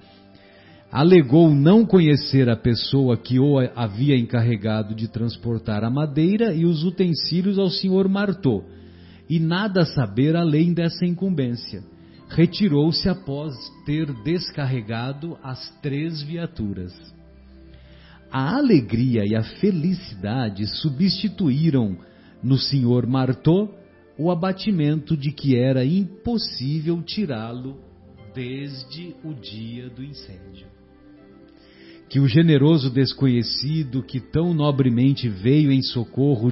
Alegou 0.91 1.53
não 1.53 1.85
conhecer 1.85 2.49
a 2.49 2.57
pessoa 2.57 3.17
que 3.17 3.41
o 3.41 3.59
havia 3.75 4.17
encarregado 4.17 4.95
de 4.95 5.09
transportar 5.09 5.83
a 5.83 5.91
madeira 5.91 6.55
e 6.55 6.65
os 6.65 6.85
utensílios 6.85 7.59
ao 7.59 7.69
senhor 7.69 8.09
Martot 8.09 8.65
e 9.29 9.39
nada 9.39 9.85
saber 9.85 10.37
além 10.37 10.73
dessa 10.73 11.05
incumbência. 11.05 11.83
Retirou-se 12.29 13.09
após 13.09 13.55
ter 13.85 14.13
descarregado 14.23 15.39
as 15.43 15.71
três 15.81 16.23
viaturas. 16.23 16.93
A 18.31 18.57
alegria 18.57 19.25
e 19.25 19.35
a 19.37 19.43
felicidade 19.43 20.67
substituíram 20.67 21.97
no 22.43 22.59
senhor 22.59 23.07
Martot 23.07 23.71
o 24.19 24.31
abatimento 24.31 25.17
de 25.17 25.31
que 25.31 25.57
era 25.57 25.85
impossível 25.85 27.01
tirá-lo 27.03 27.79
desde 28.35 29.15
o 29.25 29.33
dia 29.33 29.89
do 29.89 30.03
incêndio. 30.03 30.67
Que 32.09 32.21
o 32.21 32.29
generoso 32.29 32.91
desconhecido 32.91 34.03
que 34.03 34.21
tão 34.21 34.55
nobremente 34.55 35.29
veio 35.29 35.73
em 35.73 35.83
socorro 35.83 36.51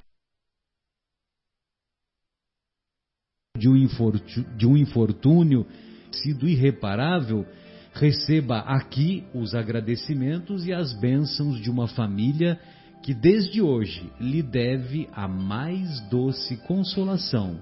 de 3.64 3.68
um, 3.70 3.76
infortúnio, 3.76 4.46
de 4.58 4.66
um 4.66 4.76
infortúnio 4.76 5.66
sido 6.12 6.46
irreparável, 6.46 7.46
receba 7.94 8.58
aqui 8.58 9.24
os 9.34 9.54
agradecimentos 9.54 10.66
e 10.66 10.72
as 10.72 10.92
bênçãos 11.00 11.58
de 11.58 11.70
uma 11.70 11.88
família 11.88 12.60
que 13.02 13.14
desde 13.14 13.62
hoje 13.62 14.12
lhe 14.20 14.42
deve 14.42 15.08
a 15.14 15.26
mais 15.26 15.98
doce 16.10 16.58
consolação 16.66 17.58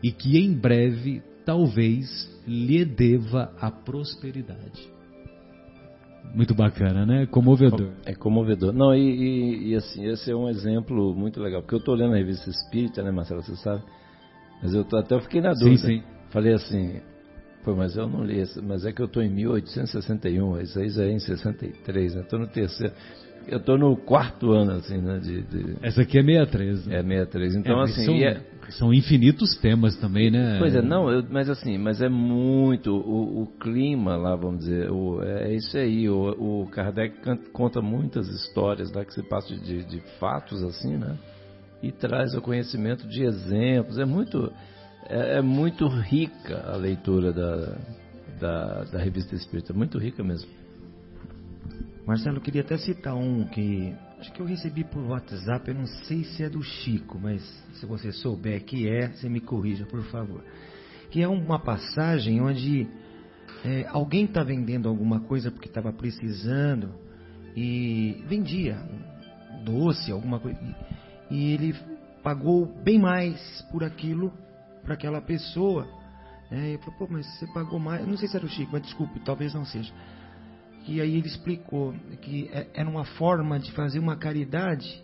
e 0.00 0.12
que 0.12 0.38
em 0.38 0.52
breve 0.52 1.22
talvez 1.44 2.30
lhe 2.46 2.84
deva 2.84 3.52
a 3.60 3.68
prosperidade. 3.68 4.92
Muito 6.32 6.54
bacana, 6.54 7.04
né? 7.04 7.26
Comovedor. 7.26 7.90
É 8.06 8.14
comovedor. 8.14 8.72
Não, 8.72 8.94
e, 8.94 9.00
e, 9.00 9.68
e 9.70 9.74
assim, 9.74 10.06
esse 10.06 10.30
é 10.30 10.36
um 10.36 10.48
exemplo 10.48 11.12
muito 11.16 11.40
legal, 11.40 11.62
porque 11.62 11.74
eu 11.74 11.80
estou 11.80 11.96
lendo 11.96 12.14
a 12.14 12.16
revista 12.16 12.48
Espírita, 12.48 13.02
né, 13.02 13.10
Marcelo? 13.10 13.42
Você 13.42 13.56
sabe? 13.56 13.82
Mas 14.62 14.74
eu 14.74 14.84
tô, 14.84 14.96
até 14.96 15.18
fiquei 15.20 15.40
na 15.40 15.52
dúvida. 15.52 15.76
Sim, 15.78 15.98
sim. 15.98 16.02
Falei 16.30 16.54
assim, 16.54 17.00
pô, 17.64 17.74
mas 17.74 17.96
eu 17.96 18.08
não 18.08 18.24
li, 18.24 18.42
mas 18.62 18.86
é 18.86 18.92
que 18.92 19.02
eu 19.02 19.06
estou 19.06 19.22
em 19.22 19.30
1861, 19.30 20.60
isso 20.60 20.78
aí 20.78 20.88
já 20.88 21.04
é 21.04 21.10
em 21.10 21.18
63, 21.18 22.14
né? 22.14 22.20
Estou 22.22 22.38
no 22.38 22.46
terceiro. 22.46 22.94
Eu 23.48 23.58
estou 23.58 23.76
no 23.76 23.96
quarto 23.96 24.52
ano, 24.52 24.72
assim, 24.72 24.98
né? 24.98 25.18
De, 25.18 25.42
de... 25.42 25.76
Essa 25.82 26.02
aqui 26.02 26.16
é 26.16 26.22
63. 26.22 26.86
Né? 26.86 26.96
É 26.96 27.02
63. 27.02 27.56
Então, 27.56 27.80
é, 27.80 27.84
assim, 27.84 28.04
são... 28.04 28.14
é, 28.14 28.40
São 28.70 28.94
infinitos 28.94 29.56
temas 29.56 29.96
também, 29.96 30.30
né? 30.30 30.58
Pois 30.60 30.74
é, 30.74 30.80
não, 30.80 31.10
eu, 31.10 31.24
mas 31.28 31.50
assim, 31.50 31.76
mas 31.76 32.00
é 32.00 32.08
muito 32.08 32.92
o, 32.94 33.42
o 33.42 33.46
clima 33.58 34.16
lá, 34.16 34.36
vamos 34.36 34.60
dizer, 34.60 34.90
o, 34.90 35.20
é 35.22 35.52
isso 35.54 35.76
aí. 35.76 36.08
O, 36.08 36.62
o 36.62 36.66
Kardec 36.70 37.16
conta 37.52 37.82
muitas 37.82 38.28
histórias 38.28 38.92
lá 38.92 39.04
que 39.04 39.12
se 39.12 39.22
passa 39.24 39.54
de, 39.56 39.84
de 39.84 40.00
fatos 40.20 40.62
assim, 40.62 40.96
né? 40.96 41.18
E 41.82 41.90
traz 41.90 42.34
o 42.34 42.40
conhecimento 42.40 43.06
de 43.08 43.24
exemplos. 43.24 43.98
É 43.98 44.04
muito, 44.04 44.52
é, 45.08 45.38
é 45.38 45.42
muito 45.42 45.86
rica 45.88 46.70
a 46.70 46.76
leitura 46.76 47.32
da, 47.32 47.78
da, 48.38 48.84
da 48.84 48.98
revista 48.98 49.34
Espírita, 49.34 49.72
muito 49.72 49.98
rica 49.98 50.22
mesmo. 50.22 50.50
Marcelo, 52.06 52.38
eu 52.38 52.40
queria 52.40 52.62
até 52.62 52.76
citar 52.76 53.14
um 53.14 53.44
que 53.46 53.94
acho 54.18 54.32
que 54.32 54.40
eu 54.40 54.46
recebi 54.46 54.84
por 54.84 55.02
WhatsApp, 55.04 55.68
eu 55.68 55.74
não 55.74 55.86
sei 55.86 56.24
se 56.24 56.44
é 56.44 56.48
do 56.48 56.62
Chico, 56.62 57.18
mas 57.20 57.42
se 57.74 57.86
você 57.86 58.12
souber 58.12 58.64
que 58.64 58.88
é, 58.88 59.08
você 59.08 59.28
me 59.28 59.40
corrija, 59.40 59.84
por 59.86 60.02
favor. 60.04 60.42
Que 61.10 61.22
é 61.22 61.28
uma 61.28 61.58
passagem 61.58 62.40
onde 62.40 62.88
é, 63.64 63.86
alguém 63.88 64.24
está 64.24 64.42
vendendo 64.42 64.88
alguma 64.88 65.20
coisa 65.20 65.50
porque 65.50 65.68
estava 65.68 65.92
precisando 65.92 66.94
e 67.56 68.22
vendia 68.26 68.78
doce, 69.64 70.10
alguma 70.10 70.40
coisa, 70.40 70.58
e 71.32 71.52
ele 71.52 71.74
pagou 72.22 72.66
bem 72.82 72.98
mais 72.98 73.62
por 73.72 73.82
aquilo 73.82 74.32
para 74.84 74.94
aquela 74.94 75.20
pessoa. 75.20 75.88
É, 76.50 76.74
eu 76.74 76.78
falei, 76.80 76.98
pô, 76.98 77.08
mas 77.10 77.26
você 77.38 77.46
pagou 77.48 77.78
mais. 77.78 78.06
Não 78.06 78.16
sei 78.16 78.28
se 78.28 78.36
era 78.36 78.46
o 78.46 78.48
Chico, 78.48 78.70
mas 78.72 78.82
desculpe, 78.82 79.18
talvez 79.20 79.54
não 79.54 79.64
seja 79.64 79.92
que 80.84 81.00
aí 81.00 81.16
ele 81.16 81.26
explicou 81.26 81.94
que 82.20 82.48
é, 82.52 82.66
era 82.74 82.88
uma 82.88 83.04
forma 83.04 83.58
de 83.58 83.72
fazer 83.72 83.98
uma 83.98 84.16
caridade 84.16 85.02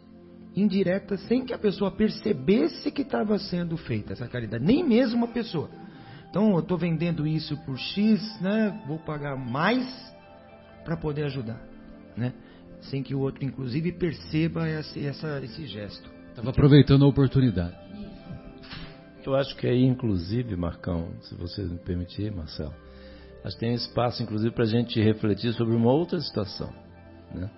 indireta 0.54 1.16
sem 1.16 1.44
que 1.44 1.52
a 1.52 1.58
pessoa 1.58 1.90
percebesse 1.90 2.90
que 2.90 3.02
estava 3.02 3.38
sendo 3.38 3.76
feita 3.76 4.12
essa 4.12 4.26
caridade, 4.26 4.64
nem 4.64 4.84
mesmo 4.84 5.16
uma 5.16 5.28
pessoa. 5.28 5.70
Então 6.28 6.52
eu 6.52 6.60
estou 6.60 6.76
vendendo 6.76 7.26
isso 7.26 7.56
por 7.64 7.78
X, 7.78 8.40
né? 8.40 8.82
Vou 8.86 8.98
pagar 8.98 9.36
mais 9.36 9.86
para 10.84 10.96
poder 10.96 11.24
ajudar, 11.24 11.60
né? 12.16 12.32
Sem 12.82 13.02
que 13.02 13.14
o 13.14 13.20
outro, 13.20 13.44
inclusive, 13.44 13.92
perceba 13.92 14.68
essa, 14.68 14.98
esse 15.42 15.66
gesto. 15.66 16.17
Estava 16.38 16.50
aproveitando 16.50 17.04
a 17.04 17.08
oportunidade. 17.08 17.74
Eu 19.26 19.34
acho 19.34 19.56
que 19.56 19.66
aí, 19.66 19.82
inclusive, 19.82 20.54
Marcão, 20.54 21.08
se 21.22 21.34
você 21.34 21.64
me 21.64 21.78
permitir, 21.78 22.30
Marcelo, 22.30 22.72
mas 23.42 23.56
tem 23.56 23.74
espaço, 23.74 24.22
inclusive, 24.22 24.54
para 24.54 24.62
a 24.62 24.68
gente 24.68 25.02
refletir 25.02 25.52
sobre 25.54 25.74
uma 25.74 25.90
outra 25.90 26.20
situação, 26.20 26.72
né? 27.34 27.50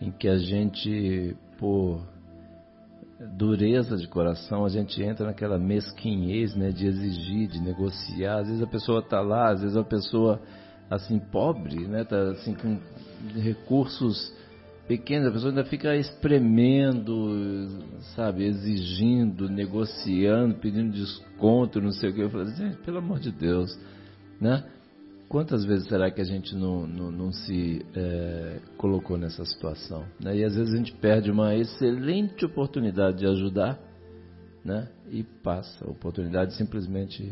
em 0.00 0.10
que 0.10 0.26
a 0.26 0.36
gente, 0.36 1.36
por 1.60 2.04
dureza 3.36 3.96
de 3.96 4.08
coração, 4.08 4.64
a 4.64 4.68
gente 4.68 5.00
entra 5.00 5.24
naquela 5.24 5.56
mesquinhez 5.56 6.56
né, 6.56 6.70
de 6.70 6.88
exigir, 6.88 7.46
de 7.46 7.60
negociar. 7.62 8.40
Às 8.40 8.48
vezes 8.48 8.62
a 8.64 8.66
pessoa 8.66 8.98
está 8.98 9.20
lá, 9.20 9.50
às 9.52 9.60
vezes 9.60 9.76
a 9.76 9.84
pessoa 9.84 10.42
assim 10.90 11.20
pobre, 11.20 11.86
né, 11.86 12.02
tá 12.02 12.32
assim 12.32 12.52
com 12.52 12.80
recursos 13.36 14.36
pequenos, 14.88 15.28
a 15.28 15.30
pessoa 15.30 15.50
ainda 15.50 15.64
fica 15.64 15.94
espremendo, 15.94 17.68
sabe, 18.16 18.46
exigindo, 18.46 19.48
negociando, 19.48 20.54
pedindo 20.54 20.90
desconto, 20.90 21.80
não 21.80 21.92
sei 21.92 22.10
o 22.10 22.14
que. 22.14 22.22
Eu 22.22 22.30
falo, 22.30 22.46
gente, 22.46 22.78
pelo 22.78 22.98
amor 22.98 23.20
de 23.20 23.30
Deus, 23.30 23.78
né? 24.40 24.64
Quantas 25.28 25.62
vezes 25.62 25.86
será 25.88 26.10
que 26.10 26.22
a 26.22 26.24
gente 26.24 26.56
não, 26.56 26.86
não, 26.86 27.10
não 27.10 27.32
se 27.32 27.84
é, 27.94 28.60
colocou 28.78 29.18
nessa 29.18 29.44
situação? 29.44 30.06
Né? 30.18 30.38
E 30.38 30.44
às 30.44 30.56
vezes 30.56 30.72
a 30.72 30.76
gente 30.78 30.92
perde 30.94 31.30
uma 31.30 31.54
excelente 31.54 32.46
oportunidade 32.46 33.18
de 33.18 33.26
ajudar 33.26 33.78
né? 34.64 34.88
e 35.10 35.22
passa. 35.22 35.84
A 35.84 35.90
oportunidade 35.90 36.54
simplesmente 36.54 37.30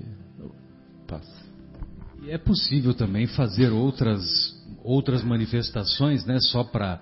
passa. 1.06 1.46
E 2.22 2.30
é 2.30 2.36
possível 2.36 2.92
também 2.92 3.26
fazer 3.26 3.72
outras, 3.72 4.22
outras 4.84 5.24
manifestações, 5.24 6.26
né? 6.26 6.38
só 6.38 6.64
para 6.64 7.00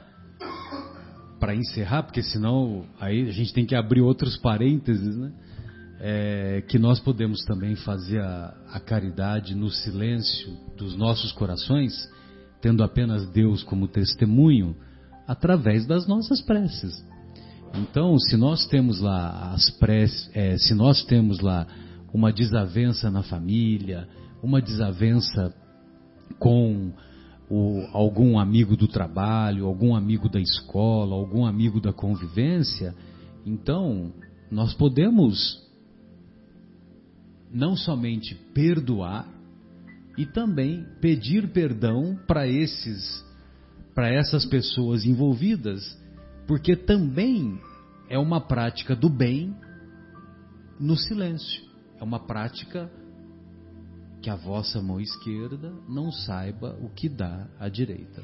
para 1.38 1.54
encerrar, 1.54 2.04
porque 2.04 2.22
senão 2.22 2.84
aí 3.00 3.28
a 3.28 3.32
gente 3.32 3.52
tem 3.52 3.66
que 3.66 3.74
abrir 3.74 4.00
outros 4.00 4.36
parênteses, 4.36 5.16
né? 5.16 5.32
é, 6.00 6.62
que 6.68 6.78
nós 6.78 7.00
podemos 7.00 7.44
também 7.44 7.74
fazer 7.76 8.20
a, 8.20 8.54
a 8.68 8.80
caridade 8.80 9.54
no 9.54 9.70
silêncio 9.70 10.52
dos 10.76 10.96
nossos 10.96 11.32
corações, 11.32 11.94
tendo 12.60 12.82
apenas 12.82 13.26
Deus 13.30 13.62
como 13.62 13.88
testemunho, 13.88 14.76
através 15.26 15.86
das 15.86 16.06
nossas 16.06 16.40
preces. 16.42 17.02
Então, 17.74 18.18
se 18.18 18.36
nós 18.36 18.66
temos 18.66 19.00
lá 19.00 19.52
as 19.52 19.70
preces, 19.70 20.30
é, 20.34 20.56
se 20.58 20.74
nós 20.74 21.02
temos 21.04 21.40
lá 21.40 21.66
uma 22.12 22.32
desavença 22.32 23.10
na 23.10 23.22
família, 23.22 24.06
uma 24.42 24.60
desavença 24.60 25.52
com 26.38 26.92
o, 27.50 27.86
algum 27.92 28.38
amigo 28.38 28.76
do 28.76 28.88
trabalho, 28.88 29.66
algum 29.66 29.94
amigo 29.94 30.28
da 30.28 30.40
escola, 30.40 31.14
algum 31.14 31.44
amigo 31.44 31.80
da 31.80 31.92
convivência, 31.92 32.94
então 33.44 34.12
nós 34.50 34.74
podemos 34.74 35.62
não 37.52 37.76
somente 37.76 38.34
perdoar 38.52 39.28
e 40.16 40.26
também 40.26 40.84
pedir 41.00 41.48
perdão 41.52 42.18
para 42.26 42.48
esses 42.48 43.24
para 43.94 44.12
essas 44.12 44.44
pessoas 44.44 45.04
envolvidas, 45.04 45.96
porque 46.48 46.74
também 46.74 47.60
é 48.08 48.18
uma 48.18 48.40
prática 48.40 48.96
do 48.96 49.08
bem 49.08 49.54
no 50.80 50.96
silêncio. 50.96 51.62
É 52.00 52.02
uma 52.02 52.18
prática 52.18 52.90
que 54.24 54.30
a 54.30 54.36
vossa 54.36 54.80
mão 54.80 54.98
esquerda 54.98 55.70
não 55.86 56.10
saiba 56.10 56.74
o 56.80 56.88
que 56.88 57.10
dá 57.10 57.46
à 57.60 57.68
direita. 57.68 58.22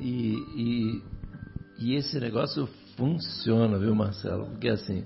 E, 0.00 0.32
e, 0.56 1.02
e 1.80 1.94
esse 1.96 2.18
negócio 2.18 2.66
funciona, 2.96 3.78
viu, 3.78 3.94
Marcelo? 3.94 4.46
Porque 4.46 4.68
assim, 4.68 5.04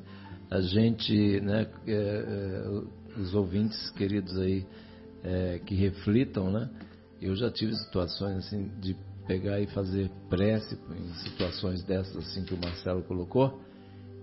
a 0.48 0.60
gente, 0.60 1.40
né, 1.40 1.66
é, 1.88 1.92
é, 1.92 3.20
os 3.20 3.34
ouvintes 3.34 3.90
queridos 3.90 4.38
aí 4.38 4.64
é, 5.24 5.58
que 5.58 5.74
reflitam, 5.74 6.52
né? 6.52 6.70
Eu 7.20 7.34
já 7.34 7.50
tive 7.50 7.74
situações 7.74 8.46
assim 8.46 8.70
de 8.80 8.96
pegar 9.26 9.60
e 9.60 9.66
fazer 9.66 10.08
prece 10.30 10.78
em 10.96 11.14
situações 11.14 11.82
dessas 11.82 12.16
assim 12.16 12.44
que 12.44 12.54
o 12.54 12.60
Marcelo 12.60 13.02
colocou 13.02 13.60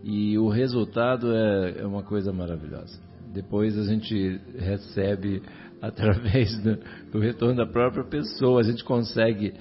e 0.01 0.37
o 0.37 0.47
resultado 0.47 1.35
é, 1.35 1.81
é 1.81 1.85
uma 1.85 2.03
coisa 2.03 2.31
maravilhosa. 2.31 2.97
Depois 3.33 3.77
a 3.77 3.83
gente 3.83 4.39
recebe 4.57 5.43
através 5.81 6.57
do, 6.61 6.77
do, 7.11 7.19
retorno 7.19 7.55
da 7.55 7.65
própria 7.65 8.03
pessoa, 8.03 8.61
a 8.61 8.63
gente 8.63 8.83
consegue 8.83 9.53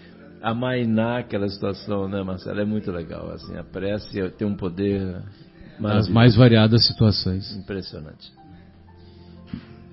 amainar 0.42 1.20
aquela 1.20 1.48
situação, 1.48 2.08
né, 2.08 2.22
Marcelo? 2.22 2.60
É 2.60 2.64
muito 2.64 2.90
legal. 2.90 3.30
Assim, 3.30 3.56
a 3.56 3.64
prece 3.64 4.30
tem 4.32 4.46
um 4.46 4.56
poder 4.56 5.22
nas 5.78 6.08
mais 6.08 6.36
variadas 6.36 6.86
situações. 6.86 7.56
Impressionante. 7.56 8.32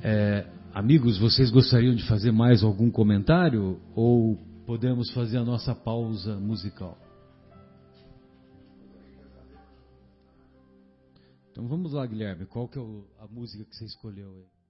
É, 0.03 0.45
amigos, 0.73 1.17
vocês 1.17 1.49
gostariam 1.49 1.95
de 1.95 2.03
fazer 2.07 2.31
mais 2.31 2.63
algum 2.63 2.89
comentário 2.89 3.79
ou 3.95 4.37
podemos 4.65 5.11
fazer 5.11 5.37
a 5.37 5.43
nossa 5.43 5.75
pausa 5.75 6.35
musical? 6.37 6.97
Então 11.51 11.67
vamos 11.67 11.93
lá, 11.93 12.05
Guilherme. 12.05 12.45
Qual 12.45 12.67
que 12.67 12.79
é 12.79 12.81
a 12.81 13.27
música 13.27 13.65
que 13.65 13.75
você 13.75 13.85
escolheu 13.85 14.33
aí? 14.33 14.60